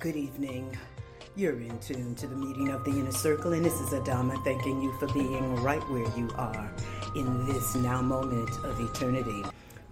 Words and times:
Good 0.00 0.14
evening. 0.14 0.78
You're 1.34 1.60
in 1.60 1.76
tune 1.80 2.14
to 2.14 2.28
the 2.28 2.36
meeting 2.36 2.68
of 2.68 2.84
the 2.84 2.92
inner 2.92 3.10
circle, 3.10 3.52
and 3.52 3.64
this 3.64 3.80
is 3.80 3.88
Adama 3.88 4.40
thanking 4.44 4.80
you 4.80 4.92
for 4.92 5.08
being 5.08 5.56
right 5.56 5.82
where 5.90 6.08
you 6.16 6.30
are 6.36 6.72
in 7.16 7.46
this 7.46 7.74
now 7.74 8.00
moment 8.00 8.48
of 8.64 8.78
eternity. 8.78 9.42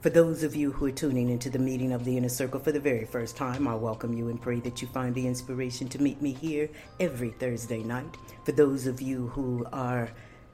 For 0.03 0.11
those 0.11 0.45
of 0.45 0.55
you 0.55 0.71
who 0.71 0.87
are 0.87 0.93
tuning 0.93 1.29
into 1.29 1.51
the 1.51 1.59
meeting 1.59 1.93
of 1.93 2.05
the 2.05 2.17
inner 2.17 2.29
circle 2.29 2.61
for 2.61 2.71
the 2.71 2.79
very 2.79 3.05
first 3.05 3.37
time, 3.37 3.67
I 3.67 3.75
welcome 3.75 4.17
you 4.17 4.29
and 4.29 4.41
pray 4.41 4.61
that 4.61 4.81
you 4.81 4.87
find 4.87 5.13
the 5.13 5.27
inspiration 5.27 5.89
to 5.89 6.01
meet 6.01 6.23
me 6.23 6.33
here 6.33 6.69
every 7.01 7.31
Thursday 7.31 7.83
night. 7.83 8.17
For 8.45 8.53
those 8.53 8.87
of 8.87 9.01
you 9.01 9.27
who 9.27 9.67
are 9.73 10.09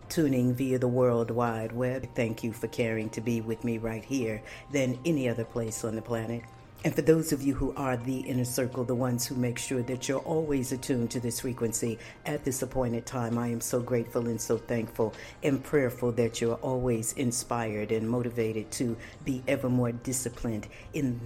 tuning 0.09 0.55
via 0.55 0.79
the 0.79 0.89
World 0.89 1.31
Wide 1.31 1.73
Web, 1.73 2.09
thank 2.15 2.43
you 2.43 2.55
for 2.55 2.69
caring 2.69 3.11
to 3.11 3.21
be 3.21 3.43
with 3.43 3.65
me 3.65 3.77
right 3.77 4.03
here 4.03 4.43
than 4.73 4.99
any 5.05 5.29
other 5.29 5.45
place 5.45 5.85
on 5.85 5.95
the 5.95 6.01
planet. 6.01 6.43
And 6.85 6.93
for 6.95 7.03
those 7.03 7.33
of 7.33 7.43
you 7.43 7.55
who 7.55 7.73
are 7.77 7.97
the 7.97 8.19
inner 8.21 8.45
circle, 8.45 8.83
the 8.83 8.95
ones 8.95 9.25
who 9.25 9.37
make 9.37 9.57
sure 9.57 9.83
that 9.83 10.09
you're 10.09 10.19
always 10.19 10.73
attuned 10.73 11.13
to 11.13 11.21
this 11.21 11.41
frequency 11.41 11.97
at 12.27 12.45
this 12.45 12.61
appointed 12.61 13.07
time, 13.07 13.39
I 13.39 13.49
am 13.49 13.61
so 13.61 13.81
grateful 13.81 14.27
and 14.27 14.41
so 14.41 14.59
thankful 14.59 15.15
and 15.45 15.63
prayerful 15.63 16.11
that 16.13 16.41
you're 16.41 16.57
always 16.57 17.13
inspired 17.13 17.93
and 17.93 18.09
motivated 18.09 18.73
to 18.73 18.97
be 19.25 19.45
ever 19.47 19.69
more 19.69 19.93
disciplined 19.93 20.67
in 20.93 21.21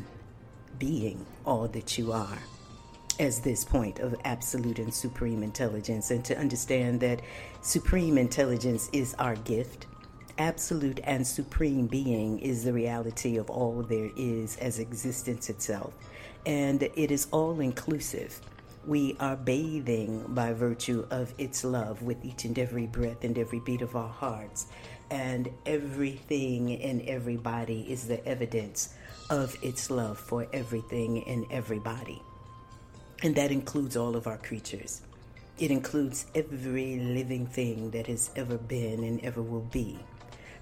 being 0.78 1.24
all 1.47 1.69
that 1.69 1.97
you 1.97 2.12
are 2.12 2.38
as 3.19 3.41
this 3.41 3.64
point 3.64 3.98
of 4.00 4.14
absolute 4.25 4.78
and 4.78 4.92
supreme 4.92 5.42
intelligence, 5.42 6.11
and 6.11 6.23
to 6.23 6.36
understand 6.38 7.00
that 7.00 7.23
supreme 7.62 8.19
intelligence 8.19 8.91
is 8.92 9.14
our 9.14 9.36
gift 9.36 9.86
absolute 10.38 11.00
and 11.04 11.26
supreme 11.26 11.86
being 11.86 12.38
is 12.38 12.64
the 12.64 12.72
reality 12.72 13.36
of 13.36 13.50
all 13.50 13.83
there 13.83 14.11
is 14.16 14.56
as 14.58 14.78
existence 14.78 15.48
itself. 15.48 15.94
And 16.44 16.83
it 16.83 17.11
is 17.11 17.27
all 17.33 17.61
inclusive. 17.61 18.41
We 18.86 19.16
are 19.19 19.36
bathing 19.36 20.24
by 20.28 20.52
virtue 20.52 21.06
of 21.11 21.34
its 21.38 21.64
love 21.64 22.02
with 22.02 22.24
each 22.24 22.44
and 22.44 22.58
every 22.58 22.86
breath 22.86 23.24
and 23.24 23.36
every 23.36 23.61
beat 23.61 23.83
of 23.83 23.96
our 23.96 24.08
hearts. 24.08 24.66
And 25.11 25.48
everything 25.64 26.80
and 26.83 27.02
everybody 27.02 27.91
is 27.91 28.06
the 28.06 28.24
evidence 28.27 28.94
of 29.30 29.56
its 29.62 29.91
love 29.91 30.18
for 30.18 30.46
everything 30.52 31.24
and 31.27 31.46
everybody. 31.50 32.22
And 33.22 33.34
that 33.36 33.50
includes 33.50 33.96
all 33.96 34.14
of 34.14 34.27
our 34.27 34.39
creatures. 34.39 35.02
It 35.58 35.70
includes 35.70 36.27
every 36.34 36.98
living 36.98 37.46
thing 37.46 37.91
that 37.92 38.06
has 38.08 38.30
ever 38.36 38.58
been 38.58 39.02
and 39.02 39.20
ever 39.24 39.42
will 39.42 39.68
be. 39.72 39.98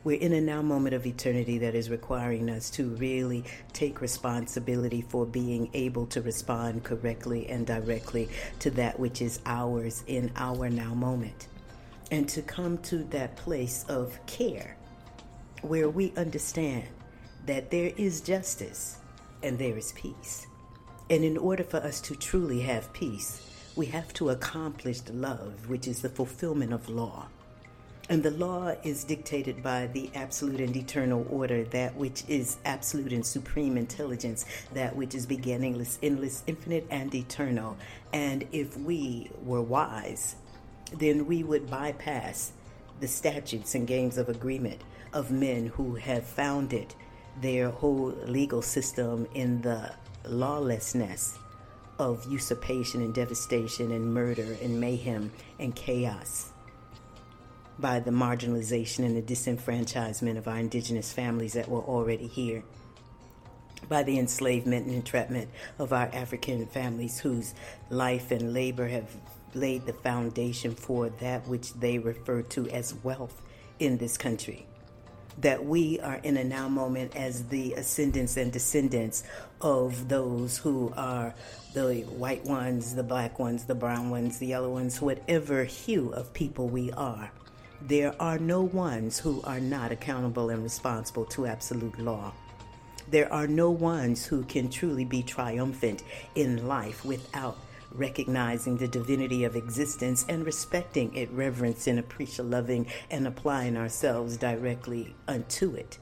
We're 0.05 0.21
in 0.21 0.35
a 0.35 0.41
now 0.43 0.61
moment 0.61 0.95
of 0.95 1.07
eternity 1.07 1.57
that 1.59 1.75
is 1.75 1.89
requiring 1.89 2.51
us 2.51 2.69
to 2.73 2.91
really 2.97 3.43
take 3.73 4.03
responsibility 4.03 5.01
for 5.01 5.25
being 5.25 5.71
able 5.73 6.05
to 6.09 6.21
respond 6.21 6.85
correctly 6.85 7.49
and 7.49 7.67
directly 7.67 8.29
to 8.59 8.71
that 8.73 9.01
which 9.01 9.23
is 9.23 9.41
ours 9.47 10.05
in 10.07 10.31
our 10.37 10.69
now 10.69 10.93
moment. 10.93 11.49
And 12.11 12.29
to 12.29 12.43
come 12.43 12.77
to 12.83 12.99
that 13.05 13.37
place 13.37 13.87
of 13.89 14.19
care 14.27 14.77
where 15.63 15.89
we 15.89 16.13
understand 16.19 16.85
that 17.47 17.71
there 17.71 17.91
is 17.97 18.21
justice 18.21 18.99
and 19.43 19.59
there 19.59 19.79
is 19.79 19.93
peace. 19.93 20.47
And 21.09 21.25
in 21.25 21.39
order 21.39 21.65
for 21.65 21.79
us 21.79 22.03
to 22.03 22.15
truly 22.15 22.61
have 22.61 22.93
peace, 22.93 23.41
we 23.75 23.87
have 23.87 24.13
to 24.15 24.29
accomplish 24.29 25.01
love, 25.11 25.71
which 25.71 25.89
is 25.89 26.03
the 26.03 26.11
fulfillment 26.11 26.75
of 26.75 26.91
law. 26.91 27.29
And 28.11 28.23
the 28.23 28.33
law 28.33 28.75
is 28.83 29.03
dictated 29.03 29.63
by 29.63 29.87
the 29.87 30.11
absolute 30.15 30.61
and 30.61 30.77
eternal 30.77 31.27
order, 31.31 31.65
that 31.65 31.97
which 31.97 32.23
is 32.29 32.59
absolute 32.65 33.13
and 33.13 33.25
supreme 33.25 33.79
intelligence, 33.79 34.45
that 34.75 34.95
which 34.95 35.15
is 35.15 35.25
beginningless, 35.25 35.99
endless, 36.03 36.43
infinite, 36.47 36.87
and 36.91 37.15
eternal. 37.15 37.79
And 38.13 38.47
if 38.53 38.77
we 38.77 39.31
were 39.43 39.63
wise, 39.63 40.37
then 40.93 41.27
we 41.27 41.43
would 41.43 41.71
bypass 41.71 42.53
the 43.01 43.09
statutes 43.09 43.75
and 43.75 43.87
games 43.87 44.19
of 44.19 44.29
agreement 44.29 44.83
of 45.15 45.31
men 45.31 45.67
who 45.67 45.95
have 45.95 46.25
founded 46.25 46.95
their 47.41 47.71
whole 47.71 48.15
legal 48.27 48.61
system 48.61 49.27
in 49.35 49.63
the 49.63 49.93
lawlessness 50.27 51.39
of 51.99 52.31
usurpation 52.31 53.01
and 53.01 53.15
devastation 53.15 53.93
and 53.93 54.13
murder 54.13 54.57
and 54.63 54.79
mayhem 54.79 55.33
and 55.59 55.75
chaos 55.75 56.54
by 57.79 58.01
the 58.01 58.11
marginalization 58.11 59.01
and 59.05 59.17
the 59.17 59.23
disenfranchisement 59.23 60.39
of 60.39 60.47
our 60.47 60.59
indigenous 60.59 61.13
families 61.13 61.55
that 61.55 61.69
were 61.69 61.83
already 61.83 62.27
here, 62.27 62.63
by 63.89 64.03
the 64.03 64.19
enslavement 64.19 64.87
and 64.87 64.95
entrapment 64.95 65.51
of 65.79 65.93
our 65.93 66.09
African 66.13 66.67
families 66.67 67.19
whose 67.19 67.55
life 67.91 68.31
and 68.31 68.53
labor 68.55 68.89
have 68.89 69.11
laid 69.55 69.87
the 69.87 69.93
foundation 69.93 70.75
for 70.75 71.09
that 71.09 71.47
which 71.47 71.73
they 71.75 71.99
refer 71.99 72.43
to 72.43 72.69
as 72.71 72.95
wealth 73.03 73.43
in 73.79 73.99
this 73.99 74.17
country. 74.17 74.67
That 75.39 75.65
we 75.65 75.99
are 75.99 76.21
in 76.23 76.37
a 76.37 76.45
now 76.45 76.69
moment 76.69 77.17
as 77.17 77.49
the 77.49 77.75
ascendants 77.75 78.37
and 78.37 78.53
descendants 78.53 79.25
of 79.61 80.09
those 80.09 80.59
who 80.59 80.93
are 80.97 81.35
the 81.75 82.03
white 82.03 82.45
ones, 82.45 82.95
the 82.95 83.03
black 83.03 83.41
ones, 83.41 83.65
the 83.65 83.75
brown 83.75 84.11
ones, 84.11 84.39
the 84.39 84.47
yellow 84.47 84.71
ones, 84.71 85.01
whatever 85.01 85.65
hue 85.65 86.13
of 86.13 86.33
people 86.33 86.69
we 86.69 86.93
are 86.93 87.33
there 87.87 88.15
are 88.19 88.39
no 88.39 88.63
ones 88.63 89.19
who 89.19 89.43
are 89.43 89.61
not 89.61 89.93
accountable 89.93 90.49
and 90.49 90.63
responsible 90.63 91.27
to 91.27 91.45
absolute 91.45 91.99
law. 91.99 92.33
There 93.11 93.31
are 93.31 93.47
no 93.47 93.71
ones 93.71 94.25
who 94.25 94.43
can 94.45 94.71
truly 94.71 95.05
be 95.05 95.23
triumphant 95.23 96.03
in 96.35 96.67
life 96.67 97.05
without 97.05 97.59
recognizing 97.93 98.79
the 98.79 98.89
divinity 98.89 99.45
of 99.45 99.55
existence 99.55 100.25
and 100.31 100.47
respecting 100.47 101.15
it, 101.15 101.31
reverencing, 101.31 101.99
appreciating, 101.99 102.51
loving, 102.51 102.87
and 103.11 103.27
applying 103.27 103.77
ourselves 103.77 104.39
directly 104.39 105.15
unto 105.29 105.75
it 105.75 105.99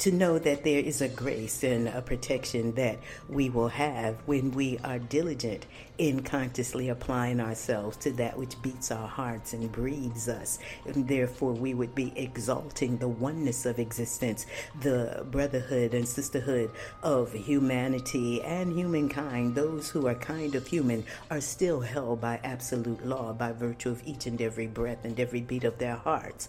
to 0.00 0.10
know 0.10 0.38
that 0.38 0.64
there 0.64 0.80
is 0.80 1.02
a 1.02 1.08
grace 1.08 1.62
and 1.62 1.86
a 1.88 2.00
protection 2.00 2.72
that 2.72 2.98
we 3.28 3.50
will 3.50 3.68
have 3.68 4.16
when 4.24 4.50
we 4.52 4.78
are 4.78 4.98
diligent 4.98 5.66
in 5.98 6.22
consciously 6.22 6.88
applying 6.88 7.38
ourselves 7.38 7.98
to 7.98 8.10
that 8.10 8.38
which 8.38 8.60
beats 8.62 8.90
our 8.90 9.06
hearts 9.06 9.52
and 9.52 9.70
breathes 9.70 10.26
us. 10.26 10.58
And 10.86 11.06
therefore, 11.06 11.52
we 11.52 11.74
would 11.74 11.94
be 11.94 12.14
exalting 12.16 12.96
the 12.96 13.08
oneness 13.08 13.66
of 13.66 13.78
existence, 13.78 14.46
the 14.80 15.26
brotherhood 15.30 15.92
and 15.92 16.08
sisterhood 16.08 16.70
of 17.02 17.34
humanity 17.34 18.40
and 18.40 18.72
humankind. 18.72 19.54
Those 19.54 19.90
who 19.90 20.06
are 20.06 20.14
kind 20.14 20.54
of 20.54 20.66
human 20.66 21.04
are 21.30 21.42
still 21.42 21.80
held 21.80 22.22
by 22.22 22.40
absolute 22.42 23.04
law 23.04 23.34
by 23.34 23.52
virtue 23.52 23.90
of 23.90 24.02
each 24.06 24.24
and 24.24 24.40
every 24.40 24.66
breath 24.66 25.04
and 25.04 25.20
every 25.20 25.42
beat 25.42 25.64
of 25.64 25.76
their 25.76 25.96
hearts 25.96 26.48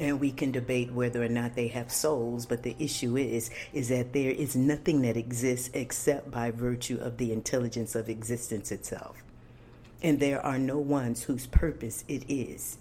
and 0.00 0.18
we 0.18 0.32
can 0.32 0.50
debate 0.50 0.90
whether 0.92 1.22
or 1.22 1.28
not 1.28 1.54
they 1.54 1.68
have 1.68 1.92
souls 1.92 2.46
but 2.46 2.62
the 2.64 2.74
issue 2.78 3.16
is 3.16 3.50
is 3.72 3.90
that 3.90 4.12
there 4.12 4.30
is 4.30 4.56
nothing 4.56 5.02
that 5.02 5.16
exists 5.16 5.70
except 5.74 6.30
by 6.30 6.50
virtue 6.50 6.98
of 7.00 7.18
the 7.18 7.32
intelligence 7.32 7.94
of 7.94 8.08
existence 8.08 8.72
itself. 8.72 9.22
And 10.02 10.18
there 10.18 10.44
are 10.44 10.58
no 10.58 10.78
ones 10.78 11.24
whose 11.24 11.46
purpose 11.46 12.04
it 12.08 12.24
is 12.28 12.78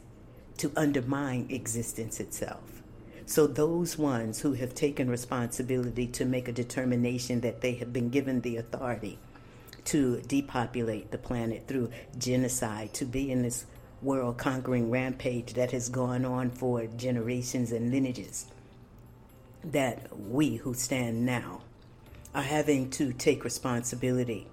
to 0.58 0.72
undermine 0.76 1.48
existence 1.50 2.20
itself. 2.20 2.82
So 3.26 3.46
those 3.46 3.98
ones 3.98 4.40
who 4.40 4.54
have 4.54 4.74
taken 4.74 5.10
responsibility 5.10 6.08
to 6.08 6.26
make 6.26 6.48
a 6.48 6.54
determination 6.54 7.42
that 7.42 7.62
they 7.62 7.74
have 7.74 7.94
been 7.94 8.10
given 8.10 8.42
the 8.42 8.58
authority 8.58 9.20
to 9.86 10.22
depopulate 10.22 11.12
the 11.12 11.18
planet 11.18 11.66
through 11.68 11.92
genocide 12.18 12.94
to 12.94 13.06
be 13.06 13.32
in 13.32 13.44
this 13.44 13.66
world 14.02 14.38
conquering 14.38 14.90
rampage 14.90 15.54
that 15.54 15.72
has 15.72 15.90
gone 15.90 16.26
on 16.26 16.50
for 16.50 16.86
generations 16.88 17.72
and 17.72 17.92
lineages 17.92 18.46
that 19.64 20.18
we 20.18 20.56
who 20.58 20.74
stand 20.74 21.26
now 21.26 21.62
are 22.34 22.44
having 22.44 22.90
to 22.90 23.12
take 23.14 23.44
responsibility 23.44 24.48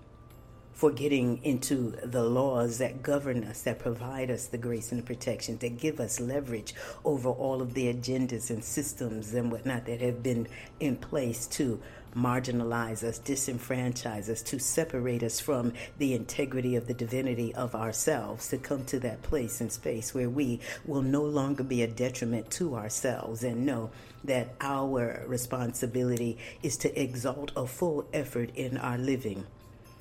for 0.72 0.90
getting 0.90 1.42
into 1.42 1.92
the 2.04 2.22
laws 2.22 2.76
that 2.78 3.02
govern 3.02 3.44
us, 3.44 3.62
that 3.62 3.78
provide 3.78 4.30
us 4.30 4.46
the 4.48 4.58
grace 4.58 4.92
and 4.92 5.00
the 5.00 5.06
protection, 5.06 5.56
that 5.58 5.78
give 5.78 5.98
us 5.98 6.20
leverage 6.20 6.74
over 7.02 7.30
all 7.30 7.62
of 7.62 7.72
the 7.72 7.92
agendas 7.92 8.50
and 8.50 8.62
systems 8.62 9.32
and 9.32 9.50
whatnot 9.50 9.86
that 9.86 10.02
have 10.02 10.22
been 10.22 10.46
in 10.78 10.94
place 10.94 11.46
to 11.46 11.80
marginalize 12.16 13.02
us, 13.02 13.18
disenfranchise 13.18 14.28
us, 14.30 14.42
to 14.42 14.58
separate 14.58 15.22
us 15.22 15.38
from 15.38 15.72
the 15.98 16.14
integrity 16.14 16.74
of 16.74 16.86
the 16.86 16.94
divinity 16.94 17.54
of 17.54 17.74
ourselves, 17.74 18.48
to 18.48 18.56
come 18.56 18.84
to 18.86 18.98
that 19.00 19.22
place 19.22 19.60
and 19.60 19.70
space 19.70 20.14
where 20.14 20.30
we 20.30 20.58
will 20.86 21.02
no 21.02 21.22
longer 21.22 21.62
be 21.62 21.82
a 21.82 21.86
detriment 21.86 22.50
to 22.50 22.74
ourselves 22.74 23.44
and 23.44 23.66
know 23.66 23.90
that 24.24 24.48
our 24.60 25.22
responsibility 25.26 26.38
is 26.62 26.76
to 26.78 27.00
exalt 27.00 27.52
a 27.54 27.66
full 27.66 28.06
effort 28.12 28.50
in 28.54 28.78
our 28.78 28.98
living. 28.98 29.44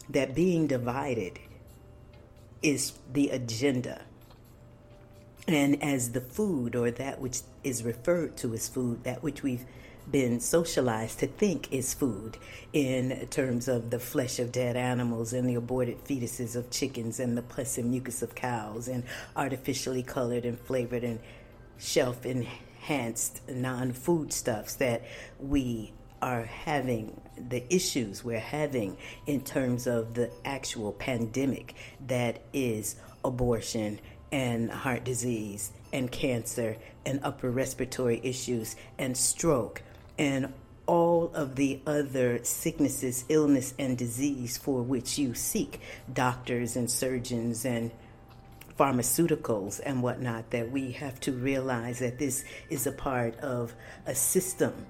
That 0.09 0.35
being 0.35 0.68
divided 0.68 1.39
is 2.61 2.94
the 3.11 3.29
agenda. 3.29 4.01
And 5.47 5.83
as 5.83 6.11
the 6.11 6.21
food 6.21 6.75
or 6.75 6.89
that 6.91 7.19
which 7.19 7.41
is 7.63 7.83
referred 7.83 8.38
to 8.38 8.53
as 8.53 8.68
food, 8.68 9.03
that 9.03 9.21
which 9.21 9.44
we've 9.44 9.65
been 10.12 10.40
socialized 10.40 11.19
to 11.19 11.28
think 11.28 11.72
is 11.72 11.94
food 11.94 12.38
in 12.74 13.28
terms 13.30 13.68
of 13.68 13.90
the 13.90 14.00
flesh 14.00 14.40
of 14.40 14.52
dead 14.52 14.75
animals 14.75 15.34
and 15.34 15.50
the 15.50 15.56
aborted 15.56 16.04
fetuses 16.06 16.56
of 16.56 16.69
chickens 16.69 17.19
and 17.19 17.38
the 17.38 17.42
pus 17.42 17.78
and 17.78 17.90
mucus 17.90 18.22
of 18.22 18.36
cows 18.36 18.88
and 18.88 19.04
artificially 19.36 20.04
colored 20.04 20.46
and 20.46 20.60
flavored 20.60 21.04
and 21.04 21.19
shelf 21.78 22.25
enhanced 22.25 23.42
non 23.50 23.92
food 23.92 24.31
stuffs 24.31 24.75
that 24.75 25.04
we 25.40 25.92
are 26.22 26.44
having 26.44 27.19
the 27.50 27.63
issues 27.74 28.24
we're 28.24 28.40
having 28.40 28.98
in 29.28 29.42
terms 29.42 29.86
of 29.86 30.13
the 30.13 30.31
actual 30.46 30.92
pandemic 30.94 31.75
that 32.07 32.42
is 32.54 32.96
abortion 33.24 34.00
and 34.31 34.72
heart 34.72 35.04
disease 35.04 35.72
and 35.94 36.12
cancer 36.12 36.78
and 37.06 37.19
upper 37.24 37.50
respiratory 37.50 38.19
issues 38.24 38.75
and 38.98 39.16
stroke 39.16 39.81
and 40.17 40.53
all 40.88 41.31
of 41.33 41.56
the 41.56 41.81
other 41.88 42.44
sicknesses, 42.44 43.25
illness, 43.29 43.73
and 43.79 43.97
disease 43.97 44.57
for 44.57 44.81
which 44.81 45.17
you 45.17 45.33
seek 45.33 45.81
doctors 46.13 46.75
and 46.75 46.89
surgeons 46.89 47.65
and 47.65 47.91
pharmaceuticals 48.77 49.79
and 49.83 50.03
whatnot, 50.03 50.51
that 50.51 50.69
we 50.71 50.91
have 50.91 51.19
to 51.21 51.31
realize 51.31 52.00
that 52.00 52.19
this 52.19 52.44
is 52.69 52.85
a 52.85 52.91
part 52.91 53.38
of 53.39 53.73
a 54.06 54.13
system 54.13 54.85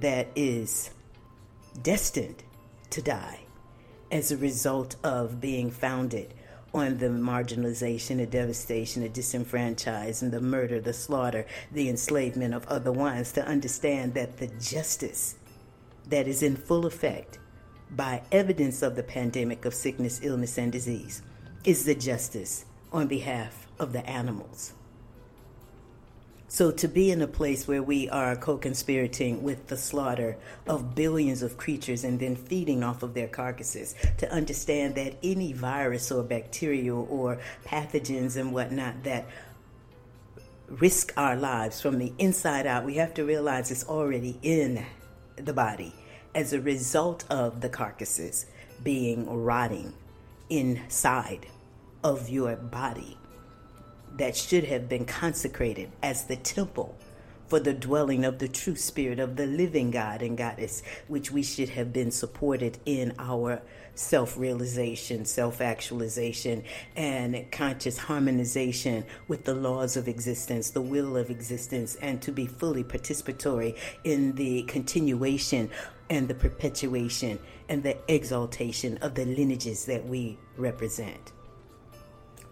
that 0.00 0.28
is 0.36 0.90
destined 1.82 2.42
to 2.90 3.02
die 3.02 3.40
as 4.10 4.32
a 4.32 4.36
result 4.36 4.96
of 5.04 5.40
being 5.40 5.70
founded 5.70 6.32
on 6.78 6.98
the 6.98 7.06
marginalization, 7.06 8.18
the 8.18 8.26
devastation, 8.26 9.02
the 9.02 9.08
disenfranchisement, 9.08 10.30
the 10.30 10.40
murder, 10.40 10.80
the 10.80 10.92
slaughter, 10.92 11.46
the 11.72 11.88
enslavement 11.88 12.54
of 12.54 12.66
other 12.68 12.92
ones, 12.92 13.32
to 13.32 13.46
understand 13.46 14.14
that 14.14 14.38
the 14.38 14.46
justice 14.60 15.36
that 16.08 16.26
is 16.26 16.42
in 16.42 16.56
full 16.56 16.86
effect 16.86 17.38
by 17.90 18.22
evidence 18.32 18.82
of 18.82 18.96
the 18.96 19.02
pandemic 19.02 19.64
of 19.64 19.74
sickness, 19.74 20.20
illness, 20.22 20.58
and 20.58 20.72
disease 20.72 21.22
is 21.64 21.84
the 21.84 21.94
justice 21.94 22.64
on 22.92 23.06
behalf 23.06 23.66
of 23.78 23.92
the 23.92 24.06
animals. 24.08 24.72
So 26.50 26.70
to 26.70 26.88
be 26.88 27.10
in 27.10 27.20
a 27.20 27.26
place 27.26 27.68
where 27.68 27.82
we 27.82 28.08
are 28.08 28.34
co-conspirating 28.34 29.42
with 29.42 29.66
the 29.66 29.76
slaughter 29.76 30.38
of 30.66 30.94
billions 30.94 31.42
of 31.42 31.58
creatures 31.58 32.04
and 32.04 32.18
then 32.18 32.36
feeding 32.36 32.82
off 32.82 33.02
of 33.02 33.12
their 33.12 33.28
carcasses, 33.28 33.94
to 34.16 34.32
understand 34.32 34.94
that 34.94 35.16
any 35.22 35.52
virus 35.52 36.10
or 36.10 36.22
bacterial 36.22 37.06
or 37.10 37.38
pathogens 37.66 38.38
and 38.38 38.54
whatnot 38.54 39.04
that 39.04 39.26
risk 40.68 41.12
our 41.18 41.36
lives 41.36 41.82
from 41.82 41.98
the 41.98 42.14
inside 42.18 42.66
out, 42.66 42.86
we 42.86 42.94
have 42.94 43.12
to 43.14 43.24
realize 43.24 43.70
it's 43.70 43.84
already 43.84 44.38
in 44.42 44.86
the 45.36 45.52
body 45.52 45.94
as 46.34 46.54
a 46.54 46.60
result 46.60 47.26
of 47.28 47.60
the 47.60 47.68
carcasses 47.68 48.46
being 48.82 49.28
rotting 49.28 49.92
inside 50.48 51.46
of 52.02 52.30
your 52.30 52.56
body 52.56 53.17
that 54.18 54.36
should 54.36 54.64
have 54.64 54.88
been 54.88 55.04
consecrated 55.04 55.90
as 56.02 56.24
the 56.24 56.36
temple 56.36 56.96
for 57.48 57.58
the 57.58 57.72
dwelling 57.72 58.24
of 58.24 58.38
the 58.38 58.48
true 58.48 58.76
spirit 58.76 59.18
of 59.18 59.36
the 59.36 59.46
living 59.46 59.90
God 59.90 60.20
and 60.20 60.36
Goddess, 60.36 60.82
which 61.08 61.30
we 61.30 61.42
should 61.42 61.70
have 61.70 61.92
been 61.92 62.10
supported 62.10 62.78
in 62.84 63.14
our 63.18 63.62
self 63.94 64.36
realization, 64.36 65.24
self 65.24 65.60
actualization, 65.60 66.62
and 66.94 67.50
conscious 67.50 67.96
harmonization 67.96 69.04
with 69.28 69.44
the 69.44 69.54
laws 69.54 69.96
of 69.96 70.08
existence, 70.08 70.70
the 70.70 70.82
will 70.82 71.16
of 71.16 71.30
existence, 71.30 71.96
and 71.96 72.20
to 72.20 72.32
be 72.32 72.46
fully 72.46 72.84
participatory 72.84 73.76
in 74.04 74.34
the 74.34 74.62
continuation 74.64 75.70
and 76.10 76.28
the 76.28 76.34
perpetuation 76.34 77.38
and 77.68 77.82
the 77.82 77.96
exaltation 78.12 78.98
of 78.98 79.14
the 79.14 79.24
lineages 79.24 79.86
that 79.86 80.04
we 80.04 80.38
represent. 80.56 81.32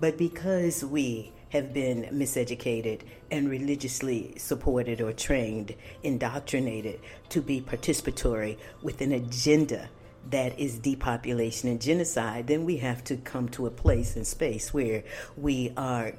But 0.00 0.18
because 0.18 0.84
we 0.84 1.32
have 1.50 1.72
been 1.72 2.08
miseducated 2.12 3.00
and 3.30 3.48
religiously 3.48 4.34
supported 4.36 5.00
or 5.00 5.12
trained, 5.12 5.74
indoctrinated 6.02 7.00
to 7.28 7.40
be 7.40 7.60
participatory 7.60 8.58
with 8.82 9.00
an 9.00 9.12
agenda 9.12 9.88
that 10.30 10.58
is 10.58 10.78
depopulation 10.78 11.68
and 11.68 11.80
genocide, 11.80 12.46
then 12.48 12.64
we 12.64 12.78
have 12.78 13.02
to 13.04 13.16
come 13.16 13.48
to 13.48 13.66
a 13.66 13.70
place 13.70 14.16
and 14.16 14.26
space 14.26 14.74
where 14.74 15.04
we 15.36 15.72
are 15.76 16.14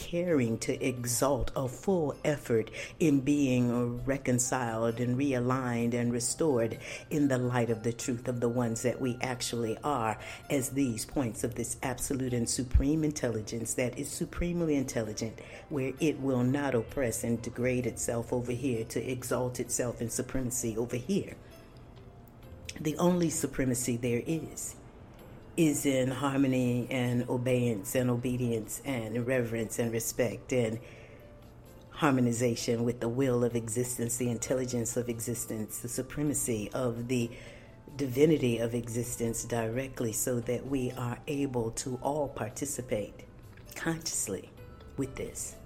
caring 0.00 0.56
to 0.56 0.82
exalt 0.82 1.50
a 1.54 1.68
full 1.68 2.16
effort 2.24 2.70
in 2.98 3.20
being 3.20 4.02
reconciled 4.04 4.98
and 4.98 5.18
realigned 5.18 5.92
and 5.92 6.10
restored 6.10 6.78
in 7.10 7.28
the 7.28 7.36
light 7.36 7.68
of 7.68 7.82
the 7.82 7.92
truth 7.92 8.26
of 8.26 8.40
the 8.40 8.48
ones 8.48 8.80
that 8.80 8.98
we 8.98 9.18
actually 9.20 9.76
are 9.84 10.18
as 10.48 10.70
these 10.70 11.04
points 11.04 11.44
of 11.44 11.54
this 11.54 11.76
absolute 11.82 12.32
and 12.32 12.48
supreme 12.48 13.04
intelligence 13.04 13.74
that 13.74 13.98
is 13.98 14.10
supremely 14.10 14.74
intelligent, 14.74 15.38
where 15.68 15.92
it 16.00 16.18
will 16.18 16.42
not 16.42 16.74
oppress 16.74 17.22
and 17.22 17.42
degrade 17.42 17.86
itself 17.86 18.32
over 18.32 18.52
here 18.52 18.84
to 18.84 19.06
exalt 19.06 19.60
itself 19.60 20.00
in 20.00 20.08
supremacy 20.08 20.76
over 20.78 20.96
here. 20.96 21.34
The 22.80 22.96
only 22.96 23.28
supremacy 23.28 23.98
there 23.98 24.22
is 24.26 24.76
is 25.56 25.86
in 25.86 26.10
harmony 26.10 26.86
and 26.90 27.28
obedience 27.28 27.94
and 27.94 28.10
obedience 28.10 28.80
and 28.84 29.26
reverence 29.26 29.78
and 29.78 29.92
respect 29.92 30.52
and 30.52 30.78
harmonization 31.90 32.84
with 32.84 33.00
the 33.00 33.08
will 33.08 33.44
of 33.44 33.54
existence, 33.54 34.16
the 34.16 34.30
intelligence 34.30 34.96
of 34.96 35.08
existence, 35.08 35.78
the 35.78 35.88
supremacy 35.88 36.70
of 36.72 37.08
the 37.08 37.30
divinity 37.96 38.58
of 38.58 38.74
existence 38.74 39.44
directly 39.44 40.12
so 40.12 40.40
that 40.40 40.66
we 40.66 40.90
are 40.92 41.18
able 41.26 41.70
to 41.72 41.98
all 42.02 42.28
participate 42.28 43.12
consciously 43.74 44.50
with 44.96 45.14
this, 45.16 45.56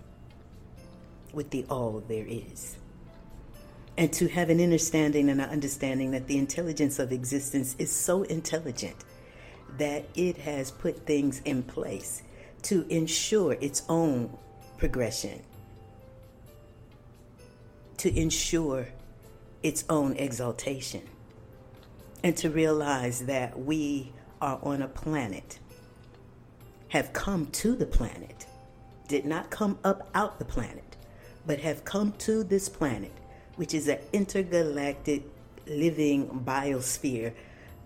with 1.32 1.50
the 1.50 1.64
all 1.70 2.02
there 2.08 2.26
is. 2.26 2.76
And 3.96 4.12
to 4.14 4.26
have 4.28 4.50
an 4.50 4.60
understanding 4.60 5.28
and 5.28 5.40
an 5.40 5.50
understanding 5.50 6.10
that 6.12 6.26
the 6.26 6.38
intelligence 6.38 6.98
of 6.98 7.12
existence 7.12 7.76
is 7.78 7.92
so 7.92 8.24
intelligent 8.24 8.96
that 9.78 10.04
it 10.14 10.36
has 10.38 10.70
put 10.70 11.06
things 11.06 11.40
in 11.44 11.62
place 11.62 12.22
to 12.62 12.86
ensure 12.88 13.52
its 13.54 13.82
own 13.88 14.36
progression, 14.78 15.42
to 17.98 18.18
ensure 18.18 18.88
its 19.62 19.84
own 19.88 20.14
exaltation, 20.16 21.02
and 22.22 22.36
to 22.36 22.50
realize 22.50 23.26
that 23.26 23.58
we 23.58 24.12
are 24.40 24.58
on 24.62 24.82
a 24.82 24.88
planet, 24.88 25.58
have 26.88 27.12
come 27.12 27.46
to 27.46 27.74
the 27.74 27.86
planet, 27.86 28.46
did 29.08 29.24
not 29.24 29.50
come 29.50 29.78
up 29.84 30.08
out 30.14 30.38
the 30.38 30.44
planet, 30.44 30.96
but 31.46 31.58
have 31.58 31.84
come 31.84 32.12
to 32.12 32.44
this 32.44 32.68
planet, 32.68 33.12
which 33.56 33.74
is 33.74 33.88
an 33.88 33.98
intergalactic 34.12 35.22
living 35.66 36.26
biosphere 36.46 37.32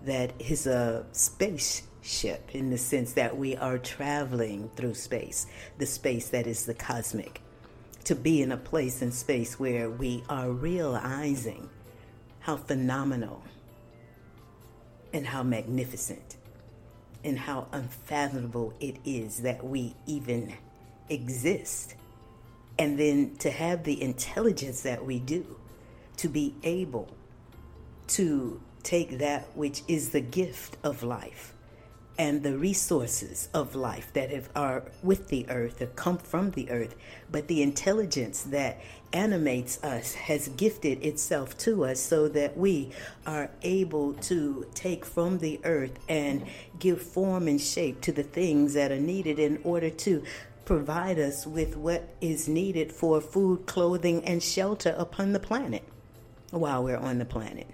that 0.05 0.33
is 0.39 0.67
a 0.67 1.05
spaceship 1.11 2.55
in 2.55 2.69
the 2.69 2.77
sense 2.77 3.13
that 3.13 3.37
we 3.37 3.55
are 3.57 3.77
traveling 3.77 4.69
through 4.75 4.93
space, 4.93 5.47
the 5.77 5.85
space 5.85 6.29
that 6.29 6.47
is 6.47 6.65
the 6.65 6.73
cosmic. 6.73 7.41
To 8.05 8.15
be 8.15 8.41
in 8.41 8.51
a 8.51 8.57
place 8.57 9.01
in 9.01 9.11
space 9.11 9.59
where 9.59 9.89
we 9.89 10.23
are 10.29 10.49
realizing 10.49 11.69
how 12.39 12.57
phenomenal 12.57 13.43
and 15.13 15.27
how 15.27 15.43
magnificent 15.43 16.37
and 17.23 17.37
how 17.37 17.67
unfathomable 17.71 18.73
it 18.79 18.97
is 19.05 19.39
that 19.39 19.63
we 19.63 19.95
even 20.07 20.53
exist. 21.09 21.95
And 22.77 22.97
then 22.97 23.35
to 23.39 23.51
have 23.51 23.83
the 23.83 24.01
intelligence 24.01 24.81
that 24.81 25.05
we 25.05 25.19
do, 25.19 25.57
to 26.17 26.29
be 26.29 26.55
able 26.63 27.09
to 28.07 28.61
take 28.89 29.19
that 29.19 29.47
which 29.55 29.83
is 29.87 30.09
the 30.09 30.21
gift 30.21 30.75
of 30.83 31.03
life 31.03 31.53
and 32.17 32.41
the 32.41 32.57
resources 32.57 33.47
of 33.53 33.75
life 33.75 34.11
that 34.13 34.31
have, 34.31 34.49
are 34.55 34.83
with 35.03 35.27
the 35.27 35.45
earth, 35.47 35.77
that 35.77 35.95
come 35.95 36.17
from 36.17 36.49
the 36.51 36.71
earth, 36.71 36.95
but 37.31 37.47
the 37.47 37.61
intelligence 37.61 38.41
that 38.43 38.81
animates 39.13 39.81
us 39.83 40.15
has 40.15 40.47
gifted 40.49 41.05
itself 41.05 41.55
to 41.55 41.85
us 41.85 41.99
so 41.99 42.27
that 42.27 42.57
we 42.57 42.91
are 43.27 43.51
able 43.61 44.13
to 44.15 44.65
take 44.73 45.05
from 45.05 45.37
the 45.37 45.61
earth 45.63 45.99
and 46.09 46.43
give 46.79 46.99
form 46.99 47.47
and 47.47 47.61
shape 47.61 48.01
to 48.01 48.11
the 48.11 48.23
things 48.23 48.73
that 48.73 48.91
are 48.91 48.99
needed 48.99 49.37
in 49.37 49.59
order 49.63 49.91
to 49.91 50.23
provide 50.65 51.19
us 51.19 51.45
with 51.45 51.77
what 51.77 52.09
is 52.21 52.47
needed 52.49 52.91
for 52.91 53.21
food, 53.21 53.67
clothing, 53.67 54.25
and 54.25 54.41
shelter 54.41 54.95
upon 54.97 55.31
the 55.31 55.39
planet 55.39 55.83
while 56.49 56.83
we're 56.83 56.97
on 56.97 57.19
the 57.19 57.25
planet. 57.25 57.67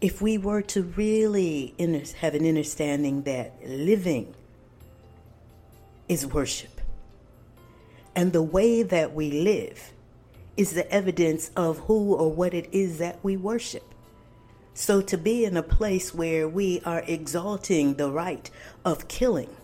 If 0.00 0.22
we 0.22 0.38
were 0.38 0.62
to 0.62 0.82
really 0.82 1.74
have 2.18 2.34
an 2.34 2.46
understanding 2.46 3.22
that 3.22 3.54
living 3.66 4.34
is 6.08 6.26
worship 6.26 6.80
And 8.16 8.32
the 8.32 8.42
way 8.42 8.82
that 8.82 9.14
we 9.14 9.30
live 9.30 9.92
is 10.56 10.72
the 10.72 10.90
evidence 10.92 11.50
of 11.56 11.78
who 11.80 12.14
or 12.14 12.32
what 12.32 12.54
it 12.54 12.68
is 12.72 12.98
that 12.98 13.18
we 13.22 13.36
worship. 13.36 13.84
So 14.74 15.00
to 15.02 15.18
be 15.18 15.44
in 15.44 15.56
a 15.56 15.62
place 15.62 16.14
where 16.14 16.48
we 16.48 16.80
are 16.84 17.02
exalting 17.06 17.94
the 17.94 18.10
right 18.10 18.50
of 18.84 19.08
killing 19.08 19.54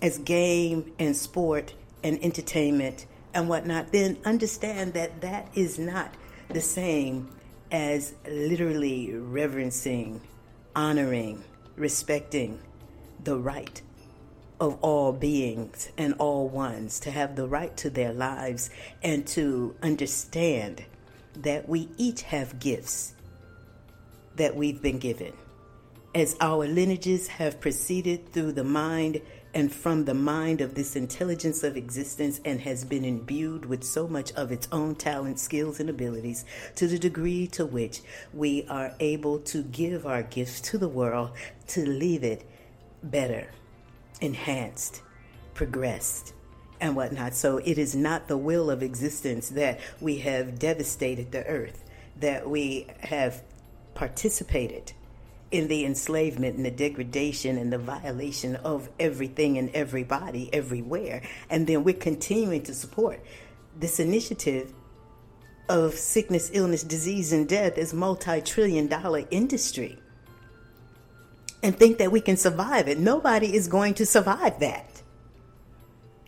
as 0.00 0.18
game 0.18 0.92
and 0.98 1.16
sport 1.16 1.74
and 2.02 2.22
entertainment 2.22 3.06
and 3.34 3.48
whatnot, 3.48 3.92
then 3.92 4.18
understand 4.24 4.94
that 4.94 5.20
that 5.22 5.48
is 5.54 5.78
not 5.78 6.14
the 6.50 6.60
same 6.60 7.30
as 7.72 8.14
literally 8.28 9.12
reverencing, 9.14 10.20
honoring, 10.76 11.42
respecting 11.74 12.60
the 13.24 13.38
right 13.38 13.80
of 14.60 14.78
all 14.82 15.12
beings 15.12 15.90
and 15.96 16.14
all 16.18 16.48
ones 16.48 17.00
to 17.00 17.10
have 17.10 17.34
the 17.34 17.48
right 17.48 17.76
to 17.76 17.90
their 17.90 18.12
lives 18.12 18.70
and 19.02 19.26
to 19.26 19.74
understand 19.82 20.84
that 21.34 21.68
we 21.68 21.88
each 21.96 22.22
have 22.22 22.60
gifts 22.60 23.14
that 24.36 24.54
we've 24.54 24.82
been 24.82 24.98
given. 24.98 25.32
As 26.14 26.36
our 26.40 26.66
lineages 26.68 27.26
have 27.26 27.60
proceeded 27.60 28.32
through 28.32 28.52
the 28.52 28.64
mind 28.64 29.22
and 29.54 29.72
from 29.72 30.04
the 30.04 30.14
mind 30.14 30.60
of 30.60 30.74
this 30.74 30.96
intelligence 30.96 31.62
of 31.62 31.76
existence 31.76 32.40
and 32.44 32.60
has 32.60 32.84
been 32.84 33.04
imbued 33.04 33.66
with 33.66 33.84
so 33.84 34.08
much 34.08 34.32
of 34.32 34.50
its 34.50 34.66
own 34.72 34.94
talent, 34.94 35.38
skills, 35.38 35.78
and 35.78 35.90
abilities 35.90 36.44
to 36.74 36.86
the 36.86 36.98
degree 36.98 37.46
to 37.46 37.66
which 37.66 38.00
we 38.32 38.66
are 38.68 38.94
able 39.00 39.38
to 39.38 39.62
give 39.62 40.06
our 40.06 40.22
gifts 40.22 40.60
to 40.60 40.78
the 40.78 40.88
world 40.88 41.30
to 41.66 41.84
leave 41.84 42.24
it 42.24 42.48
better, 43.02 43.48
enhanced, 44.20 45.02
progressed, 45.52 46.32
and 46.80 46.96
whatnot. 46.96 47.34
So 47.34 47.58
it 47.58 47.76
is 47.76 47.94
not 47.94 48.28
the 48.28 48.38
will 48.38 48.70
of 48.70 48.82
existence 48.82 49.50
that 49.50 49.80
we 50.00 50.18
have 50.18 50.58
devastated 50.58 51.30
the 51.30 51.46
earth, 51.46 51.84
that 52.18 52.48
we 52.48 52.86
have 53.00 53.42
participated 53.94 54.92
in 55.52 55.68
the 55.68 55.84
enslavement 55.84 56.56
and 56.56 56.64
the 56.64 56.70
degradation 56.70 57.58
and 57.58 57.72
the 57.72 57.78
violation 57.78 58.56
of 58.56 58.88
everything 58.98 59.58
and 59.58 59.70
everybody 59.70 60.52
everywhere. 60.52 61.22
And 61.50 61.66
then 61.66 61.84
we're 61.84 61.94
continuing 61.94 62.62
to 62.64 62.74
support 62.74 63.24
this 63.78 64.00
initiative 64.00 64.72
of 65.68 65.94
sickness, 65.94 66.50
illness, 66.52 66.82
disease, 66.82 67.32
and 67.32 67.48
death 67.48 67.78
as 67.78 67.94
multi-trillion 67.94 68.88
dollar 68.88 69.24
industry 69.30 69.98
and 71.62 71.78
think 71.78 71.98
that 71.98 72.10
we 72.10 72.20
can 72.20 72.36
survive 72.36 72.88
it. 72.88 72.98
Nobody 72.98 73.54
is 73.54 73.68
going 73.68 73.94
to 73.94 74.06
survive 74.06 74.58
that. 74.60 75.02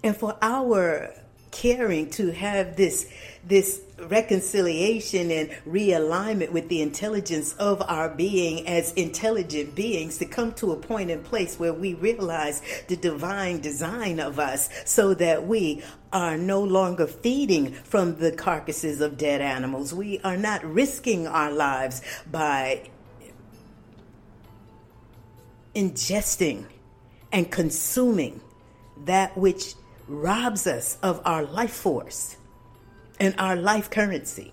And 0.03 0.17
for 0.17 0.37
our 0.41 1.13
caring 1.55 2.11
to 2.11 2.33
have 2.33 2.77
this 2.77 3.09
this 3.47 3.83
reconciliation 3.99 5.31
and 5.31 5.51
realignment 5.69 6.51
with 6.51 6.69
the 6.69 6.81
intelligence 6.83 7.53
of 7.55 7.81
our 7.83 8.09
being 8.09 8.67
as 8.67 8.93
intelligent 8.95 9.75
beings 9.75 10.19
to 10.19 10.25
come 10.25 10.53
to 10.53 10.73
a 10.73 10.77
point 10.77 11.11
in 11.11 11.23
place 11.23 11.59
where 11.59 11.73
we 11.73 11.95
realize 11.95 12.61
the 12.89 12.97
divine 12.97 13.61
design 13.61 14.19
of 14.19 14.39
us 14.39 14.69
so 14.85 15.15
that 15.15 15.47
we 15.47 15.83
are 16.13 16.37
no 16.37 16.61
longer 16.63 17.07
feeding 17.07 17.73
from 17.73 18.17
the 18.17 18.33
carcasses 18.33 19.01
of 19.01 19.17
dead 19.17 19.41
animals. 19.41 19.95
We 19.95 20.19
are 20.21 20.39
not 20.39 20.65
risking 20.65 21.27
our 21.27 21.53
lives 21.53 22.03
by 22.31 22.89
ingesting 25.75 26.65
and 27.31 27.51
consuming 27.51 28.41
that 29.05 29.37
which 29.37 29.75
robs 30.07 30.67
us 30.67 30.99
of 31.03 31.21
our 31.25 31.45
life 31.45 31.73
force 31.73 32.37
and 33.21 33.35
our 33.39 33.57
life 33.57 33.91
currency. 33.91 34.53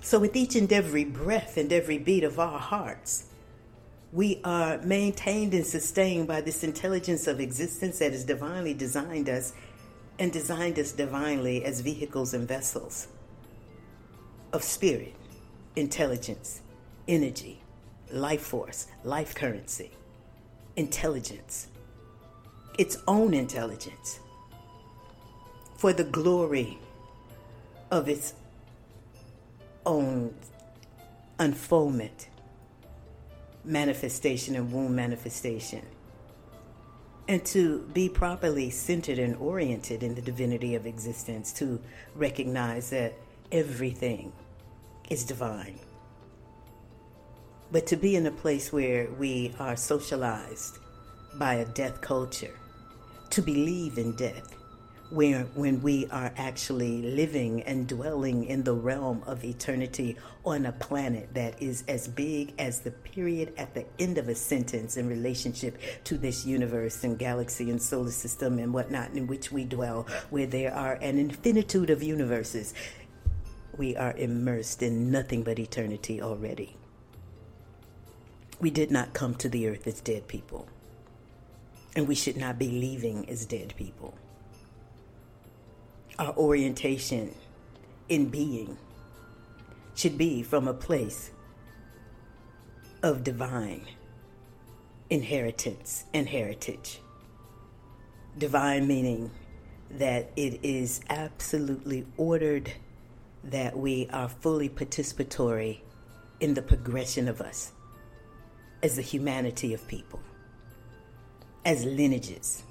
So, 0.00 0.18
with 0.18 0.34
each 0.34 0.56
and 0.56 0.72
every 0.72 1.04
breath 1.04 1.56
and 1.56 1.72
every 1.72 1.98
beat 1.98 2.24
of 2.24 2.38
our 2.38 2.58
hearts, 2.58 3.26
we 4.12 4.40
are 4.44 4.78
maintained 4.78 5.54
and 5.54 5.64
sustained 5.64 6.28
by 6.28 6.40
this 6.40 6.64
intelligence 6.64 7.26
of 7.26 7.40
existence 7.40 7.98
that 8.00 8.12
has 8.12 8.24
divinely 8.24 8.74
designed 8.74 9.28
us 9.28 9.52
and 10.18 10.32
designed 10.32 10.78
us 10.78 10.92
divinely 10.92 11.64
as 11.64 11.80
vehicles 11.80 12.34
and 12.34 12.46
vessels 12.46 13.08
of 14.52 14.62
spirit, 14.62 15.14
intelligence, 15.76 16.60
energy, 17.08 17.62
life 18.10 18.42
force, 18.42 18.86
life 19.04 19.34
currency, 19.34 19.90
intelligence, 20.76 21.68
its 22.78 22.96
own 23.06 23.34
intelligence 23.34 24.20
for 25.76 25.92
the 25.92 26.04
glory 26.04 26.78
of 27.90 28.08
its 28.08 28.34
own 29.84 30.34
unfoldment, 31.38 32.28
manifestation, 33.64 34.54
and 34.54 34.72
womb 34.72 34.94
manifestation. 34.94 35.82
And 37.28 37.44
to 37.46 37.80
be 37.92 38.08
properly 38.08 38.70
centered 38.70 39.18
and 39.18 39.36
oriented 39.36 40.02
in 40.02 40.14
the 40.14 40.22
divinity 40.22 40.74
of 40.74 40.86
existence, 40.86 41.52
to 41.54 41.80
recognize 42.14 42.90
that 42.90 43.14
everything 43.50 44.32
is 45.10 45.24
divine. 45.24 45.78
But 47.70 47.86
to 47.88 47.96
be 47.96 48.16
in 48.16 48.26
a 48.26 48.30
place 48.30 48.72
where 48.72 49.08
we 49.18 49.54
are 49.58 49.76
socialized 49.76 50.78
by 51.34 51.54
a 51.54 51.64
death 51.64 52.00
culture, 52.00 52.54
to 53.32 53.40
believe 53.40 53.96
in 53.96 54.12
death, 54.12 54.54
where 55.08 55.44
when 55.54 55.80
we 55.80 56.06
are 56.08 56.30
actually 56.36 57.00
living 57.00 57.62
and 57.62 57.88
dwelling 57.88 58.44
in 58.44 58.62
the 58.62 58.74
realm 58.74 59.22
of 59.26 59.42
eternity 59.42 60.18
on 60.44 60.66
a 60.66 60.72
planet 60.72 61.32
that 61.32 61.60
is 61.62 61.82
as 61.88 62.08
big 62.08 62.52
as 62.58 62.80
the 62.80 62.90
period 62.90 63.54
at 63.56 63.72
the 63.72 63.86
end 63.98 64.18
of 64.18 64.28
a 64.28 64.34
sentence 64.34 64.98
in 64.98 65.08
relationship 65.08 65.78
to 66.04 66.18
this 66.18 66.44
universe 66.44 67.04
and 67.04 67.18
galaxy 67.18 67.70
and 67.70 67.80
solar 67.80 68.10
system 68.10 68.58
and 68.58 68.72
whatnot 68.72 69.10
in 69.14 69.26
which 69.26 69.50
we 69.50 69.64
dwell, 69.64 70.06
where 70.28 70.46
there 70.46 70.74
are 70.74 70.94
an 71.00 71.18
infinitude 71.18 71.88
of 71.88 72.02
universes. 72.02 72.74
We 73.78 73.96
are 73.96 74.14
immersed 74.14 74.82
in 74.82 75.10
nothing 75.10 75.42
but 75.42 75.58
eternity 75.58 76.20
already. 76.20 76.76
We 78.60 78.68
did 78.68 78.90
not 78.90 79.14
come 79.14 79.34
to 79.36 79.48
the 79.48 79.68
earth 79.68 79.86
as 79.86 80.02
dead 80.02 80.28
people. 80.28 80.68
And 81.94 82.08
we 82.08 82.14
should 82.14 82.36
not 82.36 82.58
be 82.58 82.68
leaving 82.68 83.28
as 83.28 83.44
dead 83.44 83.74
people. 83.76 84.14
Our 86.18 86.34
orientation 86.36 87.34
in 88.08 88.28
being 88.28 88.78
should 89.94 90.16
be 90.16 90.42
from 90.42 90.68
a 90.68 90.74
place 90.74 91.30
of 93.02 93.24
divine 93.24 93.86
inheritance 95.10 96.04
and 96.14 96.28
heritage. 96.28 97.00
Divine 98.38 98.86
meaning 98.86 99.30
that 99.90 100.30
it 100.36 100.60
is 100.62 101.02
absolutely 101.10 102.06
ordered 102.16 102.72
that 103.44 103.76
we 103.76 104.08
are 104.12 104.28
fully 104.28 104.68
participatory 104.68 105.80
in 106.40 106.54
the 106.54 106.62
progression 106.62 107.28
of 107.28 107.40
us 107.40 107.72
as 108.82 108.96
the 108.96 109.02
humanity 109.02 109.74
of 109.74 109.86
people 109.86 110.20
as 111.64 111.84
lineages 111.84 112.62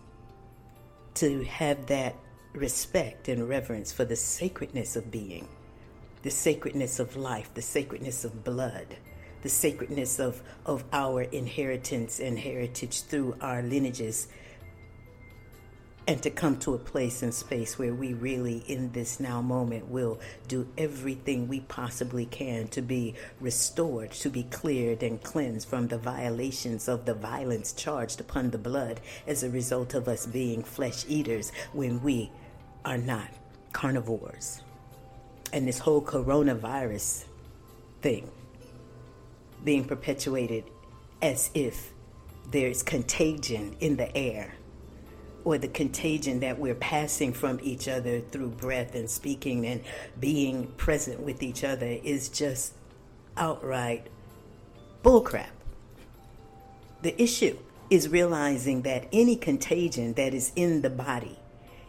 to 1.15 1.43
have 1.43 1.86
that 1.88 2.15
respect 2.53 3.27
and 3.27 3.48
reverence 3.48 3.91
for 3.91 4.05
the 4.05 4.15
sacredness 4.15 4.95
of 4.95 5.12
being, 5.12 5.48
the 6.24 6.31
sacredness 6.31 7.00
of 7.00 7.15
life, 7.15 7.53
the 7.53 7.62
sacredness 7.62 8.25
of 8.25 8.43
blood, 8.43 8.98
the 9.41 9.50
sacredness 9.50 10.19
of, 10.19 10.41
of 10.65 10.83
our 10.93 11.24
inheritance 11.24 12.19
and 12.19 12.38
heritage 12.38 13.03
through 13.03 13.36
our 13.41 13.62
lineages 13.62 14.27
and 16.08 16.22
to 16.24 16.31
come 16.31 16.58
to 16.58 16.74
a 16.74 16.79
place 16.79 17.22
and 17.22 17.34
space 17.34 17.77
where 17.77 17.93
we 17.93 18.13
really, 18.13 18.63
in 18.67 18.91
this 18.91 19.20
now 19.20 19.41
moment, 19.41 19.88
will 19.88 20.20
do 20.48 20.67
everything 20.77 21.48
we 21.48 21.60
possibly 21.62 22.25
can 22.25 22.67
to 22.70 22.81
be 22.81 23.13
restored, 23.39 24.12
to 24.12 24.29
be 24.29 24.43
cleared 24.43 25.03
and 25.03 25.22
cleansed 25.22 25.67
from 25.67 25.88
the 25.88 25.98
violations 25.98 26.88
of 26.88 27.05
the 27.05 27.13
violence 27.13 27.72
charged 27.74 28.20
upon 28.20 28.50
the 28.50 28.58
blood 28.58 29.00
as 29.27 29.43
a 29.43 29.50
result 29.50 29.93
of 29.93 30.08
us 30.08 30.25
being 30.25 30.63
flesh 30.63 31.05
eaters 31.08 31.51
when 31.72 32.01
we 32.01 32.31
are 32.84 32.98
not 32.98 33.29
carnivores. 33.72 34.63
And 35.53 35.67
this 35.67 35.79
whole 35.79 36.01
coronavirus 36.01 37.25
thing 38.01 38.29
being 39.63 39.86
perpetuated 39.86 40.63
as 41.22 41.51
if 41.53 41.91
there's 42.50 42.81
contagion 42.81 43.75
in 43.79 43.96
the 43.96 44.15
air 44.17 44.55
or 45.43 45.57
the 45.57 45.67
contagion 45.67 46.39
that 46.41 46.60
we're 46.60 46.75
passing 46.75 47.33
from 47.33 47.60
each 47.62 47.88
other 47.88 48.19
through 48.19 48.50
breath 48.50 48.95
and 48.95 49.10
speaking 49.10 49.65
and 49.65 49.81
being 50.19 50.67
present 50.77 51.19
with 51.19 51.41
each 51.41 51.63
other 51.63 51.98
is 52.03 52.29
just 52.29 52.74
outright 53.38 54.07
bullcrap. 55.03 55.50
The 57.01 57.19
issue 57.21 57.57
is 57.89 58.07
realizing 58.07 58.83
that 58.83 59.07
any 59.12 59.36
contagion 59.36 60.13
that 60.13 60.33
is 60.33 60.51
in 60.55 60.81
the 60.81 60.89
body 60.89 61.38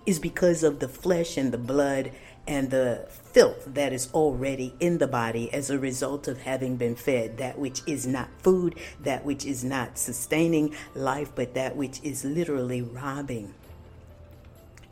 is 0.06 0.18
because 0.18 0.62
of 0.62 0.80
the 0.80 0.88
flesh 0.88 1.36
and 1.36 1.52
the 1.52 1.58
blood 1.58 2.10
and 2.46 2.70
the 2.70 3.06
filth 3.08 3.64
that 3.74 3.92
is 3.92 4.12
already 4.12 4.74
in 4.80 4.98
the 4.98 5.06
body 5.06 5.52
as 5.52 5.70
a 5.70 5.78
result 5.78 6.26
of 6.26 6.42
having 6.42 6.76
been 6.76 6.96
fed 6.96 7.38
that 7.38 7.58
which 7.58 7.82
is 7.86 8.06
not 8.06 8.28
food, 8.38 8.74
that 9.00 9.24
which 9.24 9.44
is 9.44 9.62
not 9.62 9.96
sustaining 9.96 10.74
life, 10.94 11.30
but 11.34 11.54
that 11.54 11.76
which 11.76 12.00
is 12.02 12.24
literally 12.24 12.82
robbing 12.82 13.54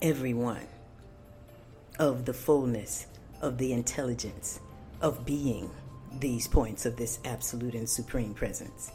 everyone 0.01 0.67
of 1.99 2.25
the 2.25 2.33
fullness 2.33 3.07
of 3.43 3.59
the 3.59 3.73
intelligence 3.73 4.61
of 5.01 5.27
being 5.27 5.71
these 6.19 6.47
points 6.47 6.87
of 6.87 6.97
this 6.97 7.19
absolute 7.25 7.75
and 7.75 7.89
supreme 7.89 8.33
presence. 8.33 8.93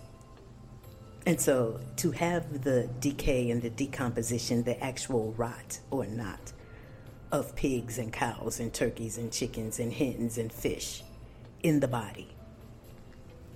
And 1.25 1.39
so 1.41 1.79
to 1.97 2.11
have 2.11 2.63
the 2.63 2.87
decay 2.99 3.49
and 3.49 3.61
the 3.61 3.69
decomposition, 3.69 4.63
the 4.63 4.81
actual 4.83 5.33
rot 5.33 5.79
or 5.91 6.05
not 6.05 6.53
of 7.35 7.53
pigs 7.53 7.97
and 7.97 8.13
cows 8.13 8.61
and 8.61 8.73
turkeys 8.73 9.17
and 9.17 9.29
chickens 9.29 9.77
and 9.77 9.91
hens 9.91 10.37
and 10.37 10.53
fish 10.53 11.03
in 11.63 11.81
the 11.81 11.87
body 11.87 12.29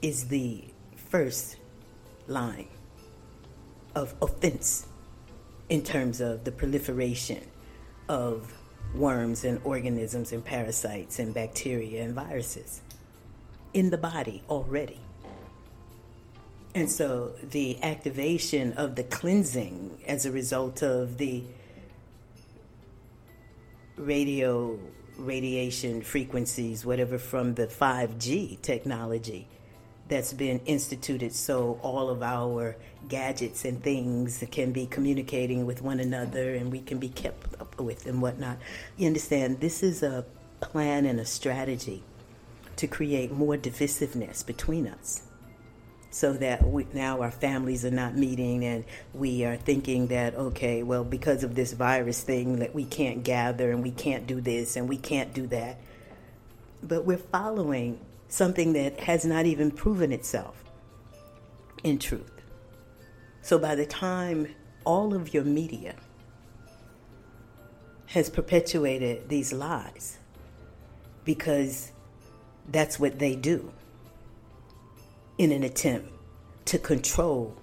is 0.01 0.27
the 0.27 0.65
first 0.97 1.55
line 2.27 2.67
of 3.95 4.13
offense 4.21 4.85
in 5.69 5.81
terms 5.81 6.19
of 6.19 6.43
the 6.43 6.51
proliferation 6.51 7.41
of 8.09 8.53
worms 8.93 9.45
and 9.45 9.61
organisms 9.63 10.33
and 10.33 10.43
parasites 10.43 11.17
and 11.17 11.33
bacteria 11.33 12.03
and 12.03 12.13
viruses 12.13 12.81
in 13.73 13.91
the 13.91 13.97
body 13.97 14.43
already. 14.49 14.99
And 16.75 16.91
so 16.91 17.31
the 17.41 17.81
activation 17.81 18.73
of 18.73 18.95
the 18.95 19.03
cleansing 19.03 20.01
as 20.05 20.25
a 20.25 20.31
result 20.33 20.83
of 20.83 21.17
the 21.17 21.43
radio 23.99 24.79
radiation 25.17 26.01
frequencies, 26.01 26.85
whatever 26.85 27.17
from 27.17 27.55
the 27.55 27.67
5G 27.67 28.61
technology 28.61 29.47
that's 30.07 30.33
been 30.33 30.59
instituted 30.65 31.31
so 31.31 31.79
all 31.83 32.09
of 32.09 32.23
our 32.23 32.75
gadgets 33.09 33.63
and 33.63 33.83
things 33.83 34.43
can 34.49 34.71
be 34.71 34.87
communicating 34.87 35.65
with 35.65 35.83
one 35.83 35.99
another 35.99 36.55
and 36.55 36.71
we 36.71 36.79
can 36.81 36.97
be 36.97 37.09
kept 37.09 37.61
up 37.61 37.79
with 37.79 38.07
and 38.07 38.21
whatnot. 38.21 38.57
You 38.97 39.07
understand, 39.07 39.59
this 39.59 39.83
is 39.83 40.01
a 40.01 40.25
plan 40.61 41.05
and 41.05 41.19
a 41.19 41.25
strategy 41.25 42.01
to 42.77 42.87
create 42.87 43.31
more 43.31 43.55
divisiveness 43.55 44.43
between 44.43 44.87
us 44.87 45.21
so 46.11 46.33
that 46.33 46.65
we, 46.67 46.87
now 46.93 47.21
our 47.21 47.31
families 47.31 47.85
are 47.85 47.91
not 47.91 48.15
meeting 48.15 48.63
and 48.65 48.83
we 49.13 49.45
are 49.45 49.57
thinking 49.57 50.07
that 50.07 50.33
okay 50.35 50.81
well 50.81 51.03
because 51.03 51.43
of 51.43 51.55
this 51.55 51.73
virus 51.73 52.21
thing 52.21 52.59
that 52.59 52.73
we 52.73 52.83
can't 52.83 53.23
gather 53.23 53.71
and 53.71 53.83
we 53.83 53.91
can't 53.91 54.25
do 54.25 54.41
this 54.41 54.75
and 54.75 54.89
we 54.89 54.97
can't 54.97 55.33
do 55.33 55.45
that. 55.47 55.79
But 56.81 57.05
we're 57.05 57.17
following 57.17 57.99
something 58.27 58.73
that 58.73 58.99
has 59.01 59.25
not 59.25 59.45
even 59.45 59.71
proven 59.71 60.11
itself 60.11 60.63
in 61.83 61.99
truth. 61.99 62.41
So 63.41 63.59
by 63.59 63.75
the 63.75 63.85
time 63.85 64.55
all 64.85 65.13
of 65.13 65.33
your 65.33 65.43
media 65.43 65.95
has 68.07 68.29
perpetuated 68.29 69.29
these 69.29 69.53
lies 69.53 70.17
because 71.23 71.91
that's 72.67 72.99
what 72.99 73.19
they 73.19 73.35
do 73.35 73.71
in 75.39 75.51
an 75.53 75.63
attempt 75.63 76.11
to 76.65 76.77
control 76.77 77.55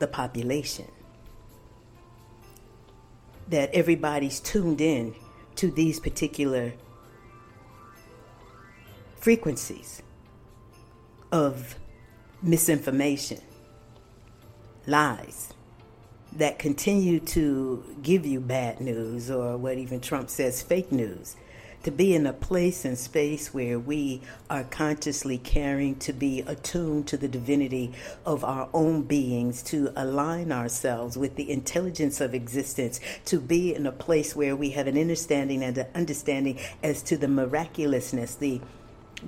the 0.00 0.06
population. 0.06 0.90
That 3.48 3.70
everybody's 3.72 4.40
tuned 4.40 4.80
in 4.80 5.14
to 5.56 5.70
these 5.70 5.98
particular 6.00 6.74
frequencies 9.16 10.02
of 11.32 11.76
misinformation, 12.42 13.40
lies 14.86 15.52
that 16.32 16.58
continue 16.58 17.20
to 17.20 17.84
give 18.02 18.26
you 18.26 18.40
bad 18.40 18.80
news 18.80 19.30
or 19.30 19.56
what 19.56 19.78
even 19.78 20.00
Trump 20.00 20.30
says 20.30 20.62
fake 20.62 20.90
news 20.90 21.36
to 21.82 21.90
be 21.90 22.14
in 22.14 22.26
a 22.26 22.32
place 22.32 22.84
and 22.84 22.98
space 22.98 23.54
where 23.54 23.78
we 23.78 24.20
are 24.48 24.64
consciously 24.64 25.38
caring 25.38 25.96
to 25.96 26.12
be 26.12 26.40
attuned 26.42 27.06
to 27.06 27.16
the 27.16 27.28
divinity 27.28 27.92
of 28.26 28.44
our 28.44 28.68
own 28.74 29.02
beings, 29.02 29.62
to 29.62 29.92
align 29.96 30.52
ourselves 30.52 31.16
with 31.16 31.36
the 31.36 31.50
intelligence 31.50 32.20
of 32.20 32.34
existence, 32.34 33.00
to 33.24 33.40
be 33.40 33.74
in 33.74 33.86
a 33.86 33.92
place 33.92 34.36
where 34.36 34.54
we 34.54 34.70
have 34.70 34.86
an 34.86 34.98
understanding 34.98 35.62
and 35.62 35.78
an 35.78 35.86
understanding 35.94 36.58
as 36.82 37.02
to 37.02 37.16
the 37.16 37.28
miraculousness, 37.28 38.34
the 38.34 38.60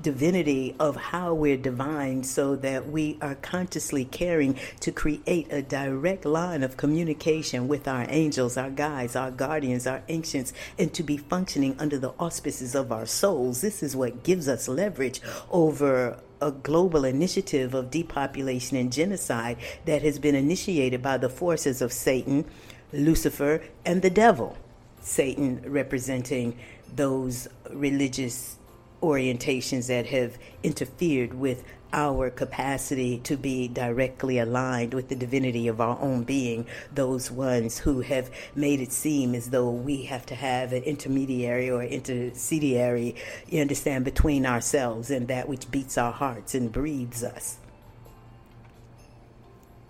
divinity 0.00 0.74
of 0.78 0.96
how 0.96 1.34
we're 1.34 1.56
divine 1.56 2.24
so 2.24 2.56
that 2.56 2.88
we 2.88 3.18
are 3.20 3.34
consciously 3.36 4.04
caring 4.04 4.58
to 4.80 4.92
create 4.92 5.52
a 5.52 5.62
direct 5.62 6.24
line 6.24 6.62
of 6.62 6.76
communication 6.76 7.68
with 7.68 7.86
our 7.86 8.06
angels, 8.08 8.56
our 8.56 8.70
guides, 8.70 9.16
our 9.16 9.30
guardians, 9.30 9.86
our 9.86 10.02
ancients, 10.08 10.52
and 10.78 10.92
to 10.94 11.02
be 11.02 11.16
functioning 11.16 11.76
under 11.78 11.98
the 11.98 12.12
auspices 12.18 12.74
of 12.74 12.92
our 12.92 13.06
souls. 13.06 13.60
This 13.60 13.82
is 13.82 13.94
what 13.94 14.22
gives 14.22 14.48
us 14.48 14.68
leverage 14.68 15.20
over 15.50 16.18
a 16.40 16.50
global 16.50 17.04
initiative 17.04 17.72
of 17.72 17.90
depopulation 17.90 18.76
and 18.76 18.92
genocide 18.92 19.56
that 19.84 20.02
has 20.02 20.18
been 20.18 20.34
initiated 20.34 21.00
by 21.02 21.16
the 21.16 21.28
forces 21.28 21.80
of 21.80 21.92
Satan, 21.92 22.44
Lucifer, 22.92 23.62
and 23.84 24.02
the 24.02 24.10
devil. 24.10 24.56
Satan 25.00 25.62
representing 25.66 26.58
those 26.94 27.48
religious 27.70 28.58
orientations 29.02 29.88
that 29.88 30.06
have 30.06 30.38
interfered 30.62 31.34
with 31.34 31.64
our 31.92 32.30
capacity 32.30 33.18
to 33.18 33.36
be 33.36 33.68
directly 33.68 34.38
aligned 34.38 34.94
with 34.94 35.08
the 35.08 35.14
divinity 35.14 35.68
of 35.68 35.80
our 35.80 35.98
own 36.00 36.22
being, 36.22 36.66
those 36.94 37.30
ones 37.30 37.78
who 37.78 38.00
have 38.00 38.30
made 38.54 38.80
it 38.80 38.92
seem 38.92 39.34
as 39.34 39.50
though 39.50 39.70
we 39.70 40.04
have 40.04 40.24
to 40.26 40.34
have 40.34 40.72
an 40.72 40.82
intermediary 40.84 41.70
or 41.70 41.82
intercediary, 41.82 43.14
you 43.46 43.60
understand, 43.60 44.04
between 44.04 44.46
ourselves 44.46 45.10
and 45.10 45.28
that 45.28 45.48
which 45.48 45.70
beats 45.70 45.98
our 45.98 46.12
hearts 46.12 46.54
and 46.54 46.72
breathes 46.72 47.22
us. 47.22 47.58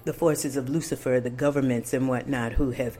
The 0.04 0.12
forces 0.12 0.56
of 0.56 0.68
Lucifer, 0.68 1.20
the 1.20 1.30
governments 1.30 1.94
and 1.94 2.08
whatnot, 2.08 2.54
who 2.54 2.72
have 2.72 2.98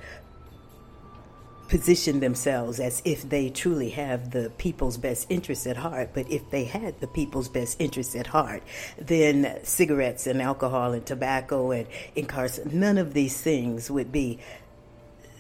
position 1.73 2.21
themselves 2.21 2.79
as 2.79 3.01
if 3.03 3.27
they 3.31 3.49
truly 3.49 3.89
have 3.89 4.31
the 4.33 4.51
people's 4.59 4.99
best 4.99 5.27
interests 5.31 5.67
at 5.67 5.79
heart. 5.79 6.11
But 6.13 6.31
if 6.31 6.51
they 6.51 6.65
had 6.65 7.01
the 7.01 7.07
people's 7.07 7.49
best 7.49 7.81
interests 7.81 8.15
at 8.15 8.27
heart, 8.27 8.63
then 8.99 9.59
cigarettes 9.63 10.27
and 10.27 10.43
alcohol 10.43 10.93
and 10.93 11.07
tobacco 11.07 11.71
and 11.71 11.87
incarceration, 12.15 12.79
none 12.79 12.99
of 12.99 13.15
these 13.15 13.41
things 13.41 13.91
would 13.91 14.13
be 14.13 14.39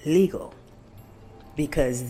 legal 0.06 0.54
because 1.54 2.02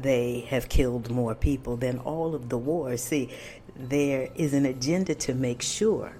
they 0.00 0.46
have 0.48 0.70
killed 0.70 1.10
more 1.10 1.34
people 1.34 1.76
than 1.76 1.98
all 1.98 2.34
of 2.34 2.48
the 2.48 2.56
wars. 2.56 3.02
See, 3.02 3.28
there 3.76 4.30
is 4.36 4.54
an 4.54 4.64
agenda 4.64 5.14
to 5.16 5.34
make 5.34 5.60
sure 5.60 6.12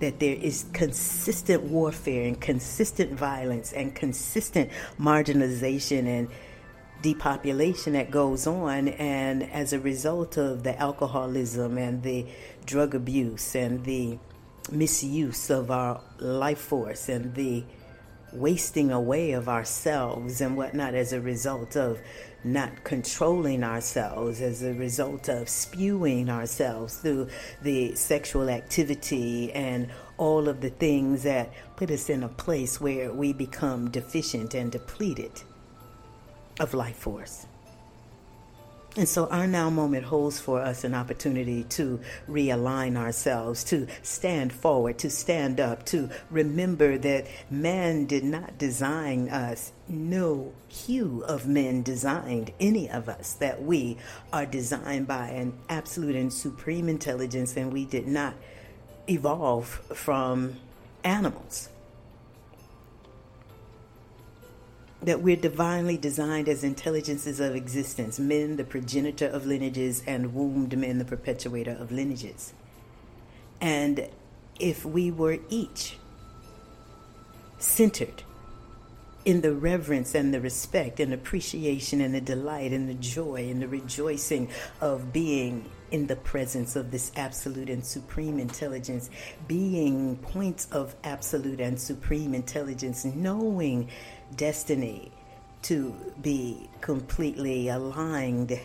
that 0.00 0.20
there 0.20 0.36
is 0.36 0.66
consistent 0.74 1.62
warfare 1.62 2.26
and 2.26 2.38
consistent 2.38 3.12
violence 3.12 3.72
and 3.72 3.94
consistent 3.94 4.70
marginalization 5.00 6.06
and 6.06 6.28
depopulation 7.04 7.92
that 7.92 8.10
goes 8.10 8.46
on, 8.46 8.88
and 8.88 9.42
as 9.52 9.74
a 9.74 9.78
result 9.78 10.38
of 10.38 10.62
the 10.62 10.74
alcoholism 10.80 11.76
and 11.76 12.02
the 12.02 12.24
drug 12.64 12.94
abuse 12.94 13.54
and 13.54 13.84
the 13.84 14.18
misuse 14.72 15.50
of 15.50 15.70
our 15.70 16.00
life 16.18 16.58
force 16.58 17.10
and 17.10 17.34
the 17.34 17.62
wasting 18.32 18.90
away 18.90 19.32
of 19.32 19.50
ourselves 19.50 20.40
and 20.40 20.56
whatnot 20.56 20.94
as 20.94 21.12
a 21.12 21.20
result 21.20 21.76
of 21.76 22.00
not 22.42 22.84
controlling 22.84 23.62
ourselves, 23.62 24.40
as 24.40 24.62
a 24.62 24.72
result 24.72 25.28
of 25.28 25.46
spewing 25.46 26.30
ourselves 26.30 26.96
through 26.96 27.28
the 27.60 27.94
sexual 27.94 28.48
activity 28.48 29.52
and 29.52 29.90
all 30.16 30.48
of 30.48 30.62
the 30.62 30.70
things 30.70 31.22
that 31.22 31.52
put 31.76 31.90
us 31.90 32.08
in 32.08 32.22
a 32.22 32.28
place 32.28 32.80
where 32.80 33.12
we 33.12 33.30
become 33.34 33.90
deficient 33.90 34.54
and 34.54 34.72
depleted 34.72 35.42
of 36.60 36.74
life 36.74 36.96
force. 36.96 37.46
And 38.96 39.08
so 39.08 39.26
our 39.26 39.48
now 39.48 39.70
moment 39.70 40.04
holds 40.04 40.38
for 40.38 40.60
us 40.60 40.84
an 40.84 40.94
opportunity 40.94 41.64
to 41.70 41.98
realign 42.28 42.96
ourselves, 42.96 43.64
to 43.64 43.88
stand 44.02 44.52
forward, 44.52 44.98
to 44.98 45.10
stand 45.10 45.58
up, 45.58 45.84
to 45.86 46.10
remember 46.30 46.96
that 46.98 47.26
man 47.50 48.06
did 48.06 48.22
not 48.22 48.56
design 48.56 49.28
us. 49.30 49.72
No 49.88 50.52
hue 50.68 51.24
of 51.26 51.48
men 51.48 51.82
designed 51.82 52.52
any 52.60 52.88
of 52.88 53.08
us, 53.08 53.32
that 53.34 53.64
we 53.64 53.98
are 54.32 54.46
designed 54.46 55.08
by 55.08 55.26
an 55.26 55.54
absolute 55.68 56.14
and 56.14 56.32
supreme 56.32 56.88
intelligence, 56.88 57.56
and 57.56 57.72
we 57.72 57.86
did 57.86 58.06
not 58.06 58.34
evolve 59.08 59.66
from 59.92 60.54
animals. 61.02 61.68
That 65.04 65.20
we're 65.20 65.36
divinely 65.36 65.96
designed 65.98 66.48
as 66.48 66.64
intelligences 66.64 67.38
of 67.38 67.54
existence, 67.54 68.18
men 68.18 68.56
the 68.56 68.64
progenitor 68.64 69.26
of 69.26 69.46
lineages, 69.46 70.02
and 70.06 70.34
wombed 70.34 70.76
men 70.76 70.98
the 70.98 71.04
perpetuator 71.04 71.76
of 71.78 71.92
lineages. 71.92 72.54
And 73.60 74.08
if 74.58 74.84
we 74.84 75.10
were 75.10 75.38
each 75.48 75.98
centered 77.58 78.22
in 79.24 79.40
the 79.40 79.54
reverence 79.54 80.14
and 80.14 80.34
the 80.34 80.40
respect 80.40 81.00
and 81.00 81.12
appreciation 81.12 82.00
and 82.00 82.14
the 82.14 82.20
delight 82.20 82.72
and 82.72 82.88
the 82.88 82.94
joy 82.94 83.48
and 83.48 83.62
the 83.62 83.68
rejoicing 83.68 84.50
of 84.80 85.12
being 85.12 85.64
in 85.90 86.06
the 86.06 86.16
presence 86.16 86.76
of 86.76 86.90
this 86.90 87.12
absolute 87.16 87.70
and 87.70 87.84
supreme 87.84 88.38
intelligence, 88.38 89.08
being 89.48 90.16
points 90.16 90.66
of 90.72 90.94
absolute 91.04 91.60
and 91.60 91.80
supreme 91.80 92.34
intelligence, 92.34 93.04
knowing 93.04 93.88
destiny 94.36 95.12
to 95.62 95.94
be 96.20 96.68
completely 96.80 97.68
aligned 97.68 98.58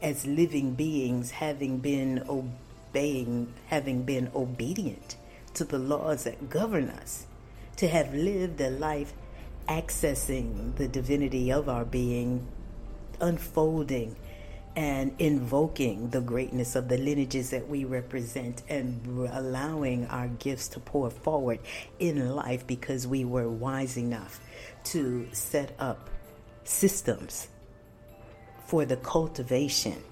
as 0.00 0.26
living 0.26 0.74
beings, 0.74 1.30
having 1.30 1.78
been 1.78 2.22
obeying, 2.28 3.52
having 3.66 4.02
been 4.04 4.30
obedient 4.34 5.16
to 5.54 5.64
the 5.64 5.78
laws 5.78 6.24
that 6.24 6.48
govern 6.48 6.88
us, 6.90 7.26
to 7.76 7.88
have 7.88 8.14
lived 8.14 8.60
a 8.60 8.70
life 8.70 9.12
accessing 9.68 10.76
the 10.76 10.86
divinity 10.86 11.50
of 11.50 11.68
our 11.68 11.84
being, 11.84 12.46
unfolding 13.20 14.14
and 14.76 15.14
invoking 15.18 16.10
the 16.10 16.20
greatness 16.20 16.74
of 16.74 16.88
the 16.88 16.98
lineages 16.98 17.50
that 17.50 17.68
we 17.68 17.84
represent 17.84 18.62
and 18.68 19.00
allowing 19.32 20.04
our 20.06 20.26
gifts 20.28 20.68
to 20.68 20.80
pour 20.80 21.10
forward 21.10 21.60
in 22.00 22.34
life 22.34 22.66
because 22.66 23.06
we 23.06 23.24
were 23.24 23.48
wise 23.48 23.96
enough 23.96 24.40
to 24.84 25.28
set 25.32 25.74
up 25.78 26.08
systems 26.64 27.48
for 28.66 28.84
the 28.84 28.96
cultivation 28.96 30.02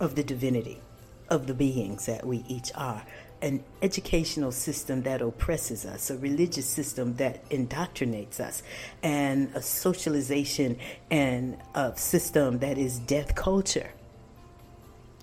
of 0.00 0.14
the 0.14 0.24
divinity 0.24 0.80
of 1.28 1.46
the 1.46 1.54
beings 1.54 2.06
that 2.06 2.24
we 2.24 2.44
each 2.48 2.70
are 2.74 3.04
an 3.44 3.62
educational 3.82 4.50
system 4.50 5.02
that 5.02 5.20
oppresses 5.20 5.84
us, 5.84 6.08
a 6.08 6.16
religious 6.16 6.66
system 6.66 7.14
that 7.16 7.46
indoctrinates 7.50 8.40
us, 8.40 8.62
and 9.02 9.50
a 9.54 9.60
socialization 9.60 10.78
and 11.10 11.58
a 11.74 11.94
system 11.94 12.58
that 12.60 12.78
is 12.78 12.98
death 13.00 13.34
culture 13.34 13.90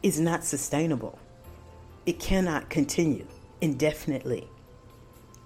is 0.03 0.19
not 0.19 0.43
sustainable. 0.43 1.17
It 2.05 2.19
cannot 2.19 2.69
continue 2.69 3.25
indefinitely. 3.59 4.47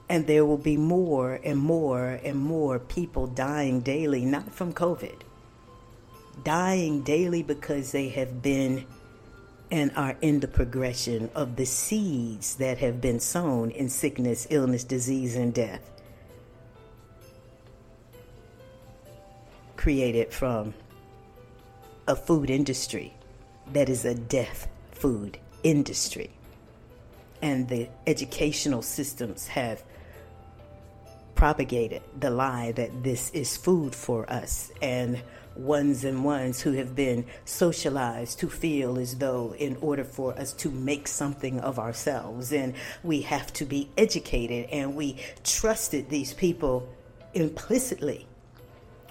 And 0.08 0.28
there 0.28 0.46
will 0.46 0.58
be 0.58 0.78
more 0.78 1.39
and 1.44 1.60
more 1.60 2.20
and 2.24 2.38
more 2.38 2.80
people 2.80 3.28
dying 3.28 3.82
daily, 3.82 4.24
not 4.24 4.54
from 4.54 4.74
COVID, 4.74 5.22
dying 6.44 7.02
daily 7.02 7.41
because 7.41 7.91
they 7.91 8.10
have 8.10 8.41
been 8.41 8.86
and 9.72 9.91
are 9.96 10.15
in 10.22 10.39
the 10.39 10.48
progression 10.48 11.30
of 11.34 11.56
the 11.56 11.65
seeds 11.65 12.56
that 12.58 12.78
have 12.78 13.02
been 13.02 13.20
sown 13.20 13.72
in 13.72 13.89
sickness, 13.89 14.46
illness, 14.50 14.84
disease, 14.84 15.36
and 15.36 15.54
death. 15.54 15.89
Created 19.76 20.32
from 20.32 20.74
a 22.08 22.15
food 22.15 22.50
industry 22.50 23.13
that 23.74 23.89
is 23.89 24.06
a 24.06 24.13
death 24.13 24.68
food 24.91 25.39
industry. 25.63 26.30
And 27.41 27.68
the 27.68 27.89
educational 28.08 28.82
systems 28.82 29.48
have 29.48 29.84
propagated 31.36 32.02
the 32.19 32.30
lie 32.30 32.71
that 32.71 33.04
this 33.04 33.30
is 33.32 33.58
food 33.58 33.93
for 33.93 34.30
us 34.32 34.71
and 34.82 35.21
ones 35.56 36.04
and 36.04 36.24
ones 36.24 36.62
who 36.62 36.74
have 36.74 36.95
been 36.95 37.26
socialized 37.45 38.39
to 38.39 38.50
feel 38.50 39.00
as 39.00 39.17
though 39.17 39.56
in 39.58 39.78
order 39.78 40.04
for 40.04 40.38
us 40.38 40.52
to 40.54 40.69
make 40.69 41.08
something 41.08 41.60
of 41.62 41.80
ourselves. 41.80 42.52
And 42.52 42.74
we 43.04 43.21
have 43.21 43.54
to 43.54 43.65
be 43.65 43.89
educated 43.98 44.69
and 44.71 44.95
we 44.95 45.17
trusted 45.43 46.10
these 46.10 46.34
people 46.34 46.89
implicitly 47.34 48.28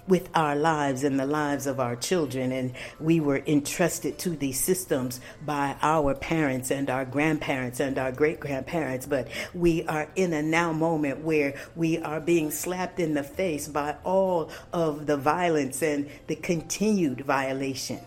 with 0.07 0.29
our 0.35 0.55
lives 0.55 1.03
and 1.03 1.19
the 1.19 1.25
lives 1.25 1.67
of 1.67 1.79
our 1.79 1.95
children. 1.95 2.51
And 2.51 2.73
we 2.99 3.19
were 3.19 3.41
entrusted 3.45 4.17
to 4.19 4.31
these 4.31 4.59
systems 4.59 5.19
by 5.45 5.75
our 5.81 6.13
parents 6.13 6.71
and 6.71 6.89
our 6.89 7.05
grandparents 7.05 7.79
and 7.79 7.97
our 7.97 8.11
great 8.11 8.39
grandparents. 8.39 9.05
But 9.05 9.27
we 9.53 9.85
are 9.87 10.07
in 10.15 10.33
a 10.33 10.41
now 10.41 10.71
moment 10.73 11.21
where 11.21 11.55
we 11.75 11.97
are 11.99 12.19
being 12.19 12.51
slapped 12.51 12.99
in 12.99 13.13
the 13.13 13.23
face 13.23 13.67
by 13.67 13.95
all 14.03 14.49
of 14.71 15.05
the 15.05 15.17
violence 15.17 15.81
and 15.81 16.09
the 16.27 16.35
continued 16.35 17.21
violation. 17.21 17.99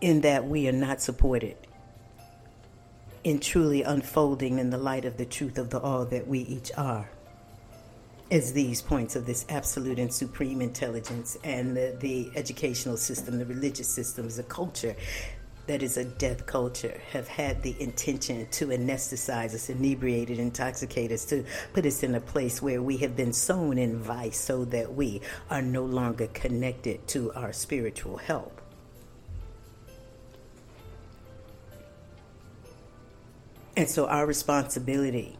In 0.00 0.20
that 0.20 0.46
we 0.46 0.68
are 0.68 0.72
not 0.72 1.00
supported 1.00 1.56
in 3.22 3.40
truly 3.40 3.82
unfolding 3.82 4.58
in 4.58 4.68
the 4.68 4.76
light 4.76 5.06
of 5.06 5.16
the 5.16 5.24
truth 5.24 5.56
of 5.56 5.70
the 5.70 5.80
all 5.80 6.04
that 6.04 6.28
we 6.28 6.40
each 6.40 6.70
are 6.76 7.08
as 8.34 8.52
these 8.52 8.82
points 8.82 9.14
of 9.14 9.26
this 9.26 9.46
absolute 9.48 9.96
and 9.96 10.12
supreme 10.12 10.60
intelligence 10.60 11.38
and 11.44 11.76
the, 11.76 11.96
the 12.00 12.28
educational 12.34 12.96
system, 12.96 13.38
the 13.38 13.46
religious 13.46 13.86
systems, 13.86 14.36
the 14.36 14.42
culture 14.42 14.96
that 15.68 15.84
is 15.84 15.96
a 15.96 16.04
death 16.04 16.44
culture 16.44 17.00
have 17.12 17.28
had 17.28 17.62
the 17.62 17.80
intention 17.80 18.44
to 18.50 18.66
anesthetize 18.66 19.54
us, 19.54 19.70
inebriate 19.70 20.30
us, 20.30 20.38
intoxicate 20.38 21.12
us, 21.12 21.24
to 21.24 21.44
put 21.72 21.86
us 21.86 22.02
in 22.02 22.16
a 22.16 22.20
place 22.20 22.60
where 22.60 22.82
we 22.82 22.96
have 22.96 23.14
been 23.14 23.32
sown 23.32 23.78
in 23.78 24.00
vice 24.00 24.40
so 24.40 24.64
that 24.64 24.92
we 24.92 25.20
are 25.48 25.62
no 25.62 25.84
longer 25.84 26.26
connected 26.34 27.06
to 27.06 27.32
our 27.34 27.52
spiritual 27.52 28.16
help. 28.16 28.60
And 33.76 33.88
so 33.88 34.08
our 34.08 34.26
responsibility 34.26 35.38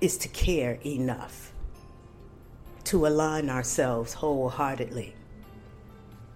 is 0.00 0.16
to 0.18 0.28
care 0.28 0.78
enough 0.86 1.50
to 2.90 3.06
align 3.06 3.48
ourselves 3.48 4.12
wholeheartedly 4.14 5.14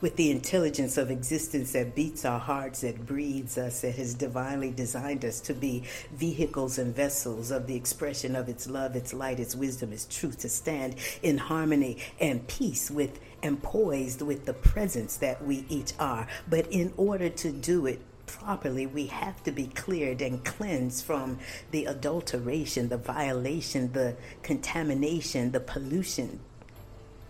with 0.01 0.15
the 0.15 0.31
intelligence 0.31 0.97
of 0.97 1.11
existence 1.11 1.73
that 1.73 1.97
beats 1.97 2.25
our 2.25 2.39
hearts, 2.39 2.83
that 2.83 3.05
breathes 3.05 3.59
us, 3.59 3.81
that 3.81 3.97
has 3.97 4.15
divinely 4.15 4.71
designed 4.71 5.25
us 5.25 5.41
to 5.41 5.53
be 5.53 5.83
vehicles 6.13 6.79
and 6.79 6.95
vessels 6.95 7.51
of 7.51 7.67
the 7.67 7.75
expression 7.75 8.37
of 8.37 8.49
its 8.49 8.69
love, 8.69 8.95
its 8.95 9.13
light, 9.13 9.41
its 9.41 9.57
wisdom, 9.57 9.93
its 9.93 10.07
truth, 10.07 10.39
to 10.39 10.49
stand 10.49 10.95
in 11.23 11.39
harmony 11.39 11.99
and 12.21 12.47
peace 12.47 12.89
with 12.89 13.19
and 13.43 13.61
poised 13.61 14.23
with 14.23 14.45
the 14.45 14.55
presence 14.55 15.17
that 15.17 15.45
we 15.45 15.67
each 15.69 15.93
are. 15.99 16.29
But 16.49 16.69
in 16.71 16.95
order 16.97 17.31
to 17.31 17.51
do 17.51 17.87
it, 17.87 18.01
properly, 18.27 18.87
we 18.87 19.07
have 19.07 19.43
to 19.45 19.53
be 19.53 19.67
cleared 19.67 20.21
and 20.21 20.45
cleansed 20.45 21.05
from 21.05 21.39
the 21.71 21.85
adulteration, 21.87 22.89
the 22.89 22.97
violation, 22.97 23.93
the 23.93 24.17
contamination, 24.43 25.53
the 25.53 25.61
pollution, 25.61 26.41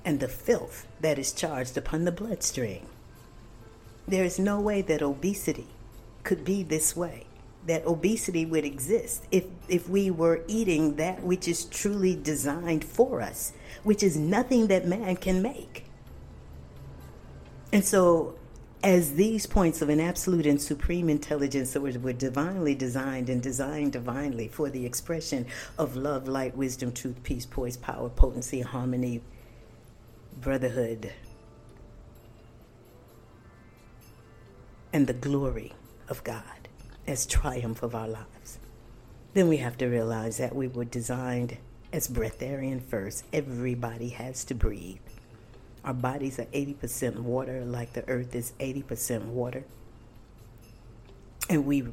and 0.05 0.21
the 0.21 0.29
filth 0.29 0.87
that 1.01 1.19
is 1.19 1.33
charged 1.33 1.77
upon 1.77 2.05
the 2.05 2.13
bloodstream. 2.13 2.87
There 4.07 4.25
is 4.25 4.39
no 4.39 4.61
way 4.61 4.83
that 4.83 5.03
obesity 5.03 5.69
could 6.23 6.45
be 6.45 6.63
this 6.63 6.95
way. 6.95 7.27
That 7.67 7.87
obesity 7.87 8.45
would 8.45 8.67
exist 8.67 9.25
if, 9.31 9.45
if 9.69 9.89
we 9.89 10.11
were 10.11 10.43
eating 10.47 10.97
that 10.97 11.23
which 11.23 11.49
is 11.49 11.65
truly 11.65 12.15
designed 12.15 12.85
for 12.85 13.23
us, 13.23 13.53
which 13.83 14.03
is 14.03 14.19
nothing 14.19 14.67
that 14.67 14.87
man 14.87 15.17
can 15.17 15.41
make. 15.41 15.87
And 17.73 17.83
so 17.83 18.37
as 18.85 19.15
these 19.15 19.47
points 19.47 19.81
of 19.81 19.89
an 19.89 19.99
absolute 19.99 20.45
and 20.45 20.61
supreme 20.61 21.09
intelligence 21.09 21.73
that 21.73 21.81
were, 21.81 22.13
divinely 22.13 22.75
designed 22.75 23.31
and 23.31 23.43
designed 23.43 23.95
divinely 23.95 24.47
for 24.47 24.69
the 24.69 24.85
expression 24.85 25.47
of 25.79 25.97
love, 25.97 26.29
light, 26.29 26.55
wisdom, 26.55 26.93
truth, 26.93 27.23
peace, 27.23 27.47
poise, 27.47 27.79
power, 27.79 28.11
potency, 28.11 28.61
harmony, 28.61 29.23
brotherhood, 30.39 31.11
and 34.93 35.07
the 35.07 35.15
glory 35.15 35.73
of 36.11 36.23
God 36.23 36.69
as 37.07 37.25
triumph 37.25 37.83
of 37.83 37.95
our 37.95 38.09
lives. 38.09 38.59
Then 39.33 39.49
we 39.49 39.57
have 39.57 39.79
to 39.79 39.87
realize 39.87 40.37
that 40.37 40.55
we 40.55 40.69
were 40.69 40.85
designed 40.85 41.57
as 41.91 42.07
breatharian 42.07 42.83
first. 42.83 43.25
Everybody 43.33 44.11
has 44.11 44.45
to 44.45 44.55
breathe. 44.55 44.99
Our 45.85 45.95
bodies 45.95 46.39
are 46.39 46.47
80% 46.47 47.19
water, 47.21 47.65
like 47.65 47.93
the 47.93 48.09
earth 48.09 48.35
is 48.35 48.53
80% 48.59 49.27
water. 49.27 49.65
And 51.51 51.67
we 51.67 51.85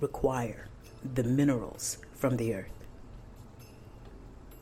require 0.00 0.68
the 1.14 1.24
minerals 1.24 1.98
from 2.14 2.38
the 2.38 2.54
earth 2.54 2.70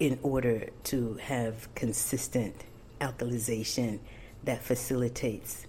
in 0.00 0.18
order 0.22 0.68
to 0.84 1.14
have 1.14 1.72
consistent 1.74 2.64
alkalization 3.00 4.00
that 4.44 4.62
facilitates 4.62 5.66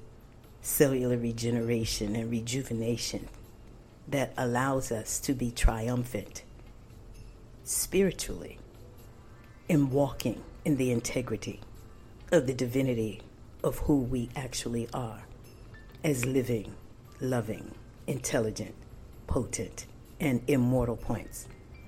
cellular 0.62 1.17
regeneration 1.17 2.15
and 2.15 2.31
rejuvenation 2.31 3.27
that 4.07 4.33
allows 4.38 4.91
us 4.91 5.19
to 5.19 5.33
be 5.33 5.51
triumphant 5.51 6.43
spiritually 7.63 8.57
in 9.69 9.89
walking 9.91 10.41
in 10.65 10.77
the 10.77 10.91
integrity 10.91 11.60
of 12.31 12.45
the 12.45 12.53
divinity 12.53 13.21
of 13.63 13.79
who 13.79 13.97
we 13.97 14.29
actually 14.35 14.87
are 14.93 15.21
as 16.03 16.25
living, 16.25 16.75
loving, 17.19 17.71
intelligent, 18.05 18.75
potent, 19.27 19.85
and 20.19 20.41
immortal 20.47 20.97
points 20.97 21.47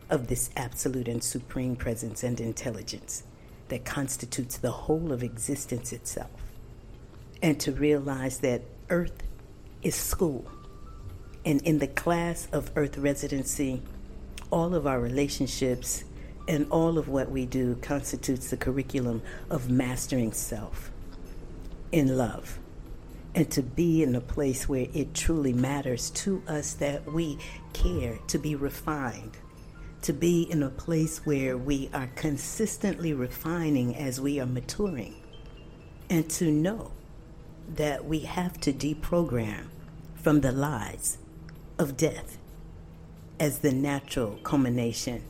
of 0.09 0.27
this 0.27 0.49
absolute 0.55 1.07
and 1.07 1.23
supreme 1.23 1.75
presence 1.75 2.23
and 2.23 2.39
intelligence 2.39 3.23
that 3.67 3.85
constitutes 3.85 4.57
the 4.57 4.71
whole 4.71 5.11
of 5.11 5.23
existence 5.23 5.93
itself. 5.93 6.31
And 7.41 7.59
to 7.61 7.71
realize 7.71 8.39
that 8.39 8.61
Earth 8.89 9.23
is 9.81 9.95
school. 9.95 10.45
And 11.45 11.61
in 11.61 11.79
the 11.79 11.87
class 11.87 12.47
of 12.51 12.71
Earth 12.75 12.97
residency, 12.97 13.81
all 14.51 14.73
of 14.73 14.87
our 14.87 14.99
relationships 14.99 16.03
and 16.49 16.69
all 16.71 16.97
of 16.97 17.07
what 17.07 17.29
we 17.29 17.45
do 17.45 17.75
constitutes 17.75 18.49
the 18.49 18.57
curriculum 18.57 19.21
of 19.51 19.69
mastering 19.69 20.33
self 20.33 20.91
in 21.91 22.17
love 22.17 22.59
and 23.35 23.49
to 23.51 23.61
be 23.61 24.01
in 24.01 24.15
a 24.15 24.21
place 24.21 24.67
where 24.67 24.87
it 24.93 25.13
truly 25.13 25.53
matters 25.53 26.09
to 26.09 26.41
us 26.47 26.73
that 26.73 27.05
we 27.05 27.37
care 27.73 28.17
to 28.27 28.39
be 28.39 28.55
refined, 28.55 29.37
to 30.01 30.11
be 30.11 30.41
in 30.49 30.63
a 30.63 30.69
place 30.69 31.25
where 31.25 31.55
we 31.55 31.89
are 31.93 32.09
consistently 32.15 33.13
refining 33.13 33.95
as 33.95 34.19
we 34.19 34.39
are 34.39 34.47
maturing, 34.47 35.15
and 36.09 36.27
to 36.29 36.51
know 36.51 36.91
that 37.75 38.05
we 38.05 38.21
have 38.21 38.59
to 38.59 38.73
deprogram 38.73 39.67
from 40.15 40.41
the 40.41 40.51
lies 40.51 41.19
of 41.77 41.95
death 41.95 42.39
as 43.39 43.59
the 43.59 43.71
natural 43.71 44.37
culmination, 44.43 45.23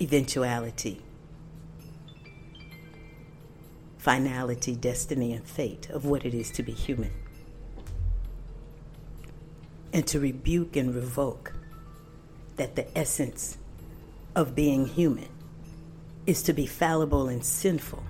eventuality 0.00 1.00
finality, 4.04 4.76
destiny, 4.76 5.32
and 5.32 5.46
fate 5.46 5.88
of 5.88 6.04
what 6.04 6.26
it 6.26 6.34
is 6.34 6.50
to 6.50 6.62
be 6.62 6.72
human. 6.72 7.10
And 9.94 10.06
to 10.08 10.20
rebuke 10.20 10.76
and 10.76 10.94
revoke 10.94 11.54
that 12.56 12.76
the 12.76 12.86
essence 12.98 13.56
of 14.36 14.54
being 14.54 14.84
human 14.84 15.30
is 16.26 16.42
to 16.42 16.52
be 16.52 16.66
fallible 16.66 17.28
and 17.28 17.42
sinful. 17.42 18.04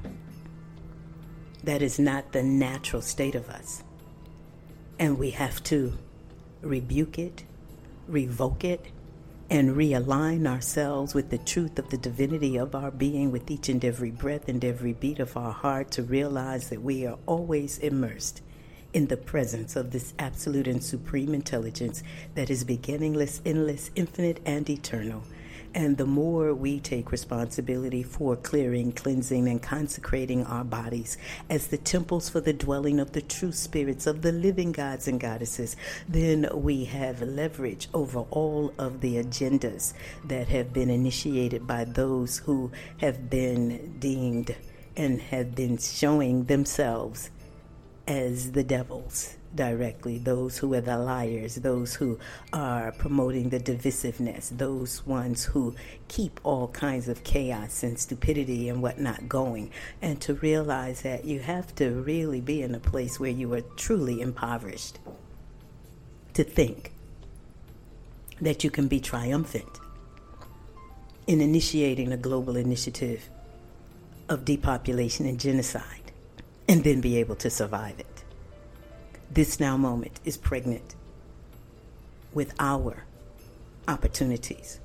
That 1.62 1.80
is 1.80 2.00
not 2.00 2.32
the 2.32 2.42
natural 2.42 3.00
state 3.00 3.36
of 3.36 3.48
us. 3.48 3.84
And 4.98 5.16
we 5.16 5.30
have 5.30 5.62
to 5.64 5.96
rebuke 6.60 7.20
it, 7.20 7.44
revoke 8.08 8.64
it, 8.64 8.84
and 9.54 9.76
realign 9.76 10.48
ourselves 10.48 11.14
with 11.14 11.30
the 11.30 11.38
truth 11.38 11.78
of 11.78 11.88
the 11.88 11.96
divinity 11.96 12.56
of 12.56 12.74
our 12.74 12.90
being 12.90 13.30
with 13.30 13.48
each 13.48 13.68
and 13.68 13.84
every 13.84 14.10
breath 14.10 14.48
and 14.48 14.64
every 14.64 14.92
beat 14.92 15.20
of 15.20 15.36
our 15.36 15.52
heart 15.52 15.92
to 15.92 16.02
realize 16.02 16.70
that 16.70 16.82
we 16.82 17.06
are 17.06 17.16
always 17.26 17.78
immersed 17.78 18.42
in 18.92 19.06
the 19.06 19.16
presence 19.16 19.76
of 19.76 19.92
this 19.92 20.12
absolute 20.18 20.66
and 20.66 20.82
supreme 20.82 21.32
intelligence 21.32 22.02
that 22.34 22.50
is 22.50 22.64
beginningless, 22.64 23.40
endless, 23.46 23.92
infinite, 23.94 24.40
and 24.44 24.68
eternal 24.68 25.22
and 25.74 25.96
the 25.96 26.06
more 26.06 26.54
we 26.54 26.78
take 26.78 27.10
responsibility 27.10 28.02
for 28.02 28.36
clearing, 28.36 28.92
cleansing, 28.92 29.48
and 29.48 29.60
consecrating 29.60 30.44
our 30.44 30.64
bodies 30.64 31.18
as 31.50 31.66
the 31.66 31.76
temples 31.76 32.28
for 32.28 32.40
the 32.40 32.52
dwelling 32.52 33.00
of 33.00 33.12
the 33.12 33.22
true 33.22 33.52
spirits 33.52 34.06
of 34.06 34.22
the 34.22 34.32
living 34.32 34.70
gods 34.70 35.08
and 35.08 35.18
goddesses, 35.18 35.76
then 36.08 36.48
we 36.54 36.84
have 36.84 37.20
leverage 37.22 37.88
over 37.92 38.20
all 38.30 38.72
of 38.78 39.00
the 39.00 39.16
agendas 39.16 39.92
that 40.24 40.48
have 40.48 40.72
been 40.72 40.90
initiated 40.90 41.66
by 41.66 41.84
those 41.84 42.38
who 42.38 42.70
have 42.98 43.28
been 43.28 43.98
deemed 43.98 44.54
and 44.96 45.20
have 45.20 45.54
been 45.54 45.76
showing 45.76 46.44
themselves 46.44 47.30
as 48.06 48.52
the 48.52 48.62
devils 48.62 49.36
directly, 49.54 50.18
those 50.18 50.58
who 50.58 50.74
are 50.74 50.80
the 50.80 50.98
liars, 50.98 51.56
those 51.56 51.94
who 51.94 52.18
are 52.52 52.92
promoting 52.92 53.50
the 53.50 53.60
divisiveness, 53.60 54.56
those 54.56 55.06
ones 55.06 55.44
who 55.44 55.74
keep 56.08 56.40
all 56.42 56.68
kinds 56.68 57.08
of 57.08 57.24
chaos 57.24 57.82
and 57.82 57.98
stupidity 57.98 58.68
and 58.68 58.82
whatnot 58.82 59.28
going, 59.28 59.70
and 60.02 60.20
to 60.20 60.34
realize 60.34 61.02
that 61.02 61.24
you 61.24 61.40
have 61.40 61.74
to 61.76 61.90
really 61.90 62.40
be 62.40 62.62
in 62.62 62.74
a 62.74 62.80
place 62.80 63.20
where 63.20 63.30
you 63.30 63.52
are 63.54 63.62
truly 63.76 64.20
impoverished 64.20 64.98
to 66.34 66.44
think 66.44 66.92
that 68.40 68.64
you 68.64 68.70
can 68.70 68.88
be 68.88 69.00
triumphant 69.00 69.80
in 71.26 71.40
initiating 71.40 72.12
a 72.12 72.16
global 72.16 72.56
initiative 72.56 73.28
of 74.28 74.44
depopulation 74.44 75.26
and 75.26 75.38
genocide 75.38 76.12
and 76.68 76.82
then 76.84 77.00
be 77.00 77.18
able 77.18 77.36
to 77.36 77.50
survive 77.50 77.98
it. 78.00 78.13
This 79.34 79.58
now 79.58 79.76
moment 79.76 80.20
is 80.24 80.36
pregnant 80.36 80.94
with 82.32 82.54
our 82.60 83.02
opportunities 83.88 84.78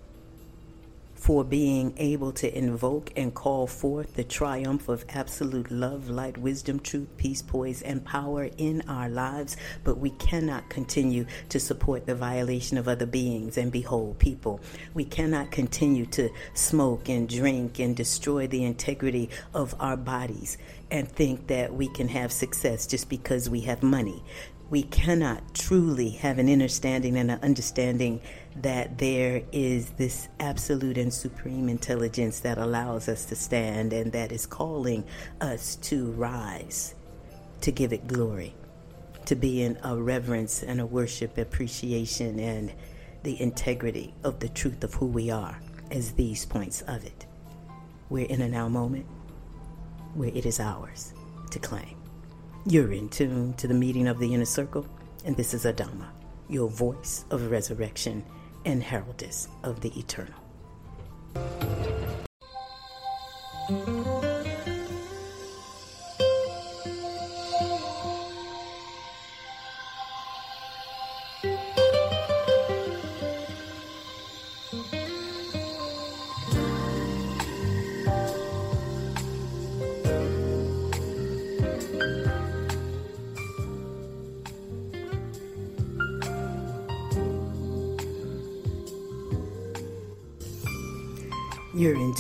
for 1.20 1.44
being 1.44 1.94
able 1.98 2.32
to 2.32 2.58
invoke 2.58 3.12
and 3.18 3.34
call 3.34 3.68
forth 3.68 4.16
the 4.16 4.24
triumph 4.24 4.88
of 4.88 5.04
absolute 5.10 5.70
love, 5.70 6.10
light, 6.10 6.38
wisdom, 6.38 6.80
truth, 6.80 7.10
peace, 7.18 7.42
poise, 7.42 7.82
and 7.82 8.04
power 8.06 8.50
in 8.58 8.82
our 8.88 9.10
lives. 9.10 9.58
But 9.84 9.98
we 9.98 10.12
cannot 10.12 10.70
continue 10.70 11.26
to 11.50 11.60
support 11.60 12.06
the 12.06 12.16
violation 12.16 12.78
of 12.78 12.88
other 12.88 13.06
beings 13.06 13.58
and 13.58 13.70
behold 13.70 14.18
people. 14.18 14.62
We 14.94 15.04
cannot 15.04 15.52
continue 15.52 16.06
to 16.08 16.30
smoke 16.54 17.10
and 17.10 17.28
drink 17.28 17.80
and 17.80 17.96
destroy 17.98 18.48
the 18.48 18.64
integrity 18.64 19.30
of 19.54 19.76
our 19.80 19.98
bodies 19.98 20.58
and 20.90 21.08
think 21.08 21.48
that 21.48 21.74
we 21.74 21.90
can 21.90 22.08
have 22.08 22.32
success 22.32 22.88
just 22.88 23.10
because 23.10 23.50
we 23.50 23.62
have 23.62 23.84
money. 23.84 24.24
We 24.70 24.84
cannot 24.84 25.56
truly 25.56 26.10
have 26.12 26.38
an 26.38 26.48
understanding 26.48 27.18
and 27.18 27.32
an 27.32 27.40
understanding 27.42 28.22
that 28.58 29.00
there 29.00 29.42
is 29.52 29.90
this 29.92 30.28
absolute 30.40 30.98
and 30.98 31.12
supreme 31.12 31.70
intelligence 31.70 32.42
that 32.42 32.60
allows 32.60 33.10
us 33.10 33.26
to 33.26 33.36
stand 33.36 33.94
and 33.94 34.12
that 34.12 34.32
is 34.32 34.46
calling 34.46 35.06
us 35.42 35.76
to 35.78 36.12
rise, 36.12 36.94
to 37.62 37.72
give 37.72 37.94
it 37.94 38.08
glory, 38.08 38.54
to 39.26 39.36
be 39.36 39.64
in 39.64 39.80
a 39.84 39.96
reverence 39.96 40.62
and 40.62 40.80
a 40.80 40.86
worship, 40.86 41.40
appreciation, 41.40 42.40
and 42.40 42.72
the 43.24 43.42
integrity 43.42 44.14
of 44.24 44.40
the 44.40 44.50
truth 44.50 44.84
of 44.84 44.94
who 44.94 45.08
we 45.08 45.32
are 45.32 45.60
as 45.90 46.12
these 46.14 46.46
points 46.46 46.82
of 46.84 47.04
it. 47.06 47.26
We're 48.10 48.28
in 48.28 48.42
a 48.42 48.48
now 48.48 48.70
moment 48.70 49.08
where 50.14 50.30
it 50.30 50.46
is 50.46 50.60
ours 50.60 51.14
to 51.50 51.58
claim. 51.58 51.99
You're 52.66 52.92
in 52.92 53.08
tune 53.08 53.54
to 53.54 53.68
the 53.68 53.74
meeting 53.74 54.08
of 54.08 54.20
the 54.20 54.34
inner 54.34 54.46
circle, 54.46 54.86
and 55.24 55.36
this 55.36 55.54
is 55.54 55.64
Adama, 55.64 56.08
your 56.50 56.68
voice 56.70 57.24
of 57.32 57.50
resurrection 57.50 58.24
and 58.66 58.84
heraldess 58.84 59.48
of 59.64 59.80
the 59.80 59.98
eternal. 59.98 60.49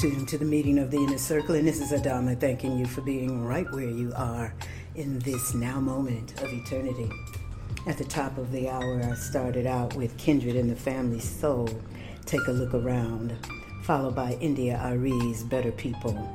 You're 0.01 0.11
in 0.11 0.17
tune 0.19 0.25
to 0.27 0.37
the 0.37 0.45
meeting 0.45 0.79
of 0.79 0.91
the 0.91 0.97
inner 0.97 1.17
circle, 1.17 1.55
and 1.55 1.67
this 1.67 1.81
is 1.81 1.91
Adama 1.91 2.39
thanking 2.39 2.77
you 2.77 2.85
for 2.85 3.01
being 3.01 3.45
right 3.45 3.69
where 3.71 3.89
you 3.89 4.13
are 4.15 4.53
in 4.95 5.19
this 5.19 5.53
now 5.53 5.81
moment 5.81 6.41
of 6.41 6.53
eternity. 6.53 7.09
At 7.85 7.97
the 7.97 8.05
top 8.05 8.37
of 8.37 8.49
the 8.51 8.69
hour, 8.69 9.01
I 9.03 9.15
started 9.15 9.65
out 9.65 9.95
with 9.95 10.15
Kindred 10.17 10.55
and 10.55 10.69
the 10.69 10.75
Family 10.75 11.19
Soul, 11.19 11.67
Take 12.25 12.47
a 12.47 12.51
Look 12.51 12.73
Around, 12.73 13.35
followed 13.83 14.15
by 14.15 14.37
India 14.39 14.79
Arie's 14.85 15.43
Better 15.43 15.71
People, 15.71 16.29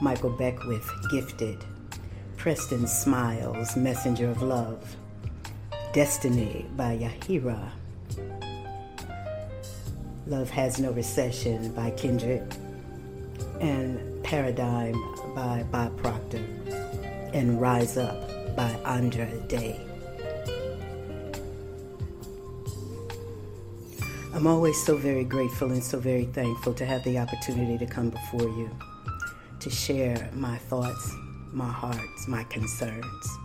Michael 0.00 0.30
Beckwith, 0.30 0.88
Gifted, 1.10 1.64
Preston 2.36 2.86
Smiles, 2.86 3.74
Messenger 3.76 4.30
of 4.30 4.42
Love, 4.42 4.96
Destiny 5.92 6.66
by 6.76 6.96
Yahira, 6.96 7.70
Love 10.28 10.50
Has 10.50 10.78
No 10.78 10.92
Recession 10.92 11.72
by 11.72 11.90
Kindred, 11.90 12.54
and 13.60 14.22
Paradigm 14.24 14.94
by 15.34 15.64
Bob 15.70 15.96
Proctor, 15.96 16.44
and 17.32 17.60
Rise 17.60 17.96
Up 17.96 18.56
by 18.56 18.70
Andra 18.84 19.26
Day. 19.48 19.80
I'm 24.34 24.46
always 24.46 24.80
so 24.84 24.96
very 24.96 25.24
grateful 25.24 25.72
and 25.72 25.82
so 25.82 25.98
very 25.98 26.26
thankful 26.26 26.74
to 26.74 26.86
have 26.86 27.02
the 27.04 27.18
opportunity 27.18 27.78
to 27.78 27.86
come 27.86 28.10
before 28.10 28.42
you, 28.42 28.70
to 29.60 29.70
share 29.70 30.30
my 30.32 30.56
thoughts, 30.56 31.12
my 31.52 31.70
hearts, 31.70 32.28
my 32.28 32.44
concerns, 32.44 33.38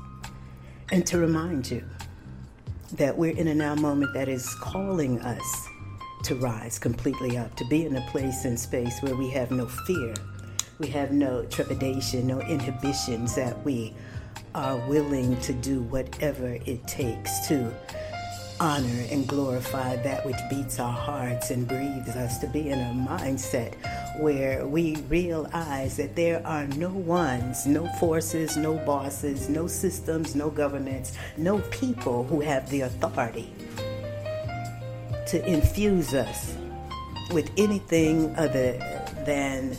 and 0.91 1.05
to 1.07 1.17
remind 1.17 1.71
you 1.71 1.83
that 2.93 3.17
we're 3.17 3.35
in 3.35 3.47
a 3.47 3.55
now 3.55 3.73
moment 3.73 4.13
that 4.13 4.27
is 4.27 4.53
calling 4.55 5.19
us 5.21 5.67
to 6.23 6.35
rise 6.35 6.79
completely 6.79 7.37
up, 7.37 7.55
to 7.55 7.65
be 7.65 7.85
in 7.85 7.95
a 7.95 8.01
place 8.09 8.45
and 8.45 8.59
space 8.59 9.01
where 9.01 9.15
we 9.15 9.29
have 9.29 9.51
no 9.51 9.67
fear, 9.67 10.13
we 10.79 10.87
have 10.87 11.11
no 11.11 11.45
trepidation, 11.45 12.27
no 12.27 12.41
inhibitions, 12.41 13.35
that 13.35 13.63
we 13.63 13.93
are 14.55 14.77
willing 14.87 15.39
to 15.41 15.53
do 15.53 15.81
whatever 15.83 16.57
it 16.65 16.85
takes 16.87 17.47
to 17.47 17.73
honor 18.59 19.05
and 19.11 19.27
glorify 19.27 19.95
that 19.97 20.25
which 20.25 20.37
beats 20.49 20.79
our 20.79 20.93
hearts 20.93 21.49
and 21.49 21.67
breathes 21.67 22.15
us 22.15 22.37
to 22.37 22.47
be 22.47 22.69
in 22.69 22.79
a 22.79 23.09
mindset 23.09 23.75
where 24.19 24.65
we 24.67 24.95
realize 25.09 25.97
that 25.97 26.15
there 26.15 26.45
are 26.45 26.67
no 26.67 26.89
ones, 26.89 27.65
no 27.65 27.87
forces, 27.99 28.55
no 28.55 28.75
bosses, 28.85 29.49
no 29.49 29.67
systems, 29.67 30.35
no 30.35 30.49
governments, 30.49 31.17
no 31.35 31.59
people 31.71 32.23
who 32.25 32.39
have 32.39 32.69
the 32.69 32.81
authority 32.81 33.51
to 35.27 35.45
infuse 35.45 36.13
us 36.13 36.55
with 37.31 37.49
anything 37.57 38.35
other 38.35 38.73
than 39.25 39.75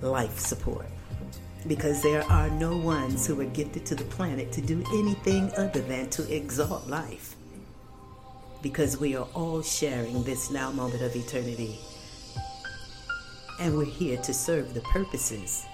life 0.00 0.38
support. 0.38 0.86
Because 1.66 2.02
there 2.02 2.22
are 2.24 2.50
no 2.50 2.76
ones 2.76 3.26
who 3.26 3.40
are 3.40 3.46
gifted 3.46 3.86
to 3.86 3.94
the 3.94 4.04
planet 4.04 4.52
to 4.52 4.60
do 4.60 4.84
anything 4.92 5.50
other 5.56 5.80
than 5.80 6.10
to 6.10 6.34
exalt 6.34 6.86
life. 6.88 7.36
Because 8.62 8.98
we 8.98 9.16
are 9.16 9.26
all 9.34 9.62
sharing 9.62 10.22
this 10.24 10.50
now 10.50 10.70
moment 10.72 11.02
of 11.02 11.16
eternity. 11.16 11.78
And 13.60 13.76
we're 13.76 13.84
here 13.84 14.18
to 14.18 14.34
serve 14.34 14.74
the 14.74 14.80
purposes 14.82 15.64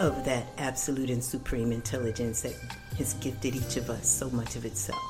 of 0.00 0.24
that 0.24 0.46
absolute 0.58 1.10
and 1.10 1.22
supreme 1.22 1.72
intelligence 1.72 2.42
that 2.42 2.54
has 2.96 3.14
gifted 3.14 3.56
each 3.56 3.76
of 3.76 3.90
us 3.90 4.08
so 4.08 4.30
much 4.30 4.56
of 4.56 4.64
itself. 4.64 5.02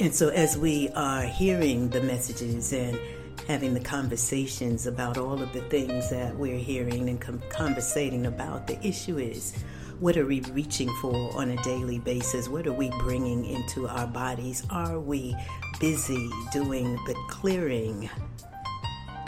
And 0.00 0.12
so, 0.12 0.28
as 0.30 0.58
we 0.58 0.88
are 0.90 1.22
hearing 1.22 1.88
the 1.90 2.00
messages 2.00 2.72
and 2.72 2.98
having 3.46 3.74
the 3.74 3.80
conversations 3.80 4.88
about 4.88 5.18
all 5.18 5.40
of 5.40 5.52
the 5.52 5.60
things 5.62 6.10
that 6.10 6.36
we're 6.36 6.58
hearing 6.58 7.08
and 7.08 7.20
com- 7.20 7.40
conversating 7.48 8.26
about, 8.26 8.66
the 8.66 8.84
issue 8.84 9.18
is 9.18 9.54
what 10.00 10.16
are 10.16 10.26
we 10.26 10.40
reaching 10.40 10.88
for 11.00 11.30
on 11.38 11.50
a 11.50 11.62
daily 11.62 12.00
basis? 12.00 12.48
What 12.48 12.66
are 12.66 12.72
we 12.72 12.90
bringing 12.98 13.44
into 13.44 13.86
our 13.86 14.08
bodies? 14.08 14.64
Are 14.68 14.98
we 14.98 15.36
busy 15.78 16.28
doing 16.52 16.94
the 17.06 17.14
clearing 17.28 18.10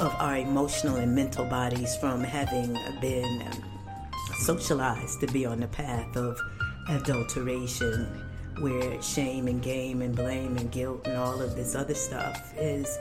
of 0.00 0.12
our 0.18 0.38
emotional 0.38 0.96
and 0.96 1.14
mental 1.14 1.44
bodies 1.44 1.96
from 1.96 2.24
having 2.24 2.76
been 3.00 3.42
um, 3.42 3.64
socialized 4.40 5.20
to 5.20 5.28
be 5.28 5.46
on 5.46 5.60
the 5.60 5.68
path 5.68 6.16
of 6.16 6.36
adulteration? 6.88 8.25
Where 8.58 9.00
shame 9.02 9.48
and 9.48 9.62
game 9.62 10.02
and 10.02 10.14
blame 10.14 10.56
and 10.56 10.70
guilt 10.70 11.06
and 11.06 11.16
all 11.16 11.40
of 11.40 11.56
this 11.56 11.74
other 11.74 11.94
stuff 11.94 12.52
is 12.56 12.98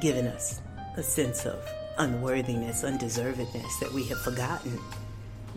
giving 0.00 0.26
us 0.26 0.60
a 0.96 1.02
sense 1.02 1.44
of 1.46 1.58
unworthiness, 1.98 2.82
undeservedness 2.82 3.80
that 3.80 3.92
we 3.92 4.04
have 4.04 4.20
forgotten 4.22 4.78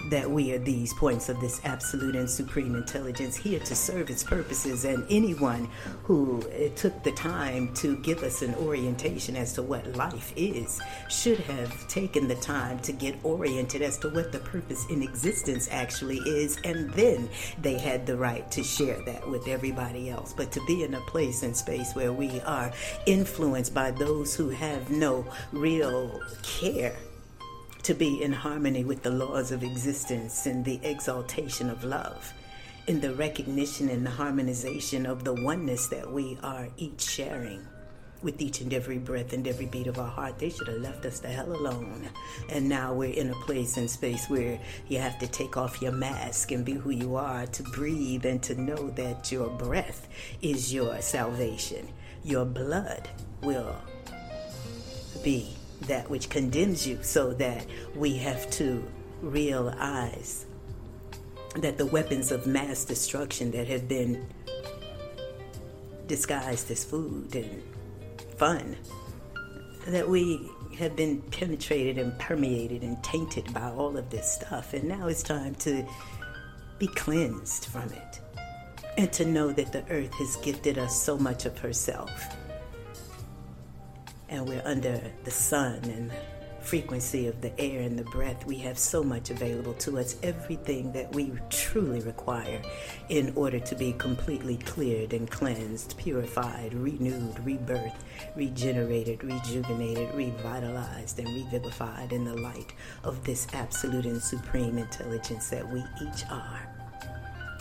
that 0.09 0.29
we 0.29 0.53
are 0.53 0.59
these 0.59 0.93
points 0.93 1.29
of 1.29 1.39
this 1.39 1.61
absolute 1.63 2.15
and 2.15 2.29
supreme 2.29 2.75
intelligence 2.75 3.35
here 3.35 3.59
to 3.59 3.75
serve 3.75 4.09
its 4.09 4.23
purposes. 4.23 4.85
And 4.85 5.05
anyone 5.09 5.69
who 6.03 6.41
uh, 6.41 6.69
took 6.75 7.03
the 7.03 7.11
time 7.11 7.73
to 7.75 7.97
give 7.97 8.23
us 8.23 8.41
an 8.41 8.55
orientation 8.55 9.35
as 9.35 9.53
to 9.53 9.63
what 9.63 9.85
life 9.95 10.33
is 10.35 10.79
should 11.09 11.39
have 11.39 11.87
taken 11.87 12.27
the 12.27 12.35
time 12.35 12.79
to 12.79 12.91
get 12.91 13.15
oriented 13.23 13.81
as 13.81 13.97
to 13.99 14.09
what 14.09 14.31
the 14.31 14.39
purpose 14.39 14.85
in 14.89 15.01
existence 15.01 15.67
actually 15.71 16.17
is. 16.19 16.57
And 16.63 16.91
then 16.93 17.29
they 17.61 17.77
had 17.77 18.05
the 18.05 18.17
right 18.17 18.49
to 18.51 18.63
share 18.63 19.01
that 19.05 19.29
with 19.29 19.47
everybody 19.47 20.09
else. 20.09 20.33
But 20.33 20.51
to 20.53 20.65
be 20.65 20.83
in 20.83 20.93
a 20.93 21.01
place 21.01 21.43
and 21.43 21.55
space 21.55 21.93
where 21.93 22.13
we 22.13 22.39
are 22.41 22.71
influenced 23.05 23.73
by 23.73 23.91
those 23.91 24.35
who 24.35 24.49
have 24.49 24.89
no 24.89 25.25
real 25.51 26.21
care 26.43 26.95
to 27.83 27.93
be 27.93 28.21
in 28.21 28.31
harmony 28.31 28.83
with 28.83 29.01
the 29.01 29.09
laws 29.09 29.51
of 29.51 29.63
existence 29.63 30.45
and 30.45 30.63
the 30.63 30.79
exaltation 30.83 31.69
of 31.69 31.83
love, 31.83 32.33
in 32.87 33.01
the 33.01 33.13
recognition 33.15 33.89
and 33.89 34.05
the 34.05 34.11
harmonization 34.11 35.05
of 35.05 35.23
the 35.23 35.33
oneness 35.33 35.87
that 35.87 36.11
we 36.11 36.37
are 36.43 36.67
each 36.77 37.01
sharing 37.01 37.65
with 38.21 38.39
each 38.41 38.61
and 38.61 38.73
every 38.73 38.97
breath 38.97 39.33
and 39.33 39.47
every 39.47 39.65
beat 39.65 39.87
of 39.87 39.97
our 39.97 40.07
heart. 40.07 40.37
They 40.37 40.49
should 40.49 40.67
have 40.67 40.81
left 40.81 41.05
us 41.05 41.19
the 41.19 41.27
hell 41.27 41.51
alone. 41.51 42.07
And 42.49 42.69
now 42.69 42.93
we're 42.93 43.13
in 43.13 43.31
a 43.31 43.35
place 43.35 43.77
and 43.77 43.89
space 43.89 44.29
where 44.29 44.59
you 44.87 44.99
have 44.99 45.17
to 45.19 45.27
take 45.27 45.57
off 45.57 45.81
your 45.81 45.91
mask 45.91 46.51
and 46.51 46.63
be 46.63 46.73
who 46.73 46.91
you 46.91 47.15
are 47.15 47.47
to 47.47 47.63
breathe 47.63 48.25
and 48.25 48.41
to 48.43 48.61
know 48.61 48.89
that 48.91 49.31
your 49.31 49.49
breath 49.49 50.07
is 50.41 50.73
your 50.73 51.01
salvation. 51.01 51.89
Your 52.23 52.45
blood 52.45 53.09
will 53.41 53.75
be 55.23 55.55
that 55.81 56.09
which 56.09 56.29
condemns 56.29 56.87
you, 56.87 56.99
so 57.01 57.33
that 57.33 57.65
we 57.95 58.17
have 58.17 58.49
to 58.51 58.83
realize 59.21 60.45
that 61.55 61.77
the 61.77 61.85
weapons 61.85 62.31
of 62.31 62.47
mass 62.47 62.85
destruction 62.85 63.51
that 63.51 63.67
have 63.67 63.87
been 63.87 64.25
disguised 66.07 66.71
as 66.71 66.83
food 66.83 67.35
and 67.35 67.61
fun, 68.37 68.75
that 69.87 70.07
we 70.07 70.49
have 70.77 70.95
been 70.95 71.21
penetrated 71.23 71.97
and 71.97 72.17
permeated 72.19 72.81
and 72.83 73.01
tainted 73.03 73.53
by 73.53 73.69
all 73.71 73.97
of 73.97 74.09
this 74.09 74.31
stuff. 74.31 74.73
And 74.73 74.85
now 74.85 75.07
it's 75.07 75.23
time 75.23 75.55
to 75.55 75.85
be 76.79 76.87
cleansed 76.87 77.65
from 77.65 77.89
it 77.91 78.19
and 78.97 79.11
to 79.13 79.25
know 79.25 79.51
that 79.51 79.71
the 79.71 79.85
earth 79.89 80.13
has 80.15 80.35
gifted 80.37 80.77
us 80.77 80.99
so 80.99 81.17
much 81.17 81.45
of 81.45 81.57
herself 81.59 82.09
and 84.31 84.47
we're 84.47 84.63
under 84.65 84.99
the 85.25 85.31
sun 85.31 85.79
and 85.83 86.11
frequency 86.61 87.27
of 87.27 87.41
the 87.41 87.59
air 87.59 87.81
and 87.81 87.97
the 87.97 88.03
breath, 88.05 88.45
we 88.45 88.55
have 88.55 88.77
so 88.77 89.03
much 89.03 89.29
available 89.29 89.73
to 89.73 89.99
us, 89.99 90.15
everything 90.23 90.91
that 90.93 91.13
we 91.13 91.31
truly 91.49 91.99
require 92.01 92.61
in 93.09 93.33
order 93.35 93.59
to 93.59 93.75
be 93.75 93.93
completely 93.93 94.57
cleared 94.57 95.13
and 95.13 95.29
cleansed, 95.29 95.97
purified, 95.97 96.73
renewed, 96.73 97.35
rebirthed, 97.43 97.95
regenerated, 98.35 99.23
rejuvenated, 99.23 100.13
revitalized, 100.13 101.19
and 101.19 101.27
revivified 101.27 102.13
in 102.13 102.23
the 102.23 102.37
light 102.37 102.73
of 103.03 103.23
this 103.23 103.47
absolute 103.53 104.05
and 104.05 104.21
supreme 104.21 104.77
intelligence 104.77 105.49
that 105.49 105.67
we 105.67 105.83
each 106.01 106.23
are. 106.29 106.67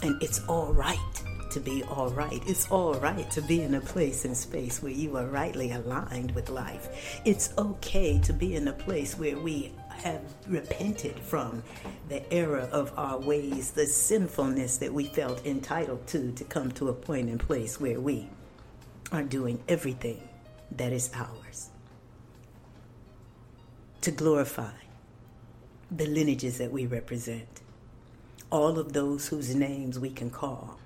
And 0.02 0.22
it's 0.22 0.40
all 0.46 0.72
right 0.72 1.22
to 1.51 1.61
be 1.61 1.83
all 1.85 2.09
right. 2.11 2.43
It's 2.47 2.71
all 2.71 2.95
right 2.95 3.31
to 3.33 3.43
be 3.43 3.63
in 3.63 3.75
a 3.75 3.81
place 3.81 4.25
and 4.25 4.37
space 4.37 4.83
where 4.83 4.93
you 4.93 5.17
are 5.17 5.27
rightly 5.27 5.73
aligned 5.73 6.33
with 6.33 6.49
life. 6.49 7.21
It's 7.25 7.53
okay 7.59 8.19
to 8.21 8.33
be 8.33 8.55
in 8.55 8.69
a 8.69 8.73
place 8.73 9.19
where 9.19 9.39
we 9.39 9.73
have 9.89 10.23
repented 10.47 11.19
from 11.19 11.63
the 12.09 12.33
error 12.33 12.69
of 12.73 12.93
our 12.97 13.19
ways, 13.19 13.73
the 13.73 13.87
sinfulness 13.87 14.79
that 14.79 14.93
we 14.93 15.05
felt 15.05 15.45
entitled 15.45 16.07
to, 16.09 16.33
to 16.33 16.45
come 16.45 16.71
to 16.73 16.89
a 16.89 16.93
point 16.93 17.29
and 17.29 17.41
place 17.41 17.81
where 17.81 18.01
we 18.01 18.29
are 19.13 19.23
doing 19.23 19.63
everything 19.69 20.27
that 20.71 20.93
is 20.93 21.11
ours. 21.15 21.71
To 24.03 24.11
glorify 24.11 24.73
the 25.91 26.07
lineages 26.07 26.59
that 26.59 26.71
we 26.71 26.87
represent, 26.87 27.61
all 28.51 28.79
of 28.79 28.93
those 28.93 29.29
whose 29.29 29.55
names 29.55 29.99
we 29.99 30.11
can 30.11 30.31
call 30.31 30.79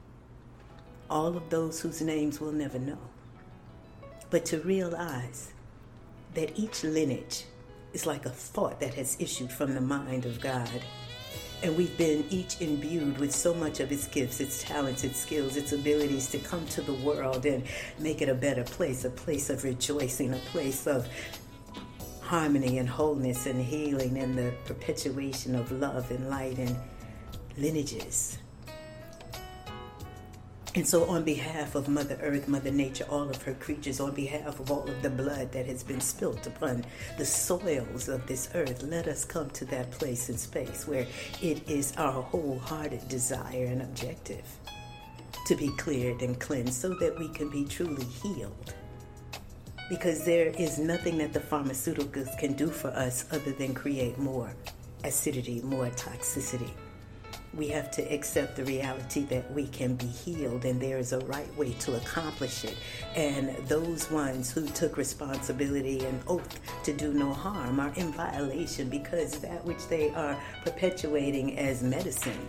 all 1.10 1.36
of 1.36 1.50
those 1.50 1.80
whose 1.80 2.00
names 2.00 2.40
we'll 2.40 2.52
never 2.52 2.78
know. 2.78 2.98
But 4.30 4.44
to 4.46 4.60
realize 4.60 5.52
that 6.34 6.58
each 6.58 6.82
lineage 6.82 7.44
is 7.92 8.06
like 8.06 8.26
a 8.26 8.30
thought 8.30 8.80
that 8.80 8.94
has 8.94 9.16
issued 9.20 9.52
from 9.52 9.74
the 9.74 9.80
mind 9.80 10.26
of 10.26 10.40
God. 10.40 10.68
And 11.62 11.76
we've 11.76 11.96
been 11.96 12.24
each 12.28 12.60
imbued 12.60 13.18
with 13.18 13.32
so 13.32 13.54
much 13.54 13.80
of 13.80 13.90
its 13.90 14.06
gifts, 14.08 14.40
its 14.40 14.62
talents, 14.62 15.04
its 15.04 15.18
skills, 15.18 15.56
its 15.56 15.72
abilities 15.72 16.28
to 16.30 16.38
come 16.38 16.66
to 16.68 16.82
the 16.82 16.92
world 16.94 17.46
and 17.46 17.64
make 17.98 18.20
it 18.20 18.28
a 18.28 18.34
better 18.34 18.64
place, 18.64 19.04
a 19.04 19.10
place 19.10 19.48
of 19.48 19.64
rejoicing, 19.64 20.34
a 20.34 20.38
place 20.38 20.86
of 20.86 21.08
harmony 22.20 22.78
and 22.78 22.88
wholeness 22.88 23.46
and 23.46 23.62
healing 23.62 24.18
and 24.18 24.36
the 24.36 24.52
perpetuation 24.64 25.54
of 25.54 25.70
love 25.70 26.10
and 26.10 26.28
light 26.28 26.58
and 26.58 26.76
lineages. 27.56 28.38
And 30.76 30.84
so, 30.84 31.04
on 31.04 31.22
behalf 31.22 31.76
of 31.76 31.88
Mother 31.88 32.18
Earth, 32.20 32.48
Mother 32.48 32.72
Nature, 32.72 33.06
all 33.08 33.30
of 33.30 33.40
her 33.42 33.54
creatures, 33.54 34.00
on 34.00 34.12
behalf 34.12 34.58
of 34.58 34.72
all 34.72 34.82
of 34.82 35.02
the 35.02 35.10
blood 35.10 35.52
that 35.52 35.66
has 35.66 35.84
been 35.84 36.00
spilt 36.00 36.48
upon 36.48 36.84
the 37.16 37.24
soils 37.24 38.08
of 38.08 38.26
this 38.26 38.48
earth, 38.54 38.82
let 38.82 39.06
us 39.06 39.24
come 39.24 39.50
to 39.50 39.64
that 39.66 39.92
place 39.92 40.28
and 40.28 40.38
space 40.38 40.88
where 40.88 41.06
it 41.40 41.70
is 41.70 41.94
our 41.96 42.22
wholehearted 42.22 43.08
desire 43.08 43.66
and 43.66 43.82
objective 43.82 44.44
to 45.46 45.54
be 45.54 45.68
cleared 45.76 46.22
and 46.22 46.40
cleansed 46.40 46.80
so 46.80 46.92
that 46.94 47.16
we 47.20 47.28
can 47.28 47.48
be 47.50 47.64
truly 47.64 48.04
healed. 48.04 48.74
Because 49.88 50.24
there 50.24 50.48
is 50.58 50.80
nothing 50.80 51.18
that 51.18 51.32
the 51.32 51.40
pharmaceuticals 51.40 52.36
can 52.40 52.54
do 52.54 52.66
for 52.66 52.88
us 52.88 53.26
other 53.30 53.52
than 53.52 53.74
create 53.74 54.18
more 54.18 54.52
acidity, 55.04 55.60
more 55.62 55.86
toxicity 55.90 56.70
we 57.56 57.68
have 57.68 57.90
to 57.92 58.02
accept 58.02 58.56
the 58.56 58.64
reality 58.64 59.22
that 59.24 59.50
we 59.52 59.66
can 59.68 59.94
be 59.94 60.06
healed 60.06 60.64
and 60.64 60.80
there 60.80 60.98
is 60.98 61.12
a 61.12 61.20
right 61.20 61.54
way 61.56 61.72
to 61.74 61.96
accomplish 61.96 62.64
it. 62.64 62.76
And 63.14 63.56
those 63.68 64.10
ones 64.10 64.50
who 64.50 64.66
took 64.68 64.96
responsibility 64.96 66.04
and 66.04 66.20
oath 66.26 66.60
to 66.84 66.92
do 66.92 67.12
no 67.12 67.32
harm 67.32 67.80
are 67.80 67.92
in 67.96 68.12
violation 68.12 68.88
because 68.88 69.38
that 69.40 69.64
which 69.64 69.86
they 69.88 70.10
are 70.10 70.36
perpetuating 70.64 71.58
as 71.58 71.82
medicine 71.82 72.46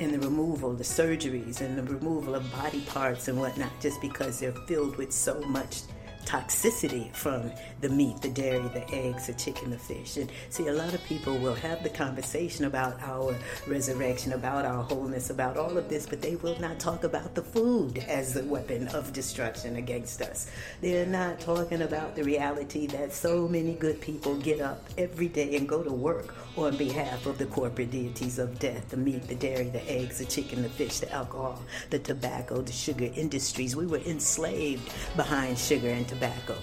and 0.00 0.14
the 0.14 0.18
removal, 0.18 0.72
the 0.72 0.82
surgeries, 0.82 1.60
and 1.60 1.76
the 1.76 1.82
removal 1.82 2.34
of 2.34 2.50
body 2.52 2.80
parts 2.82 3.28
and 3.28 3.38
whatnot, 3.38 3.70
just 3.80 4.00
because 4.00 4.40
they're 4.40 4.52
filled 4.66 4.96
with 4.96 5.12
so 5.12 5.38
much 5.42 5.82
toxicity 6.24 7.12
from 7.14 7.50
the 7.80 7.88
meat, 7.88 8.20
the 8.20 8.28
dairy, 8.28 8.66
the 8.68 8.88
eggs, 8.92 9.26
the 9.26 9.34
chicken, 9.34 9.70
the 9.70 9.78
fish. 9.78 10.16
And 10.16 10.30
see, 10.50 10.68
a 10.68 10.72
lot 10.72 10.94
of 10.94 11.02
people 11.04 11.38
will 11.38 11.54
have 11.54 11.82
the 11.82 11.88
conversation 11.88 12.66
about 12.66 13.00
our 13.02 13.34
resurrection, 13.66 14.32
about 14.32 14.64
our 14.64 14.82
wholeness, 14.82 15.30
about 15.30 15.56
all 15.56 15.76
of 15.76 15.88
this, 15.88 16.06
but 16.06 16.22
they 16.22 16.36
will 16.36 16.58
not 16.60 16.78
talk 16.78 17.04
about 17.04 17.34
the 17.34 17.42
food 17.42 17.98
as 18.08 18.34
the 18.34 18.44
weapon 18.44 18.88
of 18.88 19.12
destruction 19.12 19.76
against 19.76 20.20
us. 20.22 20.50
They're 20.80 21.06
not 21.06 21.40
talking 21.40 21.82
about 21.82 22.16
the 22.16 22.24
reality 22.24 22.86
that 22.88 23.12
so 23.12 23.48
many 23.48 23.74
good 23.74 24.00
people 24.00 24.36
get 24.36 24.60
up 24.60 24.84
every 24.98 25.28
day 25.28 25.56
and 25.56 25.68
go 25.68 25.82
to 25.82 25.92
work 25.92 26.34
on 26.56 26.76
behalf 26.76 27.26
of 27.26 27.38
the 27.38 27.46
corporate 27.46 27.90
deities 27.90 28.38
of 28.38 28.58
death 28.58 28.88
the 28.90 28.96
meat, 28.96 29.22
the 29.28 29.34
dairy, 29.34 29.68
the 29.68 29.90
eggs, 29.90 30.18
the 30.18 30.24
chicken, 30.24 30.62
the 30.62 30.68
fish, 30.68 30.98
the 30.98 31.12
alcohol, 31.12 31.62
the 31.90 31.98
tobacco, 31.98 32.60
the 32.60 32.72
sugar 32.72 33.10
industries. 33.14 33.76
We 33.76 33.86
were 33.86 33.98
enslaved 33.98 34.90
behind 35.16 35.58
sugar 35.58 35.88
and 35.88 36.06
tobacco. 36.10 36.56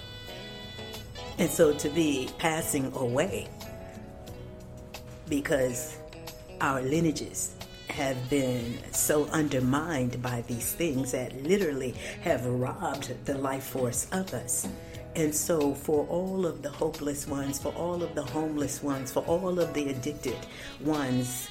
And 1.38 1.50
so 1.50 1.72
to 1.72 1.88
be 1.88 2.28
passing 2.38 2.92
away 2.94 3.48
because 5.28 5.96
our 6.60 6.82
lineages 6.82 7.54
have 7.88 8.28
been 8.28 8.78
so 8.92 9.26
undermined 9.26 10.22
by 10.22 10.42
these 10.42 10.72
things 10.72 11.12
that 11.12 11.42
literally 11.42 11.94
have 12.22 12.44
robbed 12.46 13.12
the 13.24 13.36
life 13.38 13.64
force 13.64 14.06
of 14.12 14.32
us. 14.34 14.68
And 15.16 15.34
so, 15.34 15.74
for 15.74 16.06
all 16.06 16.46
of 16.46 16.62
the 16.62 16.68
hopeless 16.68 17.26
ones, 17.26 17.58
for 17.58 17.72
all 17.72 18.02
of 18.02 18.14
the 18.14 18.22
homeless 18.22 18.82
ones, 18.82 19.10
for 19.10 19.24
all 19.24 19.58
of 19.58 19.74
the 19.74 19.88
addicted 19.88 20.36
ones, 20.80 21.48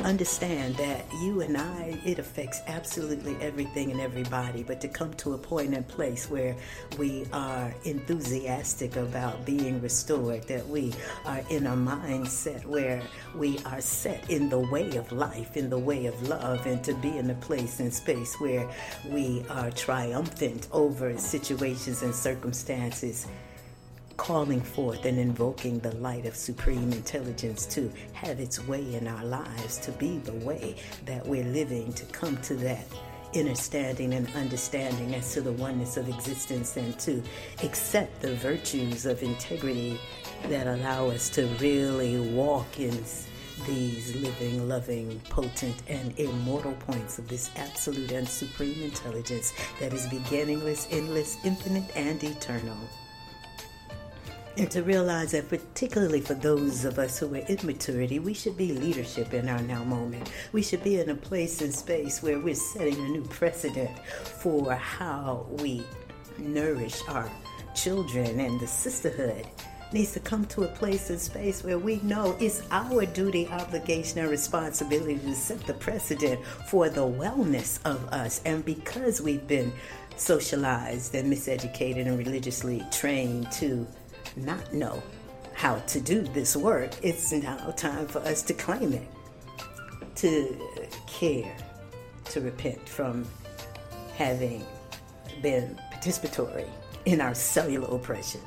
understand 0.00 0.76
that 0.76 1.04
you 1.22 1.40
and 1.40 1.56
I, 1.56 1.98
it 2.04 2.18
affects 2.18 2.60
absolutely 2.66 3.36
everything 3.40 3.90
and 3.90 4.00
everybody. 4.00 4.62
But 4.62 4.80
to 4.82 4.88
come 4.88 5.14
to 5.14 5.34
a 5.34 5.38
point 5.38 5.74
and 5.74 5.86
place 5.86 6.28
where 6.30 6.56
we 6.98 7.26
are 7.32 7.74
enthusiastic 7.84 8.96
about 8.96 9.44
being 9.44 9.80
restored, 9.80 10.44
that 10.44 10.66
we 10.68 10.92
are 11.24 11.42
in 11.50 11.66
a 11.66 11.76
mindset 11.76 12.64
where 12.66 13.02
we 13.34 13.58
are 13.64 13.80
set 13.80 14.28
in 14.30 14.48
the 14.48 14.58
way 14.58 14.96
of 14.96 15.10
life, 15.12 15.56
in 15.56 15.70
the 15.70 15.78
way 15.78 16.06
of 16.06 16.28
love, 16.28 16.66
and 16.66 16.82
to 16.84 16.94
be 16.94 17.16
in 17.16 17.30
a 17.30 17.34
place 17.34 17.80
and 17.80 17.92
space 17.92 18.34
where 18.40 18.68
we 19.10 19.44
are 19.50 19.70
triumphant 19.70 20.68
over 20.72 21.16
situations 21.18 22.02
and 22.02 22.14
circumstances 22.14 23.26
calling 24.16 24.60
forth 24.60 25.04
and 25.04 25.18
invoking 25.18 25.78
the 25.80 25.94
light 25.96 26.26
of 26.26 26.34
supreme 26.34 26.92
intelligence 26.92 27.66
to 27.66 27.90
have 28.12 28.40
its 28.40 28.66
way 28.66 28.94
in 28.94 29.06
our 29.06 29.24
lives, 29.24 29.78
to 29.78 29.92
be 29.92 30.18
the 30.18 30.32
way 30.44 30.76
that 31.04 31.26
we're 31.26 31.44
living, 31.44 31.92
to 31.92 32.04
come 32.06 32.36
to 32.38 32.54
that 32.54 32.86
understanding 33.34 34.14
and 34.14 34.28
understanding 34.34 35.14
as 35.14 35.34
to 35.34 35.40
the 35.40 35.52
oneness 35.52 35.96
of 35.96 36.08
existence 36.08 36.76
and 36.76 36.98
to 36.98 37.22
accept 37.62 38.20
the 38.22 38.34
virtues 38.36 39.04
of 39.04 39.22
integrity 39.22 39.98
that 40.48 40.66
allow 40.66 41.08
us 41.08 41.28
to 41.28 41.46
really 41.58 42.18
walk 42.30 42.78
in 42.78 42.96
these 43.66 44.14
living, 44.16 44.68
loving, 44.68 45.20
potent, 45.30 45.82
and 45.88 46.18
immortal 46.18 46.74
points 46.86 47.18
of 47.18 47.26
this 47.28 47.50
absolute 47.56 48.12
and 48.12 48.28
supreme 48.28 48.82
intelligence 48.82 49.52
that 49.80 49.92
is 49.92 50.06
beginningless, 50.08 50.86
endless, 50.90 51.38
infinite, 51.44 51.90
and 51.96 52.22
eternal. 52.22 52.76
And 54.58 54.70
to 54.70 54.82
realize 54.82 55.32
that, 55.32 55.50
particularly 55.50 56.22
for 56.22 56.32
those 56.32 56.86
of 56.86 56.98
us 56.98 57.18
who 57.18 57.34
are 57.34 57.38
in 57.38 57.58
maturity, 57.62 58.18
we 58.18 58.32
should 58.32 58.56
be 58.56 58.72
leadership 58.72 59.34
in 59.34 59.50
our 59.50 59.60
now 59.60 59.84
moment. 59.84 60.32
We 60.52 60.62
should 60.62 60.82
be 60.82 60.98
in 60.98 61.10
a 61.10 61.14
place 61.14 61.60
and 61.60 61.74
space 61.74 62.22
where 62.22 62.38
we're 62.38 62.54
setting 62.54 62.94
a 62.94 63.08
new 63.08 63.24
precedent 63.24 63.98
for 64.06 64.74
how 64.74 65.46
we 65.50 65.84
nourish 66.38 67.02
our 67.08 67.30
children 67.74 68.40
and 68.40 68.58
the 68.58 68.66
sisterhood 68.66 69.46
needs 69.92 70.12
to 70.12 70.20
come 70.20 70.44
to 70.46 70.64
a 70.64 70.68
place 70.68 71.10
and 71.10 71.20
space 71.20 71.62
where 71.62 71.78
we 71.78 72.00
know 72.00 72.36
it's 72.40 72.62
our 72.70 73.06
duty, 73.06 73.46
obligation, 73.48 74.18
and 74.18 74.30
responsibility 74.30 75.18
to 75.18 75.34
set 75.34 75.60
the 75.66 75.74
precedent 75.74 76.44
for 76.66 76.88
the 76.88 77.00
wellness 77.00 77.78
of 77.84 78.04
us. 78.08 78.40
And 78.44 78.64
because 78.64 79.20
we've 79.20 79.46
been 79.46 79.72
socialized 80.16 81.14
and 81.14 81.32
miseducated 81.32 82.06
and 82.06 82.18
religiously 82.18 82.84
trained 82.90 83.52
to 83.52 83.86
not 84.36 84.72
know 84.72 85.02
how 85.54 85.78
to 85.78 86.00
do 86.00 86.20
this 86.20 86.54
work, 86.54 86.92
it's 87.02 87.32
now 87.32 87.70
time 87.72 88.06
for 88.06 88.18
us 88.20 88.42
to 88.42 88.54
claim 88.54 88.92
it, 88.92 89.08
to 90.16 90.56
care, 91.06 91.56
to 92.26 92.40
repent 92.40 92.86
from 92.88 93.26
having 94.16 94.64
been 95.42 95.78
participatory 95.92 96.68
in 97.06 97.20
our 97.20 97.34
cellular 97.34 97.88
oppression, 97.94 98.40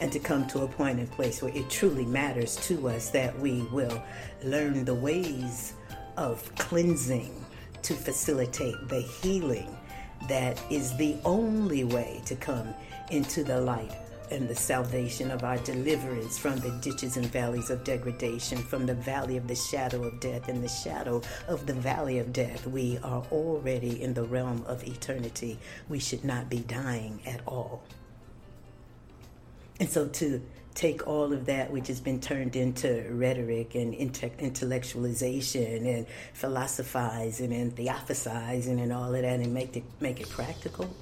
and 0.00 0.12
to 0.12 0.18
come 0.18 0.46
to 0.46 0.62
a 0.62 0.68
point 0.68 0.98
and 0.98 1.10
place 1.10 1.42
where 1.42 1.54
it 1.54 1.68
truly 1.68 2.04
matters 2.06 2.56
to 2.56 2.88
us 2.88 3.10
that 3.10 3.36
we 3.40 3.62
will 3.72 4.02
learn 4.44 4.84
the 4.84 4.94
ways 4.94 5.74
of 6.16 6.54
cleansing 6.56 7.44
to 7.82 7.94
facilitate 7.94 8.76
the 8.88 9.00
healing 9.00 9.76
that 10.28 10.60
is 10.70 10.96
the 10.96 11.16
only 11.24 11.84
way 11.84 12.22
to 12.24 12.34
come 12.36 12.72
into 13.10 13.44
the 13.44 13.60
light 13.60 13.92
and 14.30 14.48
the 14.48 14.54
salvation 14.54 15.30
of 15.30 15.44
our 15.44 15.58
deliverance 15.58 16.38
from 16.38 16.56
the 16.58 16.70
ditches 16.82 17.16
and 17.16 17.26
valleys 17.26 17.70
of 17.70 17.84
degradation, 17.84 18.58
from 18.58 18.86
the 18.86 18.94
valley 18.94 19.36
of 19.36 19.46
the 19.46 19.54
shadow 19.54 20.04
of 20.04 20.20
death 20.20 20.48
and 20.48 20.62
the 20.62 20.68
shadow 20.68 21.22
of 21.48 21.66
the 21.66 21.74
valley 21.74 22.18
of 22.18 22.32
death. 22.32 22.66
We 22.66 22.98
are 23.02 23.24
already 23.30 24.02
in 24.02 24.14
the 24.14 24.24
realm 24.24 24.64
of 24.66 24.84
eternity. 24.84 25.58
We 25.88 25.98
should 25.98 26.24
not 26.24 26.48
be 26.48 26.60
dying 26.60 27.20
at 27.26 27.40
all. 27.46 27.82
And 29.80 29.88
so 29.88 30.06
to 30.06 30.40
take 30.74 31.06
all 31.06 31.32
of 31.32 31.46
that 31.46 31.70
which 31.70 31.86
has 31.88 32.00
been 32.00 32.20
turned 32.20 32.56
into 32.56 33.06
rhetoric 33.10 33.74
and 33.74 33.94
intellectualization 33.94 35.86
and 35.86 36.06
philosophizing 36.32 37.52
and 37.52 37.74
theophysizing 37.76 38.82
and 38.82 38.92
all 38.92 39.14
of 39.14 39.22
that 39.22 39.40
and 39.40 39.54
make 39.54 39.76
it 39.76 39.84
make 40.00 40.20
it 40.20 40.28
practical 40.28 40.92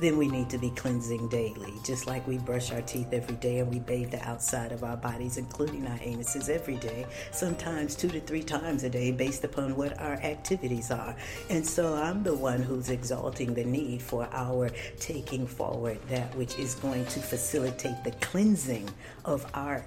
then 0.00 0.16
we 0.16 0.28
need 0.28 0.48
to 0.50 0.58
be 0.58 0.70
cleansing 0.70 1.28
daily, 1.28 1.74
just 1.84 2.06
like 2.06 2.26
we 2.26 2.38
brush 2.38 2.72
our 2.72 2.80
teeth 2.82 3.12
every 3.12 3.36
day 3.36 3.58
and 3.58 3.70
we 3.70 3.78
bathe 3.78 4.10
the 4.10 4.22
outside 4.28 4.72
of 4.72 4.82
our 4.82 4.96
bodies, 4.96 5.36
including 5.36 5.86
our 5.86 5.98
anuses, 5.98 6.48
every 6.48 6.76
day, 6.76 7.06
sometimes 7.32 7.94
two 7.94 8.08
to 8.08 8.20
three 8.20 8.42
times 8.42 8.82
a 8.82 8.90
day, 8.90 9.12
based 9.12 9.44
upon 9.44 9.76
what 9.76 9.98
our 10.00 10.14
activities 10.14 10.90
are. 10.90 11.14
And 11.50 11.66
so 11.66 11.94
I'm 11.94 12.22
the 12.22 12.34
one 12.34 12.62
who's 12.62 12.88
exalting 12.88 13.54
the 13.54 13.64
need 13.64 14.00
for 14.00 14.28
our 14.32 14.70
taking 14.98 15.46
forward 15.46 15.98
that 16.08 16.34
which 16.34 16.58
is 16.58 16.74
going 16.76 17.04
to 17.06 17.20
facilitate 17.20 18.02
the 18.02 18.12
cleansing 18.12 18.88
of 19.24 19.46
our 19.54 19.84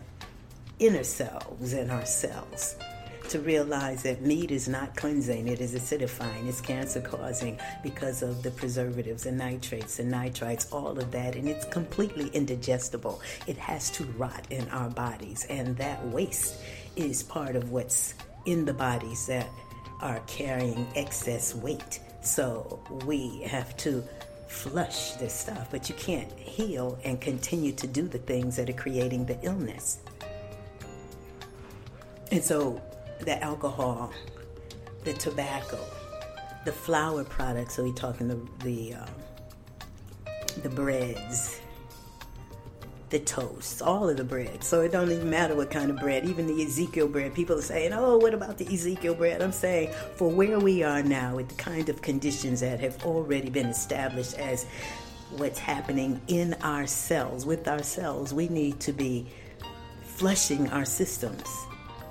inner 0.79 1.03
selves 1.03 1.73
and 1.73 1.91
our 1.91 2.05
cells 2.05 2.75
to 3.29 3.39
realize 3.39 4.03
that 4.03 4.21
meat 4.21 4.51
is 4.51 4.67
not 4.67 4.95
cleansing, 4.95 5.47
it 5.47 5.61
is 5.61 5.73
acidifying, 5.73 6.47
it's 6.47 6.61
cancer 6.61 7.01
causing 7.01 7.59
because 7.81 8.21
of 8.21 8.43
the 8.43 8.51
preservatives 8.51 9.25
and 9.25 9.37
nitrates 9.37 9.99
and 9.99 10.11
nitrites, 10.11 10.71
all 10.71 10.97
of 10.97 11.11
that, 11.11 11.35
and 11.35 11.47
it's 11.47 11.65
completely 11.65 12.27
indigestible. 12.29 13.21
It 13.47 13.57
has 13.57 13.89
to 13.91 14.03
rot 14.17 14.45
in 14.49 14.67
our 14.69 14.89
bodies, 14.89 15.45
and 15.49 15.75
that 15.77 16.05
waste 16.07 16.61
is 16.95 17.23
part 17.23 17.55
of 17.55 17.71
what's 17.71 18.13
in 18.45 18.65
the 18.65 18.73
bodies 18.73 19.25
that 19.27 19.49
are 20.01 20.19
carrying 20.27 20.87
excess 20.95 21.55
weight. 21.55 21.99
So 22.21 22.81
we 23.05 23.41
have 23.43 23.75
to 23.77 24.03
flush 24.47 25.13
this 25.13 25.33
stuff, 25.33 25.69
but 25.71 25.89
you 25.89 25.95
can't 25.95 26.31
heal 26.33 26.99
and 27.03 27.19
continue 27.19 27.71
to 27.73 27.87
do 27.87 28.07
the 28.07 28.19
things 28.19 28.55
that 28.57 28.69
are 28.69 28.73
creating 28.73 29.25
the 29.25 29.37
illness. 29.41 29.99
And 32.31 32.43
so 32.43 32.81
the 33.25 33.41
alcohol, 33.43 34.11
the 35.03 35.13
tobacco, 35.13 35.79
the 36.65 36.71
flour 36.71 37.23
products. 37.23 37.75
So 37.75 37.83
we're 37.83 37.93
talking 37.93 38.27
the 38.27 38.39
the 38.63 38.95
um, 38.95 39.09
the 40.61 40.69
breads, 40.69 41.59
the 43.09 43.19
toast, 43.19 43.81
all 43.81 44.09
of 44.09 44.17
the 44.17 44.23
bread. 44.23 44.63
So 44.63 44.81
it 44.81 44.91
don't 44.91 45.11
even 45.11 45.29
matter 45.29 45.55
what 45.55 45.71
kind 45.71 45.89
of 45.89 45.97
bread, 45.97 46.25
even 46.25 46.47
the 46.47 46.63
Ezekiel 46.63 47.07
bread. 47.07 47.33
People 47.33 47.57
are 47.57 47.61
saying, 47.61 47.93
"Oh, 47.93 48.17
what 48.17 48.33
about 48.33 48.57
the 48.57 48.67
Ezekiel 48.67 49.15
bread?" 49.15 49.41
I'm 49.41 49.51
saying, 49.51 49.91
for 50.15 50.29
where 50.29 50.59
we 50.59 50.83
are 50.83 51.03
now, 51.03 51.35
with 51.35 51.49
the 51.49 51.55
kind 51.55 51.89
of 51.89 52.01
conditions 52.01 52.59
that 52.61 52.79
have 52.79 53.03
already 53.05 53.49
been 53.49 53.67
established 53.67 54.35
as 54.35 54.65
what's 55.37 55.59
happening 55.59 56.21
in 56.27 56.53
our 56.61 56.85
cells, 56.85 57.45
with 57.45 57.67
ourselves, 57.67 58.33
we 58.33 58.47
need 58.49 58.79
to 58.81 58.93
be 58.93 59.27
flushing 60.03 60.69
our 60.69 60.85
systems 60.85 61.49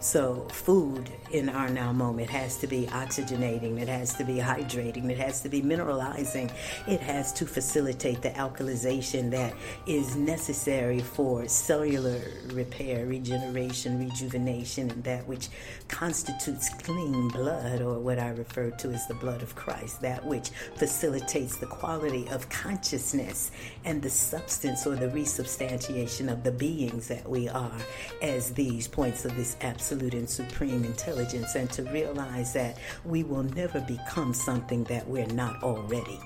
so, 0.03 0.49
food 0.51 1.13
in 1.31 1.49
our 1.49 1.69
now 1.69 1.93
moment 1.93 2.29
has 2.29 2.57
to 2.59 2.67
be 2.67 2.87
oxygenating, 2.87 3.81
it 3.81 3.87
has 3.87 4.13
to 4.15 4.25
be 4.25 4.35
hydrating, 4.35 5.09
it 5.09 5.19
has 5.19 5.41
to 5.43 5.49
be 5.49 5.63
mineralizing, 5.63 6.51
it 6.89 6.99
has 7.01 7.33
to 7.35 7.47
facilitate 7.47 8.21
the 8.21 8.31
alkalization 8.31 9.31
that 9.31 9.55
is 9.87 10.17
necessary 10.17 10.99
for 10.99 11.47
cellular 11.47 12.21
repair, 12.53 13.07
regeneration, 13.07 13.97
rejuvenation, 14.01 14.91
and 14.91 15.05
that 15.05 15.25
which 15.29 15.51
constitutes 15.87 16.69
clean 16.83 17.29
blood, 17.29 17.81
or 17.81 18.01
what 18.01 18.19
I 18.19 18.31
refer 18.31 18.73
to 18.73 18.89
as 18.91 19.07
the 19.07 19.15
blood 19.15 19.41
of 19.41 19.55
Christ, 19.55 20.03
that 20.03 20.27
which 20.27 20.49
facilitates 20.75 21.59
the 21.59 21.67
quality 21.67 22.29
of 22.31 22.49
consciousness 22.49 23.53
and 23.85 24.03
the 24.03 24.11
substance 24.11 24.85
or 24.85 24.97
the 24.97 25.07
resubstantiation 25.07 26.31
of 26.31 26.43
the 26.43 26.51
beings 26.51 27.07
that 27.07 27.31
we 27.31 27.49
are 27.49 27.79
as 28.21 28.53
these 28.53 28.89
points 28.89 29.25
of 29.25 29.37
this 29.37 29.57
absolute 29.61 29.92
absolute 29.93 30.15
and 30.15 30.29
supreme 30.29 30.85
intelligence 30.85 31.55
and 31.55 31.71
to 31.71 31.83
realize 31.85 32.55
that 32.55 32.79
we 33.05 33.23
will 33.23 33.43
never 33.43 33.79
become 33.83 34.33
something 34.33 34.85
that 34.85 35.07
we're 35.07 35.27
not 35.27 35.63
already. 35.63 36.19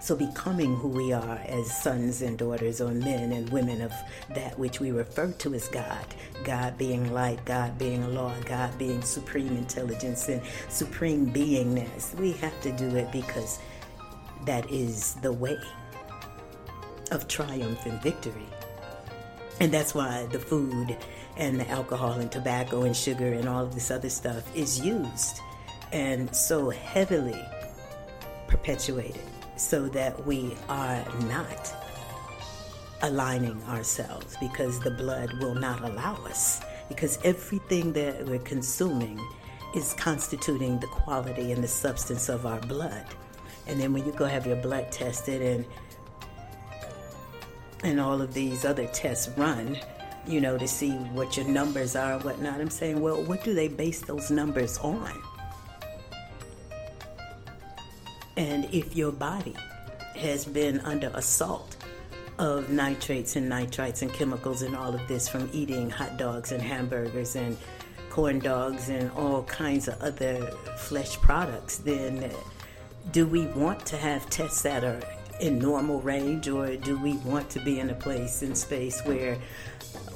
So, 0.00 0.14
becoming 0.14 0.76
who 0.76 0.88
we 0.88 1.14
are 1.14 1.40
as 1.46 1.74
sons 1.80 2.20
and 2.20 2.36
daughters, 2.36 2.82
or 2.82 2.90
men 2.90 3.32
and 3.32 3.48
women 3.48 3.80
of 3.80 3.90
that 4.34 4.58
which 4.58 4.80
we 4.80 4.90
refer 4.90 5.32
to 5.32 5.54
as 5.54 5.66
God, 5.68 6.04
God 6.44 6.76
being 6.76 7.10
light, 7.14 7.42
God 7.46 7.78
being 7.78 8.14
law, 8.14 8.34
God 8.44 8.76
being 8.76 9.00
supreme 9.00 9.56
intelligence 9.56 10.28
and 10.28 10.42
supreme 10.68 11.32
beingness, 11.32 12.14
we 12.16 12.32
have 12.32 12.60
to 12.60 12.72
do 12.72 12.94
it 12.96 13.10
because 13.12 13.60
that 14.44 14.70
is 14.70 15.14
the 15.22 15.32
way 15.32 15.56
of 17.10 17.26
triumph 17.28 17.86
and 17.86 18.02
victory. 18.02 18.48
And 19.58 19.72
that's 19.72 19.94
why 19.94 20.26
the 20.26 20.38
food 20.38 20.98
and 21.36 21.58
the 21.58 21.68
alcohol 21.68 22.12
and 22.12 22.30
tobacco 22.30 22.82
and 22.82 22.96
sugar 22.96 23.32
and 23.32 23.48
all 23.48 23.64
of 23.64 23.74
this 23.74 23.90
other 23.90 24.08
stuff 24.08 24.44
is 24.56 24.80
used 24.80 25.40
and 25.92 26.34
so 26.34 26.70
heavily 26.70 27.42
perpetuated 28.48 29.20
so 29.56 29.88
that 29.88 30.26
we 30.26 30.56
are 30.68 31.04
not 31.28 31.74
aligning 33.02 33.60
ourselves 33.64 34.36
because 34.40 34.80
the 34.80 34.90
blood 34.90 35.32
will 35.40 35.54
not 35.54 35.80
allow 35.82 36.14
us 36.24 36.60
because 36.88 37.18
everything 37.24 37.92
that 37.92 38.24
we're 38.26 38.38
consuming 38.40 39.20
is 39.74 39.94
constituting 39.94 40.78
the 40.80 40.86
quality 40.86 41.52
and 41.52 41.62
the 41.62 41.68
substance 41.68 42.28
of 42.28 42.46
our 42.46 42.60
blood. 42.60 43.04
And 43.66 43.80
then 43.80 43.92
when 43.92 44.04
you 44.06 44.12
go 44.12 44.24
have 44.24 44.46
your 44.46 44.56
blood 44.56 44.92
tested 44.92 45.42
and 45.42 45.64
and 47.82 48.00
all 48.00 48.22
of 48.22 48.32
these 48.32 48.64
other 48.64 48.86
tests 48.86 49.28
run 49.36 49.76
you 50.26 50.40
know, 50.40 50.56
to 50.58 50.66
see 50.66 50.90
what 50.90 51.36
your 51.36 51.46
numbers 51.46 51.96
are 51.96 52.14
and 52.14 52.24
whatnot. 52.24 52.60
I'm 52.60 52.70
saying, 52.70 53.00
well, 53.00 53.22
what 53.22 53.44
do 53.44 53.54
they 53.54 53.68
base 53.68 54.00
those 54.00 54.30
numbers 54.30 54.78
on? 54.78 55.12
And 58.36 58.64
if 58.72 58.96
your 58.96 59.12
body 59.12 59.54
has 60.16 60.44
been 60.44 60.80
under 60.80 61.10
assault 61.14 61.76
of 62.38 62.68
nitrates 62.70 63.36
and 63.36 63.50
nitrites 63.50 64.02
and 64.02 64.12
chemicals 64.12 64.62
and 64.62 64.74
all 64.74 64.94
of 64.94 65.06
this 65.06 65.28
from 65.28 65.48
eating 65.52 65.88
hot 65.90 66.16
dogs 66.16 66.50
and 66.50 66.60
hamburgers 66.60 67.36
and 67.36 67.56
corn 68.10 68.38
dogs 68.38 68.88
and 68.88 69.10
all 69.12 69.42
kinds 69.44 69.88
of 69.88 70.00
other 70.00 70.46
flesh 70.78 71.16
products, 71.16 71.78
then 71.78 72.30
do 73.12 73.26
we 73.26 73.46
want 73.48 73.84
to 73.86 73.96
have 73.96 74.28
tests 74.30 74.62
that 74.62 74.82
are 74.82 75.00
in 75.40 75.58
normal 75.58 76.00
range 76.00 76.48
or 76.48 76.76
do 76.76 76.98
we 76.98 77.14
want 77.18 77.50
to 77.50 77.60
be 77.60 77.80
in 77.80 77.90
a 77.90 77.94
place 77.94 78.42
in 78.42 78.54
space 78.54 79.00
where 79.04 79.36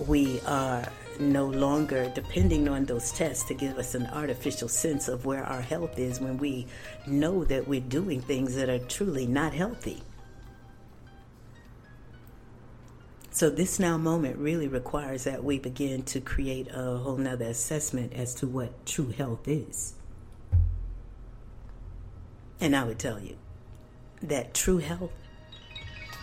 we 0.07 0.41
are 0.47 0.87
no 1.19 1.47
longer 1.47 2.11
depending 2.15 2.69
on 2.69 2.85
those 2.85 3.11
tests 3.13 3.45
to 3.45 3.55
give 3.55 3.79
us 3.79 3.95
an 3.95 4.07
artificial 4.07 4.69
sense 4.69 5.09
of 5.09 5.25
where 5.25 5.45
our 5.45 5.61
health 5.61 5.99
is 5.99 6.21
when 6.21 6.39
we 6.39 6.67
know 7.07 7.45
that 7.45 7.67
we're 7.67 7.81
doing 7.81 8.21
things 8.21 8.55
that 8.55 8.69
are 8.69 8.79
truly 8.79 9.27
not 9.27 9.53
healthy. 9.53 10.01
So, 13.31 13.51
this 13.51 13.79
now 13.79 13.97
moment 13.97 14.37
really 14.39 14.67
requires 14.67 15.25
that 15.25 15.45
we 15.45 15.61
begin 15.61 16.03
to 16.05 16.21
create 16.21 16.69
a 16.73 16.97
whole 16.97 17.17
nother 17.17 17.45
assessment 17.45 18.13
as 18.13 18.35
to 18.37 18.49
what 18.49 18.85
true 18.85 19.11
health 19.11 19.47
is. 19.47 19.95
And 22.61 22.75
I 22.75 22.83
would 22.83 22.99
tell 22.99 23.21
you 23.21 23.37
that 24.23 24.55
true 24.55 24.79
health 24.79 25.13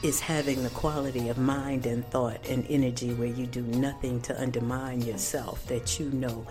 is 0.03 0.19
having 0.19 0.61
the 0.63 0.69
quality 0.69 1.29
of 1.29 1.37
mind 1.37 1.85
and 1.85 2.05
thought 2.09 2.47
and 2.47 2.65
energy 2.69 3.13
where 3.13 3.27
you 3.27 3.45
do 3.45 3.61
nothing 3.61 4.21
to 4.21 4.39
undermine 4.39 5.01
yourself, 5.01 5.65
that 5.67 5.99
you 5.99 6.09
know 6.11 6.45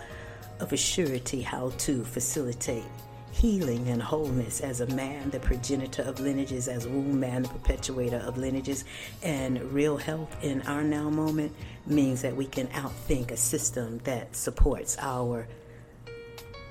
of 0.59 0.73
a 0.73 0.77
surety 0.77 1.41
how 1.41 1.69
to 1.77 2.03
facilitate 2.03 2.83
healing 3.31 3.89
and 3.89 4.01
wholeness 4.01 4.61
as 4.61 4.79
a 4.79 4.87
man, 4.87 5.29
the 5.29 5.39
progenitor 5.39 6.01
of 6.03 6.21
lineages, 6.21 6.69
as 6.69 6.87
womb 6.87 7.19
man, 7.19 7.43
the 7.43 7.49
perpetuator 7.49 8.17
of 8.19 8.37
lineages. 8.37 8.85
And 9.23 9.61
real 9.73 9.97
health 9.97 10.35
in 10.41 10.61
our 10.63 10.83
now 10.83 11.09
moment 11.09 11.53
means 11.85 12.21
that 12.21 12.35
we 12.35 12.45
can 12.45 12.67
outthink 12.67 13.31
a 13.31 13.37
system 13.37 13.99
that 14.05 14.35
supports 14.35 14.97
our 14.99 15.47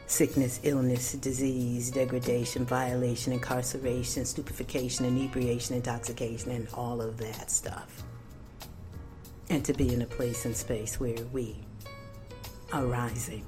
sickness, 0.07 0.61
illness, 0.63 1.13
disease, 1.13 1.91
degradation, 1.91 2.65
violation, 2.65 3.33
incarceration, 3.33 4.25
stupefaction, 4.25 5.07
inebriation, 5.07 5.77
intoxication, 5.77 6.51
and 6.51 6.69
all 6.75 7.01
of 7.01 7.17
that 7.19 7.51
stuff. 7.51 8.03
And 9.51 9.65
to 9.65 9.73
be 9.73 9.93
in 9.93 10.03
a 10.03 10.07
place 10.07 10.45
and 10.45 10.57
space 10.57 10.99
where 11.01 11.23
we 11.33 11.57
are 12.73 12.87
rising 12.87 13.45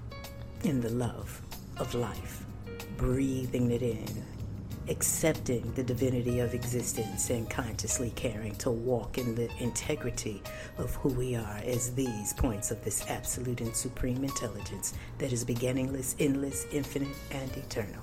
in 0.64 0.80
the 0.80 0.90
love 0.90 1.40
of 1.78 1.94
life, 1.94 2.44
breathing 2.96 3.70
it 3.70 3.82
in, 3.82 4.24
accepting 4.88 5.72
the 5.72 5.82
divinity 5.82 6.40
of 6.40 6.54
existence 6.54 7.30
and 7.30 7.48
consciously 7.50 8.12
caring 8.14 8.54
to 8.56 8.70
walk 8.70 9.18
in 9.18 9.34
the 9.34 9.50
integrity 9.58 10.42
of 10.78 10.94
who 10.96 11.08
we 11.10 11.34
are 11.34 11.60
as 11.64 11.94
these 11.94 12.32
points 12.34 12.70
of 12.70 12.82
this 12.84 13.04
absolute 13.08 13.60
and 13.60 13.74
supreme 13.74 14.22
intelligence 14.22 14.94
that 15.18 15.32
is 15.32 15.44
beginningless, 15.44 16.14
endless, 16.18 16.66
infinite, 16.72 17.16
and 17.32 17.50
eternal. 17.56 18.02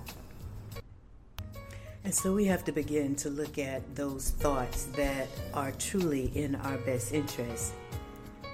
And 2.04 2.14
so 2.14 2.34
we 2.34 2.46
have 2.46 2.66
to 2.66 2.74
begin 2.74 3.16
to 3.18 3.30
look 3.30 3.58
at 3.58 3.96
those 3.96 4.32
thoughts 4.32 4.86
that 4.98 5.28
are 5.54 5.72
truly 5.72 6.32
in 6.36 6.56
our 6.56 6.78
best 6.80 7.14
interest 7.14 7.74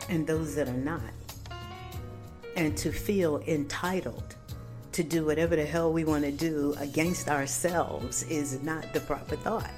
and 0.08 0.28
those 0.28 0.54
that 0.56 0.68
are 0.68 0.74
not. 0.74 1.02
And 2.56 2.78
to 2.78 2.92
feel 2.92 3.40
entitled 3.48 4.36
to 5.00 5.04
do 5.06 5.24
whatever 5.24 5.56
the 5.56 5.66
hell 5.66 5.94
we 5.94 6.04
want 6.04 6.26
to 6.26 6.32
do 6.32 6.76
against 6.78 7.30
ourselves 7.30 8.24
is 8.24 8.62
not 8.64 8.92
the 8.92 9.00
proper 9.00 9.38
thought. 9.38 9.72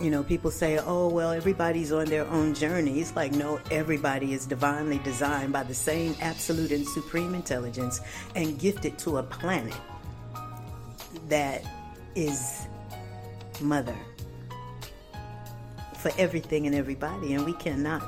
You 0.00 0.10
know, 0.10 0.24
people 0.24 0.50
say, 0.50 0.78
oh, 0.78 1.08
well, 1.08 1.30
everybody's 1.30 1.92
on 1.92 2.06
their 2.06 2.26
own 2.26 2.52
journey. 2.52 2.98
It's 2.98 3.14
like, 3.14 3.30
no, 3.30 3.60
everybody 3.70 4.32
is 4.32 4.44
divinely 4.44 4.98
designed 4.98 5.52
by 5.52 5.62
the 5.62 5.74
same 5.74 6.16
absolute 6.20 6.72
and 6.72 6.84
supreme 6.88 7.36
intelligence 7.36 8.00
and 8.34 8.58
gifted 8.58 8.98
to 8.98 9.18
a 9.18 9.22
planet 9.22 9.76
that 11.28 11.62
is 12.16 12.66
mother 13.60 13.96
for 15.98 16.10
everything 16.18 16.66
and 16.66 16.74
everybody. 16.74 17.34
And 17.34 17.46
we 17.46 17.52
cannot 17.52 18.02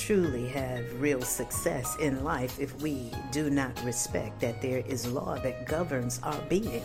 truly 0.00 0.48
have 0.48 1.00
real 1.00 1.22
success 1.22 1.96
in 2.00 2.24
life 2.24 2.58
if 2.58 2.74
we 2.82 3.10
do 3.30 3.50
not 3.50 3.82
respect 3.84 4.40
that 4.40 4.60
there 4.60 4.78
is 4.86 5.06
law 5.06 5.36
that 5.38 5.66
governs 5.66 6.20
our 6.22 6.40
being. 6.42 6.82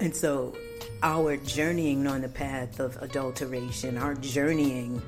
And 0.00 0.14
so, 0.14 0.54
our 1.02 1.36
journeying 1.36 2.06
on 2.06 2.22
the 2.22 2.28
path 2.28 2.80
of 2.80 2.96
adulteration, 3.02 3.98
our 3.98 4.14
journeying 4.14 5.02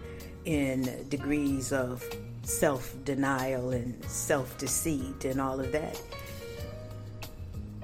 in 0.44 1.06
degrees 1.08 1.72
of 1.72 2.04
self 2.42 2.94
denial 3.04 3.70
and 3.70 4.04
self 4.04 4.58
deceit 4.58 5.24
and 5.24 5.40
all 5.40 5.60
of 5.60 5.72
that 5.72 6.00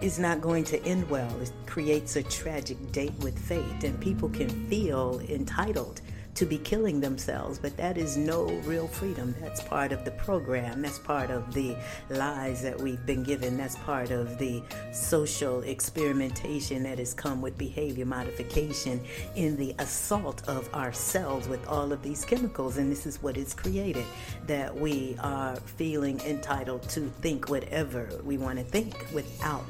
is 0.01 0.19
not 0.19 0.41
going 0.41 0.64
to 0.64 0.83
end 0.85 1.09
well. 1.11 1.31
It 1.41 1.53
creates 1.66 2.16
a 2.16 2.23
tragic 2.23 2.93
date 2.93 3.14
with 3.21 3.39
fate, 3.39 3.85
and 3.85 3.99
people 4.01 4.29
can 4.29 4.49
feel 4.69 5.21
entitled 5.29 6.01
to 6.39 6.47
be 6.47 6.59
killing 6.59 7.01
themselves, 7.01 7.59
but 7.59 7.76
that 7.76 7.99
is 7.99 8.16
no 8.16 8.45
real 8.64 8.86
freedom. 8.86 9.34
That's 9.41 9.61
part 9.61 9.91
of 9.91 10.05
the 10.05 10.12
program. 10.12 10.82
That's 10.82 11.01
part 11.01 11.32
of 11.32 11.53
the 11.53 11.76
lies 12.11 12.62
that 12.62 12.80
we've 12.80 13.05
been 13.05 13.24
given. 13.24 13.57
That's 13.57 13.74
part 13.78 14.12
of 14.12 14.39
the 14.39 14.62
social 14.93 15.62
experimentation 15.62 16.84
that 16.84 17.01
has 17.01 17.12
come 17.12 17.43
with 17.43 17.59
behavior 17.59 18.07
modification 18.07 19.01
in 19.34 19.57
the 19.57 19.74
assault 19.80 20.49
of 20.49 20.72
ourselves 20.74 21.49
with 21.49 21.66
all 21.66 21.93
of 21.93 22.03
these 22.03 22.24
chemicals. 22.24 22.76
And 22.76 22.89
this 22.89 23.05
is 23.05 23.20
what 23.20 23.36
it's 23.36 23.53
created 23.53 24.05
that 24.47 24.72
we 24.72 25.16
are 25.18 25.57
feeling 25.57 26.20
entitled 26.20 26.82
to 26.91 27.01
think 27.20 27.49
whatever 27.49 28.09
we 28.22 28.39
want 28.39 28.61
to 28.61 28.64
think 28.64 29.09
without 29.12 29.64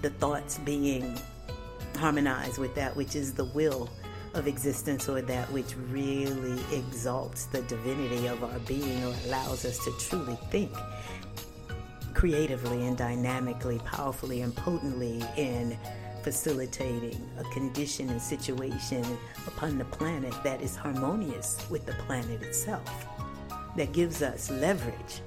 the 0.00 0.08
thoughts 0.08 0.56
being 0.64 1.20
harmonized 1.96 2.56
with 2.56 2.74
that 2.74 2.96
which 2.96 3.14
is 3.14 3.34
the 3.34 3.44
will 3.44 3.90
of 4.34 4.46
existence 4.46 5.08
or 5.08 5.22
that 5.22 5.50
which 5.52 5.74
really 5.90 6.60
exalts 6.72 7.46
the 7.46 7.62
divinity 7.62 8.26
of 8.26 8.42
our 8.44 8.58
being 8.60 9.04
or 9.04 9.14
allows 9.26 9.64
us 9.64 9.78
to 9.84 9.92
truly 9.98 10.36
think 10.50 10.72
creatively 12.14 12.86
and 12.86 12.96
dynamically, 12.96 13.78
powerfully 13.80 14.42
and 14.42 14.54
potently 14.56 15.22
in 15.36 15.76
facilitating 16.22 17.20
a 17.38 17.44
condition 17.52 18.08
and 18.08 18.22
situation 18.22 19.04
upon 19.46 19.76
the 19.76 19.84
planet 19.84 20.32
that 20.42 20.62
is 20.62 20.74
harmonious 20.74 21.58
with 21.70 21.84
the 21.84 21.92
planet 22.06 22.42
itself, 22.42 23.06
that 23.76 23.92
gives 23.92 24.22
us 24.22 24.50
leverage 24.50 25.20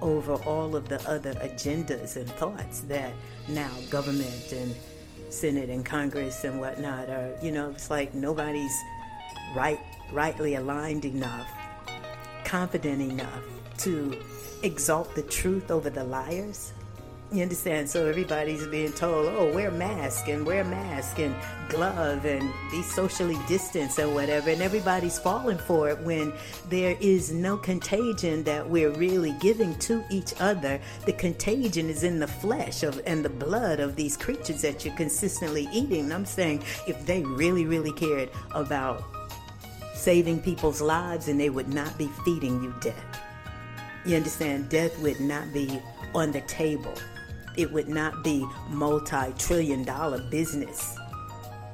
over 0.00 0.34
all 0.44 0.76
of 0.76 0.88
the 0.88 1.00
other 1.08 1.34
agendas 1.34 2.16
and 2.16 2.30
thoughts 2.32 2.80
that 2.80 3.12
now 3.48 3.70
government 3.90 4.52
and 4.52 4.74
Senate 5.34 5.68
and 5.68 5.84
Congress 5.84 6.44
and 6.44 6.60
whatnot 6.60 7.08
are, 7.10 7.34
you 7.42 7.50
know, 7.50 7.70
it's 7.70 7.90
like 7.90 8.14
nobody's 8.14 8.74
right, 9.54 9.80
rightly 10.12 10.54
aligned 10.54 11.04
enough, 11.04 11.50
confident 12.44 13.02
enough 13.02 13.42
to 13.78 14.16
exalt 14.62 15.12
the 15.14 15.22
truth 15.22 15.70
over 15.70 15.90
the 15.90 16.04
liars 16.04 16.72
you 17.32 17.42
understand? 17.42 17.88
So 17.88 18.06
everybody's 18.06 18.66
being 18.66 18.92
told, 18.92 19.26
oh, 19.26 19.52
wear 19.52 19.70
mask 19.70 20.28
and 20.28 20.46
wear 20.46 20.62
mask 20.62 21.18
and 21.18 21.34
glove 21.68 22.24
and 22.24 22.52
be 22.70 22.82
socially 22.82 23.38
distanced 23.48 23.98
and 23.98 24.14
whatever. 24.14 24.50
And 24.50 24.62
everybody's 24.62 25.18
falling 25.18 25.58
for 25.58 25.88
it 25.88 25.98
when 26.00 26.32
there 26.68 26.96
is 27.00 27.32
no 27.32 27.56
contagion 27.56 28.44
that 28.44 28.68
we're 28.68 28.90
really 28.90 29.32
giving 29.40 29.76
to 29.80 30.04
each 30.10 30.34
other. 30.38 30.80
The 31.06 31.12
contagion 31.14 31.88
is 31.88 32.04
in 32.04 32.20
the 32.20 32.28
flesh 32.28 32.82
of 32.82 33.00
and 33.06 33.24
the 33.24 33.30
blood 33.30 33.80
of 33.80 33.96
these 33.96 34.16
creatures 34.16 34.62
that 34.62 34.84
you're 34.84 34.94
consistently 34.94 35.68
eating. 35.72 36.04
And 36.04 36.14
I'm 36.14 36.26
saying 36.26 36.62
if 36.86 37.04
they 37.06 37.22
really, 37.22 37.66
really 37.66 37.92
cared 37.92 38.30
about 38.52 39.02
saving 39.94 40.40
people's 40.40 40.80
lives 40.80 41.28
and 41.28 41.40
they 41.40 41.50
would 41.50 41.72
not 41.72 41.96
be 41.98 42.08
feeding 42.24 42.62
you 42.62 42.74
death. 42.80 43.20
You 44.04 44.16
understand? 44.16 44.68
Death 44.68 44.96
would 45.00 45.18
not 45.20 45.52
be 45.52 45.80
on 46.14 46.30
the 46.30 46.42
table 46.42 46.94
it 47.56 47.72
would 47.72 47.88
not 47.88 48.22
be 48.24 48.46
multi-trillion 48.68 49.84
dollar 49.84 50.20
business. 50.30 50.96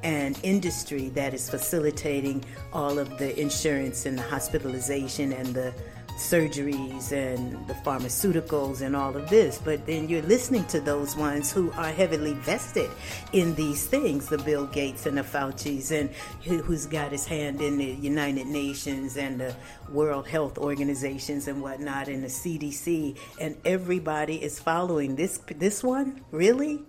And 0.03 0.39
industry 0.41 1.09
that 1.09 1.33
is 1.33 1.49
facilitating 1.49 2.43
all 2.73 2.97
of 2.97 3.17
the 3.17 3.39
insurance 3.39 4.05
and 4.05 4.17
the 4.17 4.23
hospitalization 4.23 5.31
and 5.31 5.47
the 5.47 5.73
surgeries 6.17 7.11
and 7.11 7.67
the 7.67 7.73
pharmaceuticals 7.73 8.81
and 8.81 8.95
all 8.95 9.15
of 9.15 9.29
this, 9.29 9.57
but 9.57 9.85
then 9.85 10.07
you're 10.07 10.21
listening 10.21 10.65
to 10.65 10.79
those 10.79 11.15
ones 11.15 11.51
who 11.51 11.71
are 11.71 11.91
heavily 11.91 12.33
vested 12.33 12.89
in 13.33 13.55
these 13.55 13.85
things, 13.87 14.27
the 14.27 14.37
Bill 14.39 14.67
Gates 14.67 15.05
and 15.05 15.17
the 15.17 15.23
Fauci's, 15.23 15.91
and 15.91 16.09
who's 16.43 16.85
got 16.85 17.11
his 17.11 17.25
hand 17.25 17.61
in 17.61 17.77
the 17.77 17.85
United 17.85 18.47
Nations 18.47 19.17
and 19.17 19.39
the 19.39 19.55
World 19.89 20.27
Health 20.27 20.57
Organizations 20.57 21.47
and 21.47 21.61
whatnot, 21.61 22.07
and 22.07 22.23
the 22.23 22.27
CDC, 22.27 23.17
and 23.39 23.57
everybody 23.65 24.41
is 24.43 24.59
following 24.59 25.15
this 25.15 25.39
this 25.57 25.83
one. 25.83 26.21
Really, 26.31 26.83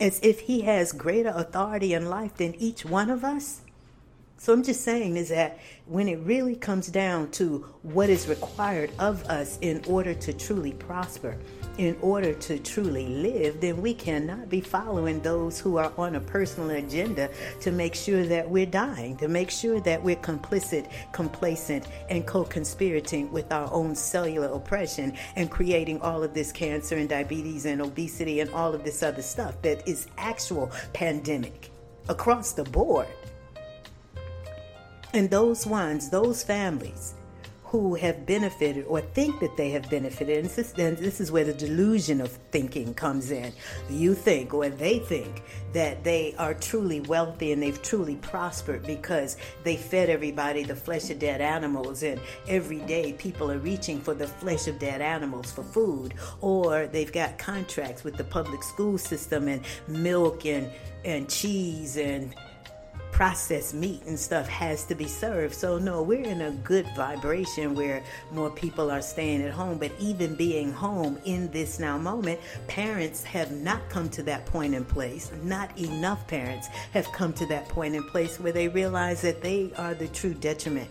as 0.00 0.20
if 0.22 0.40
he 0.40 0.62
has 0.62 0.92
greater 0.92 1.32
authority 1.34 1.94
in 1.94 2.08
life 2.08 2.36
than 2.36 2.54
each 2.56 2.84
one 2.84 3.10
of 3.10 3.24
us. 3.24 3.62
So 4.42 4.52
I'm 4.52 4.64
just 4.64 4.80
saying 4.80 5.16
is 5.18 5.28
that 5.28 5.60
when 5.86 6.08
it 6.08 6.18
really 6.24 6.56
comes 6.56 6.88
down 6.88 7.30
to 7.30 7.58
what 7.82 8.10
is 8.10 8.26
required 8.26 8.90
of 8.98 9.22
us 9.26 9.56
in 9.60 9.80
order 9.86 10.14
to 10.14 10.32
truly 10.32 10.72
prosper, 10.72 11.38
in 11.78 11.96
order 12.00 12.34
to 12.34 12.58
truly 12.58 13.06
live, 13.06 13.60
then 13.60 13.80
we 13.80 13.94
cannot 13.94 14.48
be 14.48 14.60
following 14.60 15.20
those 15.20 15.60
who 15.60 15.76
are 15.76 15.92
on 15.96 16.16
a 16.16 16.20
personal 16.20 16.70
agenda 16.70 17.30
to 17.60 17.70
make 17.70 17.94
sure 17.94 18.26
that 18.26 18.50
we're 18.50 18.66
dying, 18.66 19.16
to 19.18 19.28
make 19.28 19.48
sure 19.48 19.78
that 19.78 20.02
we're 20.02 20.16
complicit, 20.16 20.90
complacent, 21.12 21.86
and 22.10 22.26
co 22.26 22.42
conspirating 22.42 23.30
with 23.30 23.52
our 23.52 23.72
own 23.72 23.94
cellular 23.94 24.48
oppression 24.48 25.16
and 25.36 25.52
creating 25.52 26.00
all 26.00 26.24
of 26.24 26.34
this 26.34 26.50
cancer 26.50 26.96
and 26.96 27.08
diabetes 27.08 27.64
and 27.64 27.80
obesity 27.80 28.40
and 28.40 28.50
all 28.50 28.74
of 28.74 28.82
this 28.82 29.04
other 29.04 29.22
stuff 29.22 29.62
that 29.62 29.86
is 29.86 30.08
actual 30.18 30.68
pandemic 30.94 31.70
across 32.08 32.54
the 32.54 32.64
board. 32.64 33.06
And 35.14 35.28
those 35.30 35.66
ones, 35.66 36.08
those 36.08 36.42
families 36.42 37.14
who 37.64 37.94
have 37.94 38.26
benefited 38.26 38.84
or 38.86 39.00
think 39.00 39.40
that 39.40 39.56
they 39.56 39.70
have 39.70 39.88
benefited, 39.88 40.44
and 40.44 40.50
this, 40.50 40.74
and 40.76 40.96
this 40.98 41.22
is 41.22 41.32
where 41.32 41.44
the 41.44 41.54
delusion 41.54 42.20
of 42.20 42.30
thinking 42.50 42.92
comes 42.92 43.30
in. 43.30 43.50
You 43.88 44.14
think 44.14 44.52
or 44.52 44.68
they 44.68 44.98
think 44.98 45.42
that 45.72 46.04
they 46.04 46.34
are 46.38 46.52
truly 46.52 47.00
wealthy 47.00 47.50
and 47.50 47.62
they've 47.62 47.80
truly 47.80 48.16
prospered 48.16 48.86
because 48.86 49.38
they 49.64 49.76
fed 49.76 50.10
everybody 50.10 50.64
the 50.64 50.76
flesh 50.76 51.08
of 51.08 51.18
dead 51.18 51.40
animals, 51.40 52.02
and 52.02 52.20
every 52.46 52.80
day 52.80 53.14
people 53.14 53.50
are 53.50 53.58
reaching 53.58 54.00
for 54.02 54.12
the 54.12 54.26
flesh 54.26 54.66
of 54.66 54.78
dead 54.78 55.00
animals 55.00 55.50
for 55.50 55.62
food, 55.62 56.12
or 56.42 56.86
they've 56.88 57.12
got 57.12 57.38
contracts 57.38 58.04
with 58.04 58.16
the 58.18 58.24
public 58.24 58.62
school 58.62 58.98
system 58.98 59.48
and 59.48 59.62
milk 59.88 60.44
and, 60.44 60.70
and 61.06 61.26
cheese 61.30 61.96
and 61.96 62.34
processed 63.12 63.74
meat 63.74 64.02
and 64.06 64.18
stuff 64.18 64.48
has 64.48 64.84
to 64.86 64.94
be 64.94 65.06
served. 65.06 65.54
So, 65.54 65.78
no, 65.78 66.02
we're 66.02 66.24
in 66.24 66.40
a 66.40 66.50
good 66.50 66.86
vibration 66.96 67.74
where 67.74 68.02
more 68.32 68.50
people 68.50 68.90
are 68.90 69.02
staying 69.02 69.42
at 69.42 69.52
home. 69.52 69.78
But 69.78 69.92
even 70.00 70.34
being 70.34 70.72
home 70.72 71.18
in 71.24 71.50
this 71.52 71.78
now 71.78 71.98
moment, 71.98 72.40
parents 72.66 73.22
have 73.22 73.52
not 73.52 73.88
come 73.88 74.08
to 74.10 74.22
that 74.24 74.46
point 74.46 74.74
in 74.74 74.84
place. 74.84 75.30
Not 75.42 75.78
enough 75.78 76.26
parents 76.26 76.68
have 76.92 77.10
come 77.12 77.32
to 77.34 77.46
that 77.46 77.68
point 77.68 77.94
in 77.94 78.02
place 78.02 78.40
where 78.40 78.52
they 78.52 78.68
realize 78.68 79.20
that 79.22 79.42
they 79.42 79.70
are 79.76 79.94
the 79.94 80.08
true 80.08 80.34
detriment 80.34 80.90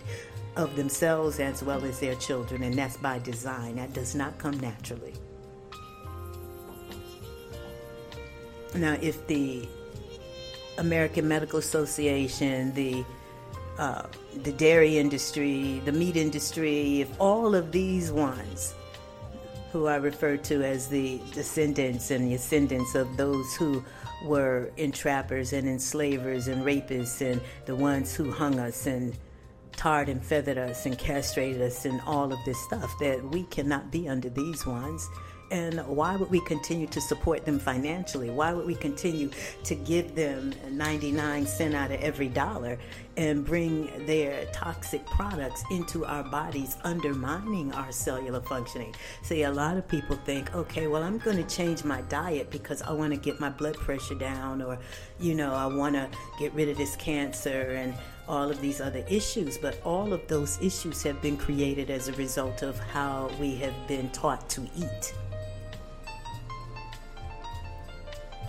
of 0.55 0.75
themselves 0.75 1.39
as 1.39 1.63
well 1.63 1.83
as 1.83 1.99
their 1.99 2.15
children. 2.15 2.63
And 2.63 2.75
that's 2.75 2.97
by 2.97 3.19
design, 3.19 3.75
that 3.77 3.93
does 3.93 4.15
not 4.15 4.37
come 4.37 4.59
naturally. 4.59 5.13
Now, 8.75 8.97
if 9.01 9.27
the 9.27 9.67
American 10.77 11.27
Medical 11.27 11.59
Association, 11.59 12.73
the 12.73 13.03
uh, 13.77 14.03
the 14.43 14.51
dairy 14.51 14.97
industry, 14.97 15.81
the 15.85 15.91
meat 15.91 16.15
industry, 16.15 17.01
if 17.01 17.09
all 17.19 17.55
of 17.55 17.71
these 17.71 18.11
ones 18.11 18.75
who 19.71 19.87
I 19.87 19.95
refer 19.95 20.37
to 20.37 20.63
as 20.63 20.87
the 20.87 21.19
descendants 21.33 22.11
and 22.11 22.27
the 22.27 22.35
ascendants 22.35 22.93
of 22.93 23.15
those 23.17 23.55
who 23.55 23.83
were 24.23 24.71
entrappers 24.77 25.53
and 25.53 25.67
enslavers 25.67 26.47
and 26.47 26.63
rapists 26.63 27.21
and 27.21 27.41
the 27.65 27.75
ones 27.75 28.13
who 28.13 28.31
hung 28.31 28.59
us 28.59 28.85
and 28.85 29.17
tarred 29.71 30.09
and 30.09 30.23
feathered 30.23 30.57
us 30.57 30.85
and 30.85 30.97
castrated 30.97 31.61
us 31.61 31.85
and 31.85 32.01
all 32.05 32.31
of 32.31 32.39
this 32.45 32.61
stuff, 32.65 32.91
that 32.99 33.23
we 33.31 33.43
cannot 33.43 33.89
be 33.91 34.07
under 34.07 34.29
these 34.29 34.65
ones. 34.65 35.09
And 35.51 35.81
why 35.81 36.15
would 36.15 36.31
we 36.31 36.39
continue 36.45 36.87
to 36.87 37.01
support 37.01 37.45
them 37.45 37.59
financially? 37.59 38.29
Why 38.29 38.53
would 38.53 38.65
we 38.65 38.73
continue 38.73 39.29
to 39.65 39.75
give 39.75 40.15
them 40.15 40.53
99 40.69 41.45
cents 41.45 41.75
out 41.75 41.91
of 41.91 41.99
every 41.99 42.29
dollar 42.29 42.79
and 43.17 43.45
bring 43.45 44.05
their 44.05 44.45
toxic 44.53 45.05
products 45.07 45.61
into 45.69 46.05
our 46.05 46.23
bodies, 46.23 46.77
undermining 46.85 47.73
our 47.73 47.91
cellular 47.91 48.39
functioning? 48.39 48.95
See, 49.23 49.43
a 49.43 49.51
lot 49.51 49.75
of 49.75 49.85
people 49.89 50.15
think, 50.15 50.55
okay, 50.55 50.87
well, 50.87 51.03
I'm 51.03 51.17
going 51.17 51.35
to 51.35 51.55
change 51.55 51.83
my 51.83 51.99
diet 52.03 52.49
because 52.49 52.81
I 52.81 52.93
want 52.93 53.13
to 53.13 53.19
get 53.19 53.41
my 53.41 53.49
blood 53.49 53.75
pressure 53.75 54.15
down, 54.15 54.61
or, 54.61 54.79
you 55.19 55.35
know, 55.35 55.53
I 55.53 55.65
want 55.65 55.95
to 55.95 56.09
get 56.39 56.53
rid 56.53 56.69
of 56.69 56.77
this 56.77 56.95
cancer 56.95 57.71
and 57.71 57.93
all 58.29 58.49
of 58.49 58.61
these 58.61 58.79
other 58.79 59.03
issues, 59.09 59.57
but 59.57 59.81
all 59.83 60.13
of 60.13 60.25
those 60.29 60.57
issues 60.61 61.03
have 61.03 61.21
been 61.21 61.35
created 61.35 61.89
as 61.89 62.07
a 62.07 62.13
result 62.13 62.61
of 62.61 62.79
how 62.79 63.29
we 63.37 63.55
have 63.55 63.75
been 63.89 64.09
taught 64.11 64.47
to 64.47 64.61
eat. 64.77 65.13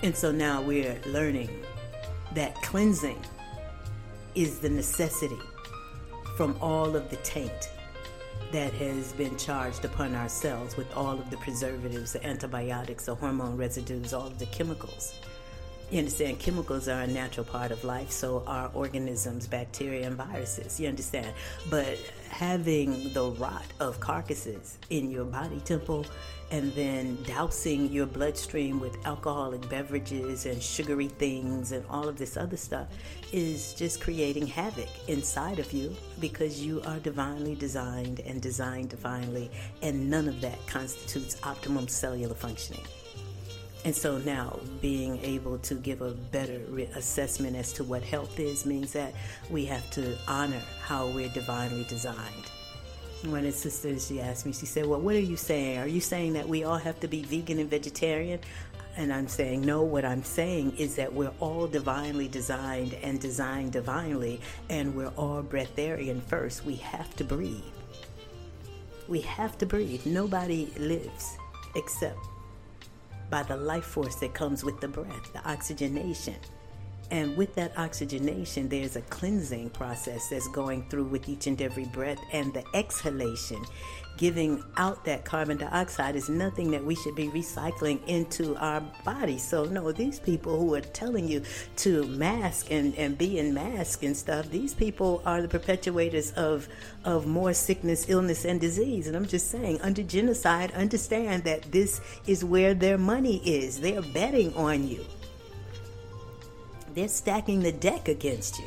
And 0.02 0.16
so 0.16 0.32
now 0.32 0.60
we're 0.60 0.98
learning 1.06 1.64
that 2.34 2.54
cleansing 2.62 3.18
is 4.34 4.58
the 4.58 4.68
necessity 4.68 5.38
from 6.36 6.56
all 6.60 6.96
of 6.96 7.08
the 7.08 7.16
taint 7.16 7.70
that 8.50 8.72
has 8.74 9.12
been 9.12 9.36
charged 9.36 9.84
upon 9.84 10.14
ourselves 10.16 10.76
with 10.76 10.92
all 10.96 11.12
of 11.12 11.30
the 11.30 11.36
preservatives, 11.36 12.14
the 12.14 12.26
antibiotics, 12.26 13.06
the 13.06 13.14
hormone 13.14 13.56
residues, 13.56 14.12
all 14.12 14.26
of 14.26 14.38
the 14.38 14.46
chemicals. 14.46 15.14
You 15.92 15.98
understand? 15.98 16.38
Chemicals 16.38 16.88
are 16.88 17.02
a 17.02 17.06
natural 17.06 17.44
part 17.44 17.70
of 17.70 17.84
life, 17.84 18.10
so 18.10 18.42
are 18.46 18.70
organisms, 18.74 19.46
bacteria, 19.46 20.06
and 20.06 20.16
viruses. 20.16 20.80
You 20.80 20.88
understand? 20.88 21.32
But 21.70 21.98
having 22.30 23.12
the 23.12 23.30
rot 23.30 23.66
of 23.78 24.00
carcasses 24.00 24.78
in 24.88 25.10
your 25.10 25.26
body 25.26 25.60
temple 25.60 26.06
and 26.52 26.70
then 26.74 27.16
dousing 27.22 27.90
your 27.90 28.04
bloodstream 28.04 28.78
with 28.78 28.94
alcoholic 29.06 29.66
beverages 29.70 30.44
and 30.44 30.62
sugary 30.62 31.08
things 31.08 31.72
and 31.72 31.82
all 31.88 32.06
of 32.06 32.18
this 32.18 32.36
other 32.36 32.58
stuff 32.58 32.88
is 33.32 33.72
just 33.72 34.02
creating 34.02 34.46
havoc 34.46 34.88
inside 35.08 35.58
of 35.58 35.72
you 35.72 35.96
because 36.20 36.60
you 36.60 36.82
are 36.82 36.98
divinely 36.98 37.54
designed 37.54 38.20
and 38.20 38.42
designed 38.42 38.90
divinely, 38.90 39.50
and 39.80 40.10
none 40.10 40.28
of 40.28 40.42
that 40.42 40.64
constitutes 40.66 41.40
optimum 41.42 41.88
cellular 41.88 42.34
functioning. 42.34 42.84
And 43.86 43.96
so 43.96 44.18
now 44.18 44.60
being 44.82 45.18
able 45.24 45.58
to 45.60 45.74
give 45.74 46.02
a 46.02 46.10
better 46.10 46.60
re- 46.68 46.88
assessment 46.94 47.56
as 47.56 47.72
to 47.72 47.84
what 47.84 48.02
health 48.02 48.38
is 48.38 48.66
means 48.66 48.92
that 48.92 49.14
we 49.50 49.64
have 49.64 49.90
to 49.92 50.16
honor 50.28 50.60
how 50.84 51.06
we're 51.06 51.30
divinely 51.30 51.84
designed. 51.84 52.50
One 53.24 53.40
of 53.40 53.44
the 53.44 53.52
sisters, 53.52 54.08
she 54.08 54.20
asked 54.20 54.46
me, 54.46 54.52
she 54.52 54.66
said, 54.66 54.84
Well, 54.86 55.00
what 55.00 55.14
are 55.14 55.20
you 55.20 55.36
saying? 55.36 55.78
Are 55.78 55.86
you 55.86 56.00
saying 56.00 56.32
that 56.32 56.48
we 56.48 56.64
all 56.64 56.76
have 56.76 56.98
to 57.00 57.08
be 57.08 57.22
vegan 57.22 57.60
and 57.60 57.70
vegetarian? 57.70 58.40
And 58.96 59.12
I'm 59.12 59.28
saying, 59.28 59.62
no, 59.62 59.82
what 59.82 60.04
I'm 60.04 60.22
saying 60.22 60.76
is 60.76 60.96
that 60.96 61.12
we're 61.12 61.32
all 61.40 61.66
divinely 61.66 62.28
designed 62.28 62.94
and 63.02 63.18
designed 63.18 63.72
divinely, 63.72 64.40
and 64.68 64.94
we're 64.94 65.12
all 65.16 65.42
breatharian 65.42 66.22
first. 66.22 66.66
We 66.66 66.76
have 66.76 67.14
to 67.16 67.24
breathe. 67.24 67.62
We 69.08 69.22
have 69.22 69.56
to 69.58 69.66
breathe. 69.66 70.04
Nobody 70.04 70.70
lives 70.76 71.36
except 71.74 72.18
by 73.30 73.42
the 73.44 73.56
life 73.56 73.84
force 73.84 74.16
that 74.16 74.34
comes 74.34 74.62
with 74.62 74.80
the 74.80 74.88
breath, 74.88 75.32
the 75.32 75.48
oxygenation. 75.48 76.36
And 77.12 77.36
with 77.36 77.54
that 77.56 77.78
oxygenation, 77.78 78.70
there's 78.70 78.96
a 78.96 79.02
cleansing 79.02 79.68
process 79.70 80.30
that's 80.30 80.48
going 80.48 80.88
through 80.88 81.04
with 81.04 81.28
each 81.28 81.46
and 81.46 81.60
every 81.60 81.84
breath, 81.84 82.18
and 82.32 82.54
the 82.54 82.64
exhalation 82.74 83.62
giving 84.16 84.62
out 84.76 85.04
that 85.04 85.24
carbon 85.24 85.58
dioxide 85.58 86.16
is 86.16 86.28
nothing 86.28 86.70
that 86.70 86.84
we 86.84 86.94
should 86.94 87.14
be 87.14 87.28
recycling 87.28 88.02
into 88.06 88.56
our 88.56 88.80
body. 89.04 89.36
So, 89.36 89.64
no, 89.64 89.92
these 89.92 90.20
people 90.20 90.58
who 90.58 90.74
are 90.74 90.80
telling 90.80 91.28
you 91.28 91.42
to 91.76 92.06
mask 92.06 92.70
and, 92.70 92.94
and 92.96 93.16
be 93.16 93.38
in 93.38 93.52
mask 93.52 94.02
and 94.02 94.16
stuff, 94.16 94.50
these 94.50 94.72
people 94.72 95.22
are 95.26 95.42
the 95.42 95.48
perpetuators 95.48 96.32
of, 96.34 96.68
of 97.04 97.26
more 97.26 97.52
sickness, 97.52 98.08
illness, 98.08 98.44
and 98.44 98.60
disease. 98.60 99.06
And 99.06 99.16
I'm 99.16 99.26
just 99.26 99.50
saying, 99.50 99.80
under 99.82 100.02
genocide, 100.02 100.72
understand 100.72 101.44
that 101.44 101.70
this 101.72 102.00
is 102.26 102.44
where 102.44 102.74
their 102.74 102.98
money 102.98 103.38
is. 103.44 103.80
They 103.80 103.96
are 103.96 104.02
betting 104.02 104.54
on 104.54 104.86
you, 104.86 105.04
they're 106.94 107.08
stacking 107.08 107.60
the 107.60 107.72
deck 107.72 108.08
against 108.08 108.58
you. 108.58 108.66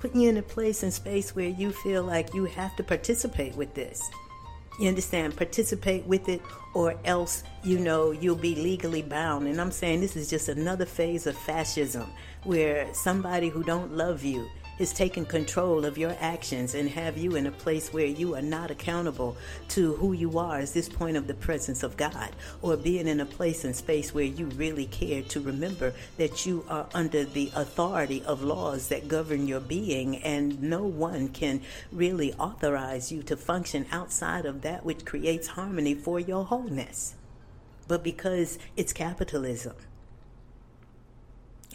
Putting 0.00 0.22
you 0.22 0.30
in 0.30 0.36
a 0.38 0.42
place 0.42 0.82
and 0.82 0.92
space 0.92 1.34
where 1.34 1.48
you 1.48 1.72
feel 1.72 2.02
like 2.02 2.34
you 2.34 2.46
have 2.46 2.74
to 2.76 2.82
participate 2.82 3.54
with 3.54 3.74
this. 3.74 4.02
You 4.78 4.88
understand? 4.88 5.36
Participate 5.36 6.06
with 6.06 6.28
it, 6.28 6.40
or 6.72 6.94
else, 7.04 7.42
you 7.62 7.78
know, 7.78 8.12
you'll 8.12 8.36
be 8.36 8.54
legally 8.54 9.02
bound. 9.02 9.46
And 9.46 9.60
I'm 9.60 9.70
saying 9.70 10.00
this 10.00 10.16
is 10.16 10.30
just 10.30 10.48
another 10.48 10.86
phase 10.86 11.26
of 11.26 11.36
fascism 11.36 12.10
where 12.44 12.88
somebody 12.94 13.50
who 13.50 13.62
don't 13.62 13.92
love 13.92 14.24
you 14.24 14.48
is 14.80 14.94
taking 14.94 15.26
control 15.26 15.84
of 15.84 15.98
your 15.98 16.16
actions 16.20 16.74
and 16.74 16.88
have 16.88 17.18
you 17.18 17.36
in 17.36 17.46
a 17.46 17.52
place 17.52 17.92
where 17.92 18.06
you 18.06 18.34
are 18.34 18.42
not 18.42 18.70
accountable 18.70 19.36
to 19.68 19.94
who 19.96 20.14
you 20.14 20.38
are 20.38 20.58
as 20.58 20.72
this 20.72 20.88
point 20.88 21.18
of 21.18 21.26
the 21.26 21.34
presence 21.34 21.82
of 21.82 21.98
God, 21.98 22.34
or 22.62 22.78
being 22.78 23.06
in 23.06 23.20
a 23.20 23.26
place 23.26 23.62
and 23.62 23.76
space 23.76 24.14
where 24.14 24.24
you 24.24 24.46
really 24.46 24.86
care 24.86 25.20
to 25.22 25.40
remember 25.40 25.92
that 26.16 26.46
you 26.46 26.64
are 26.66 26.86
under 26.94 27.24
the 27.24 27.52
authority 27.54 28.22
of 28.24 28.42
laws 28.42 28.88
that 28.88 29.06
govern 29.06 29.46
your 29.46 29.60
being, 29.60 30.16
and 30.22 30.62
no 30.62 30.82
one 30.82 31.28
can 31.28 31.60
really 31.92 32.32
authorize 32.34 33.12
you 33.12 33.22
to 33.22 33.36
function 33.36 33.84
outside 33.92 34.46
of 34.46 34.62
that 34.62 34.82
which 34.82 35.04
creates 35.04 35.48
harmony 35.48 35.94
for 35.94 36.18
your 36.18 36.46
wholeness. 36.46 37.14
But 37.86 38.02
because 38.02 38.58
it's 38.78 38.94
capitalism, 38.94 39.74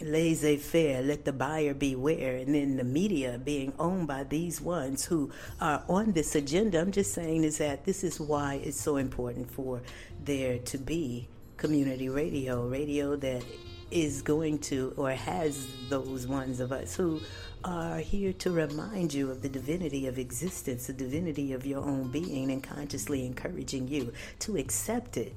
laissez 0.02 0.56
faire, 0.56 1.02
let 1.02 1.24
the 1.24 1.32
buyer 1.32 1.74
beware, 1.74 2.36
and 2.36 2.54
then 2.54 2.76
the 2.76 2.84
media 2.84 3.40
being 3.42 3.72
owned 3.78 4.06
by 4.06 4.24
these 4.24 4.60
ones 4.60 5.04
who 5.04 5.30
are 5.60 5.82
on 5.88 6.12
this 6.12 6.34
agenda. 6.34 6.80
I'm 6.80 6.92
just 6.92 7.14
saying 7.14 7.44
is 7.44 7.58
that 7.58 7.84
this 7.84 8.04
is 8.04 8.20
why 8.20 8.60
it's 8.62 8.80
so 8.80 8.96
important 8.96 9.50
for 9.50 9.80
there 10.24 10.58
to 10.58 10.78
be 10.78 11.28
community 11.56 12.08
radio, 12.08 12.66
radio 12.66 13.16
that 13.16 13.42
is 13.90 14.20
going 14.20 14.58
to 14.58 14.92
or 14.96 15.10
has 15.12 15.66
those 15.88 16.26
ones 16.26 16.60
of 16.60 16.72
us 16.72 16.96
who 16.96 17.20
are 17.64 17.98
here 17.98 18.32
to 18.32 18.50
remind 18.50 19.14
you 19.14 19.30
of 19.30 19.42
the 19.42 19.48
divinity 19.48 20.06
of 20.06 20.18
existence, 20.18 20.88
the 20.88 20.92
divinity 20.92 21.52
of 21.52 21.64
your 21.64 21.82
own 21.82 22.10
being, 22.10 22.50
and 22.50 22.62
consciously 22.62 23.24
encouraging 23.24 23.88
you 23.88 24.12
to 24.40 24.56
accept 24.56 25.16
it, 25.16 25.34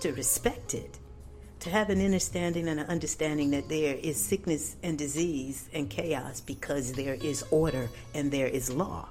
to 0.00 0.12
respect 0.12 0.74
it 0.74 0.98
to 1.60 1.70
have 1.70 1.90
an 1.90 2.00
understanding 2.00 2.68
and 2.68 2.80
an 2.80 2.86
understanding 2.86 3.50
that 3.50 3.68
there 3.68 3.94
is 3.96 4.20
sickness 4.20 4.76
and 4.82 4.96
disease 4.96 5.68
and 5.72 5.90
chaos 5.90 6.40
because 6.40 6.92
there 6.92 7.14
is 7.14 7.44
order 7.50 7.88
and 8.14 8.30
there 8.30 8.46
is 8.46 8.70
law. 8.70 9.08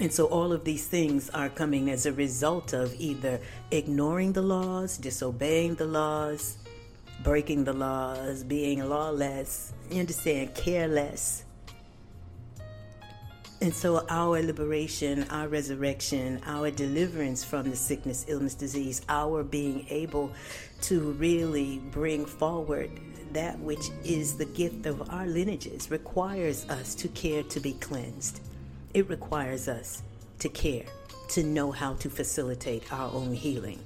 And 0.00 0.12
so 0.12 0.26
all 0.26 0.52
of 0.52 0.64
these 0.64 0.86
things 0.86 1.30
are 1.30 1.48
coming 1.48 1.88
as 1.90 2.04
a 2.04 2.12
result 2.12 2.72
of 2.72 2.92
either 2.98 3.40
ignoring 3.70 4.32
the 4.32 4.42
laws, 4.42 4.98
disobeying 4.98 5.76
the 5.76 5.86
laws, 5.86 6.58
breaking 7.22 7.64
the 7.64 7.72
laws, 7.72 8.42
being 8.42 8.86
lawless, 8.86 9.72
you 9.90 10.00
understand, 10.00 10.54
careless, 10.54 11.43
and 13.64 13.74
so, 13.74 14.04
our 14.10 14.42
liberation, 14.42 15.24
our 15.30 15.48
resurrection, 15.48 16.38
our 16.44 16.70
deliverance 16.70 17.42
from 17.42 17.70
the 17.70 17.76
sickness, 17.76 18.26
illness, 18.28 18.52
disease, 18.52 19.00
our 19.08 19.42
being 19.42 19.86
able 19.88 20.30
to 20.82 21.12
really 21.12 21.78
bring 21.90 22.26
forward 22.26 22.90
that 23.32 23.58
which 23.60 23.88
is 24.04 24.36
the 24.36 24.44
gift 24.44 24.84
of 24.84 25.08
our 25.10 25.26
lineages 25.26 25.90
requires 25.90 26.68
us 26.68 26.94
to 26.94 27.08
care 27.08 27.42
to 27.44 27.58
be 27.58 27.72
cleansed. 27.72 28.42
It 28.92 29.08
requires 29.08 29.66
us 29.66 30.02
to 30.40 30.50
care, 30.50 30.84
to 31.30 31.42
know 31.42 31.72
how 31.72 31.94
to 31.94 32.10
facilitate 32.10 32.92
our 32.92 33.10
own 33.14 33.32
healing. 33.32 33.82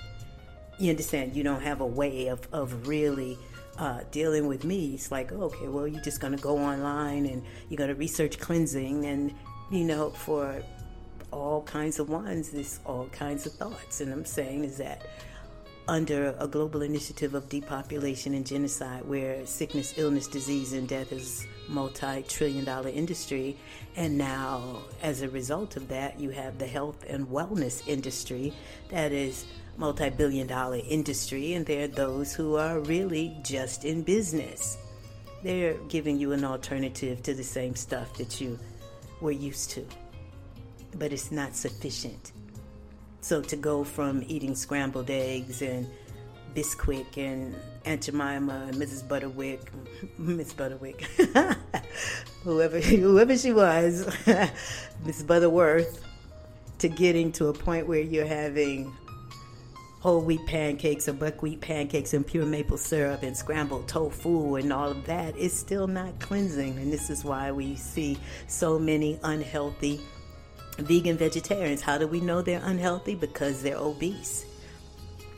You 0.78 0.90
understand? 0.90 1.34
You 1.34 1.42
don't 1.42 1.62
have 1.62 1.80
a 1.80 1.86
way 1.86 2.28
of, 2.28 2.46
of 2.52 2.86
really 2.86 3.38
uh, 3.78 4.00
dealing 4.10 4.46
with 4.46 4.64
me. 4.64 4.94
It's 4.94 5.10
like, 5.10 5.32
okay, 5.32 5.68
well, 5.68 5.88
you're 5.88 6.02
just 6.02 6.20
going 6.20 6.36
to 6.36 6.42
go 6.42 6.58
online 6.58 7.26
and 7.26 7.42
you're 7.68 7.78
going 7.78 7.90
to 7.90 7.96
research 7.96 8.38
cleansing. 8.38 9.06
And, 9.06 9.34
you 9.70 9.84
know, 9.84 10.10
for 10.10 10.62
all 11.30 11.62
kinds 11.62 11.98
of 11.98 12.08
ones, 12.08 12.50
there's 12.50 12.80
all 12.84 13.06
kinds 13.06 13.46
of 13.46 13.54
thoughts. 13.54 14.00
And 14.00 14.12
I'm 14.12 14.24
saying 14.24 14.64
is 14.64 14.76
that 14.78 15.06
under 15.88 16.34
a 16.38 16.46
global 16.46 16.82
initiative 16.82 17.34
of 17.34 17.48
depopulation 17.48 18.34
and 18.34 18.46
genocide 18.46 19.04
where 19.04 19.44
sickness, 19.46 19.94
illness, 19.96 20.28
disease, 20.28 20.72
and 20.72 20.88
death 20.88 21.12
is 21.12 21.46
multi-trillion 21.68 22.64
dollar 22.64 22.90
industry. 22.90 23.56
And 23.96 24.16
now 24.16 24.82
as 25.02 25.22
a 25.22 25.28
result 25.28 25.76
of 25.76 25.88
that 25.88 26.20
you 26.20 26.30
have 26.30 26.58
the 26.58 26.66
health 26.66 27.04
and 27.08 27.26
wellness 27.26 27.86
industry 27.86 28.52
that 28.90 29.12
is 29.12 29.46
multi-billion 29.76 30.46
dollar 30.46 30.80
industry 30.88 31.54
and 31.54 31.64
there 31.66 31.84
are 31.84 31.88
those 31.88 32.34
who 32.34 32.56
are 32.56 32.80
really 32.80 33.36
just 33.42 33.84
in 33.84 34.02
business. 34.02 34.78
They're 35.42 35.74
giving 35.88 36.18
you 36.18 36.32
an 36.32 36.44
alternative 36.44 37.22
to 37.22 37.34
the 37.34 37.42
same 37.42 37.74
stuff 37.74 38.14
that 38.14 38.40
you 38.40 38.58
were 39.20 39.32
used 39.32 39.70
to 39.70 39.86
but 40.98 41.12
it's 41.12 41.30
not 41.30 41.54
sufficient 41.56 42.32
so 43.22 43.40
to 43.40 43.56
go 43.56 43.84
from 43.84 44.22
eating 44.26 44.54
scrambled 44.54 45.08
eggs 45.08 45.62
and 45.62 45.86
Bisquick 46.54 47.16
and 47.16 47.54
Aunt 47.84 48.02
Jemima 48.02 48.66
and 48.68 48.76
Mrs. 48.76 49.06
Butterwick, 49.06 49.60
Miss 50.18 50.52
Butterwick, 50.52 51.02
whoever 52.42 52.80
whoever 52.80 53.38
she 53.38 53.52
was, 53.52 54.06
Miss 55.06 55.22
Butterworth, 55.22 56.04
to 56.78 56.88
getting 56.88 57.32
to 57.32 57.46
a 57.46 57.52
point 57.52 57.86
where 57.86 58.00
you're 58.00 58.26
having 58.26 58.92
whole 60.00 60.20
wheat 60.20 60.44
pancakes 60.46 61.08
or 61.08 61.12
buckwheat 61.12 61.60
pancakes 61.60 62.12
and 62.12 62.26
pure 62.26 62.44
maple 62.44 62.76
syrup 62.76 63.22
and 63.22 63.36
scrambled 63.36 63.86
tofu 63.86 64.56
and 64.56 64.72
all 64.72 64.90
of 64.90 65.04
that 65.04 65.36
is 65.36 65.52
still 65.52 65.86
not 65.86 66.18
cleansing. 66.18 66.76
And 66.76 66.92
this 66.92 67.08
is 67.08 67.24
why 67.24 67.52
we 67.52 67.76
see 67.76 68.18
so 68.48 68.80
many 68.80 69.20
unhealthy 69.22 70.00
vegan 70.78 71.16
vegetarians. 71.16 71.80
How 71.80 71.98
do 71.98 72.06
we 72.06 72.20
know 72.20 72.42
they're 72.42 72.62
unhealthy? 72.64 73.14
Because 73.14 73.62
they're 73.62 73.76
obese. 73.76 74.46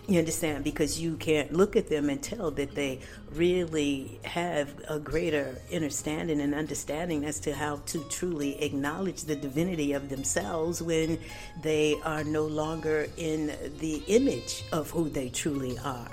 You 0.06 0.18
understand? 0.18 0.64
Because 0.64 1.00
you 1.00 1.16
can't 1.16 1.54
look 1.54 1.76
at 1.76 1.88
them 1.88 2.10
and 2.10 2.22
tell 2.22 2.50
that 2.52 2.74
they 2.74 3.00
really 3.32 4.20
have 4.22 4.68
a 4.86 4.98
greater 4.98 5.56
understanding 5.72 6.42
and 6.42 6.54
understanding 6.54 7.24
as 7.24 7.40
to 7.40 7.54
how 7.54 7.76
to 7.86 8.00
truly 8.10 8.62
acknowledge 8.62 9.22
the 9.24 9.34
divinity 9.34 9.94
of 9.94 10.10
themselves 10.10 10.82
when 10.82 11.18
they 11.62 11.96
are 12.04 12.22
no 12.22 12.44
longer 12.44 13.06
in 13.16 13.54
the 13.78 14.02
image 14.06 14.64
of 14.72 14.90
who 14.90 15.08
they 15.08 15.30
truly 15.30 15.78
are. 15.78 16.10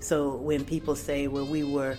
So 0.00 0.36
when 0.36 0.66
people 0.66 0.94
say, 0.94 1.26
well, 1.26 1.46
we 1.46 1.64
were 1.64 1.96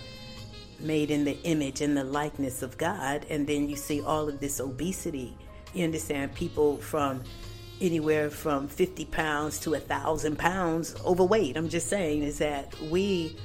made 0.78 1.10
in 1.10 1.24
the 1.24 1.36
image 1.42 1.80
and 1.80 1.96
the 1.96 2.04
likeness 2.04 2.62
of 2.62 2.78
God, 2.78 3.26
and 3.28 3.44
then 3.44 3.68
you 3.68 3.74
see 3.74 4.00
all 4.00 4.28
of 4.28 4.38
this 4.38 4.60
obesity, 4.60 5.36
you 5.74 5.84
understand? 5.84 6.34
People 6.34 6.76
from 6.78 7.22
anywhere 7.80 8.30
from 8.30 8.68
50 8.68 9.04
pounds 9.06 9.60
to 9.60 9.74
a 9.74 9.80
thousand 9.80 10.38
pounds 10.38 10.96
overweight. 11.04 11.56
I'm 11.56 11.68
just 11.68 11.88
saying 11.88 12.22
is 12.22 12.38
that 12.38 12.74
we 12.82 13.36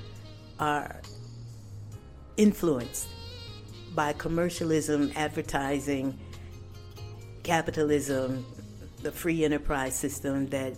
are 0.60 1.02
influenced 2.38 3.08
by 3.94 4.14
commercialism, 4.14 5.12
advertising, 5.16 6.18
capitalism, 7.44 8.46
the 9.02 9.12
free 9.12 9.44
enterprise 9.44 9.96
system 9.96 10.48
that 10.48 10.74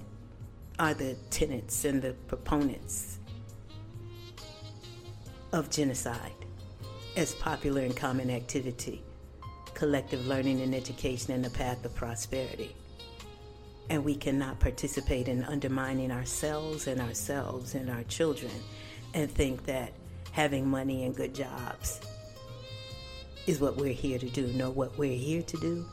are 0.80 0.93
the 0.93 1.16
tenants 1.30 1.86
and 1.86 2.02
the 2.02 2.14
proponents 2.28 3.20
of 5.54 5.70
genocide 5.70 6.34
as 7.16 7.34
popular 7.36 7.82
and 7.82 7.96
common 7.96 8.30
activity, 8.30 9.02
collective 9.76 10.26
learning 10.26 10.61
and 10.61 10.73
education, 10.73 11.34
in 11.34 11.41
the 11.41 11.49
path 11.51 11.86
of 11.86 11.93
prosperity 11.93 12.76
and 13.89 14.03
we 14.03 14.15
cannot 14.15 14.59
participate 14.59 15.28
in 15.28 15.43
undermining 15.43 16.11
ourselves 16.11 16.88
and 16.88 16.99
ourselves 16.99 17.76
and 17.76 17.89
our 17.89 18.03
children 18.03 18.51
and 19.13 19.30
think 19.30 19.65
that 19.65 19.93
having 20.32 20.67
money 20.67 21.05
and 21.05 21.15
good 21.15 21.34
jobs 21.34 22.01
is 23.47 23.59
what 23.59 23.78
we're 23.78 23.93
here 23.93 24.17
to 24.17 24.30
do. 24.30 24.47
No, 24.47 24.71
what 24.71 24.97
we're 24.97 25.17
here 25.17 25.43
to 25.43 25.57
do 25.57 25.86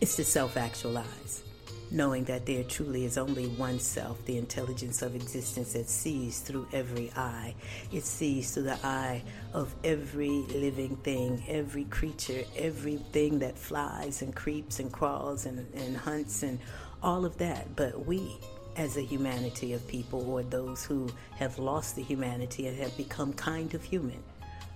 is 0.00 0.16
to 0.16 0.24
self 0.24 0.56
actualize 0.56 1.42
knowing 1.90 2.24
that 2.24 2.46
there 2.46 2.64
truly 2.64 3.04
is 3.04 3.18
only 3.18 3.46
one 3.48 3.78
self, 3.78 4.24
the 4.26 4.36
intelligence 4.36 5.02
of 5.02 5.14
existence 5.14 5.72
that 5.74 5.88
sees 5.88 6.40
through 6.40 6.66
every 6.72 7.10
eye. 7.16 7.54
It 7.92 8.04
sees 8.04 8.52
through 8.52 8.64
the 8.64 8.86
eye 8.86 9.22
of 9.52 9.74
every 9.84 10.28
living 10.28 10.96
thing, 10.96 11.44
every 11.48 11.84
creature, 11.84 12.44
everything 12.56 13.38
that 13.40 13.58
flies 13.58 14.22
and 14.22 14.34
creeps 14.34 14.80
and 14.80 14.92
crawls 14.92 15.46
and, 15.46 15.66
and 15.74 15.96
hunts 15.96 16.42
and 16.42 16.58
all 17.02 17.24
of 17.24 17.36
that. 17.38 17.76
But 17.76 18.06
we, 18.06 18.38
as 18.76 18.96
a 18.96 19.02
humanity 19.02 19.72
of 19.72 19.86
people, 19.86 20.28
or 20.28 20.42
those 20.42 20.84
who 20.84 21.08
have 21.36 21.58
lost 21.58 21.96
the 21.96 22.02
humanity 22.02 22.66
and 22.66 22.78
have 22.78 22.96
become 22.96 23.32
kind 23.34 23.74
of 23.74 23.82
human, 23.82 24.22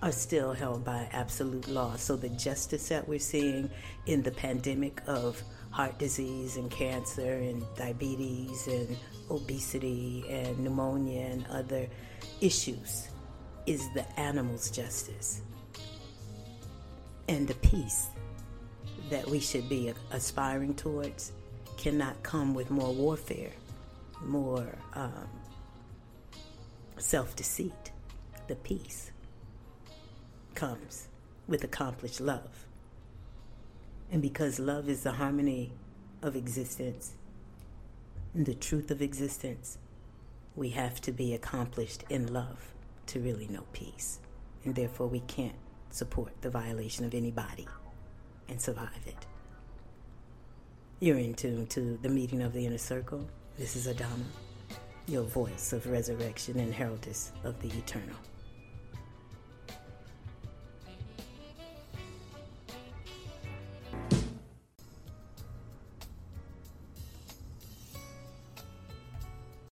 are 0.01 0.11
still 0.11 0.53
held 0.53 0.85
by 0.85 1.09
absolute 1.11 1.67
law. 1.67 1.95
So 1.95 2.15
the 2.15 2.29
justice 2.29 2.87
that 2.89 3.07
we're 3.07 3.19
seeing 3.19 3.69
in 4.05 4.23
the 4.23 4.31
pandemic 4.31 5.01
of 5.07 5.43
heart 5.71 5.97
disease 5.97 6.57
and 6.57 6.69
cancer 6.71 7.33
and 7.33 7.63
diabetes 7.75 8.67
and 8.67 8.97
obesity 9.29 10.25
and 10.29 10.57
pneumonia 10.59 11.21
and 11.21 11.45
other 11.47 11.87
issues 12.41 13.09
is 13.65 13.87
the 13.93 14.19
animal's 14.19 14.71
justice. 14.71 15.41
And 17.27 17.47
the 17.47 17.53
peace 17.55 18.07
that 19.09 19.27
we 19.29 19.39
should 19.39 19.69
be 19.69 19.93
aspiring 20.11 20.73
towards 20.73 21.31
cannot 21.77 22.21
come 22.23 22.53
with 22.53 22.71
more 22.71 22.93
warfare, 22.93 23.51
more 24.25 24.67
um, 24.93 25.29
self 26.97 27.35
deceit. 27.35 27.91
The 28.47 28.55
peace 28.55 29.11
comes 30.55 31.07
with 31.47 31.63
accomplished 31.63 32.19
love. 32.19 32.65
And 34.11 34.21
because 34.21 34.59
love 34.59 34.89
is 34.89 35.03
the 35.03 35.13
harmony 35.13 35.71
of 36.21 36.35
existence 36.35 37.13
and 38.33 38.45
the 38.45 38.55
truth 38.55 38.91
of 38.91 39.01
existence, 39.01 39.77
we 40.55 40.69
have 40.69 40.99
to 41.01 41.11
be 41.11 41.33
accomplished 41.33 42.03
in 42.09 42.33
love 42.33 42.73
to 43.07 43.19
really 43.19 43.47
know 43.47 43.65
peace. 43.73 44.19
And 44.65 44.75
therefore, 44.75 45.07
we 45.07 45.21
can't 45.21 45.55
support 45.89 46.41
the 46.41 46.49
violation 46.49 47.05
of 47.05 47.13
anybody 47.13 47.67
and 48.47 48.61
survive 48.61 49.05
it. 49.05 49.25
You're 50.99 51.17
in 51.17 51.33
tune 51.33 51.65
to 51.67 51.97
the 52.01 52.09
meeting 52.09 52.41
of 52.41 52.53
the 52.53 52.65
inner 52.65 52.77
circle. 52.77 53.27
This 53.57 53.75
is 53.75 53.87
Adama, 53.87 54.25
your 55.07 55.23
voice 55.23 55.71
of 55.71 55.87
resurrection 55.87 56.59
and 56.59 56.73
heraldess 56.73 57.31
of 57.43 57.59
the 57.61 57.69
eternal. 57.69 58.17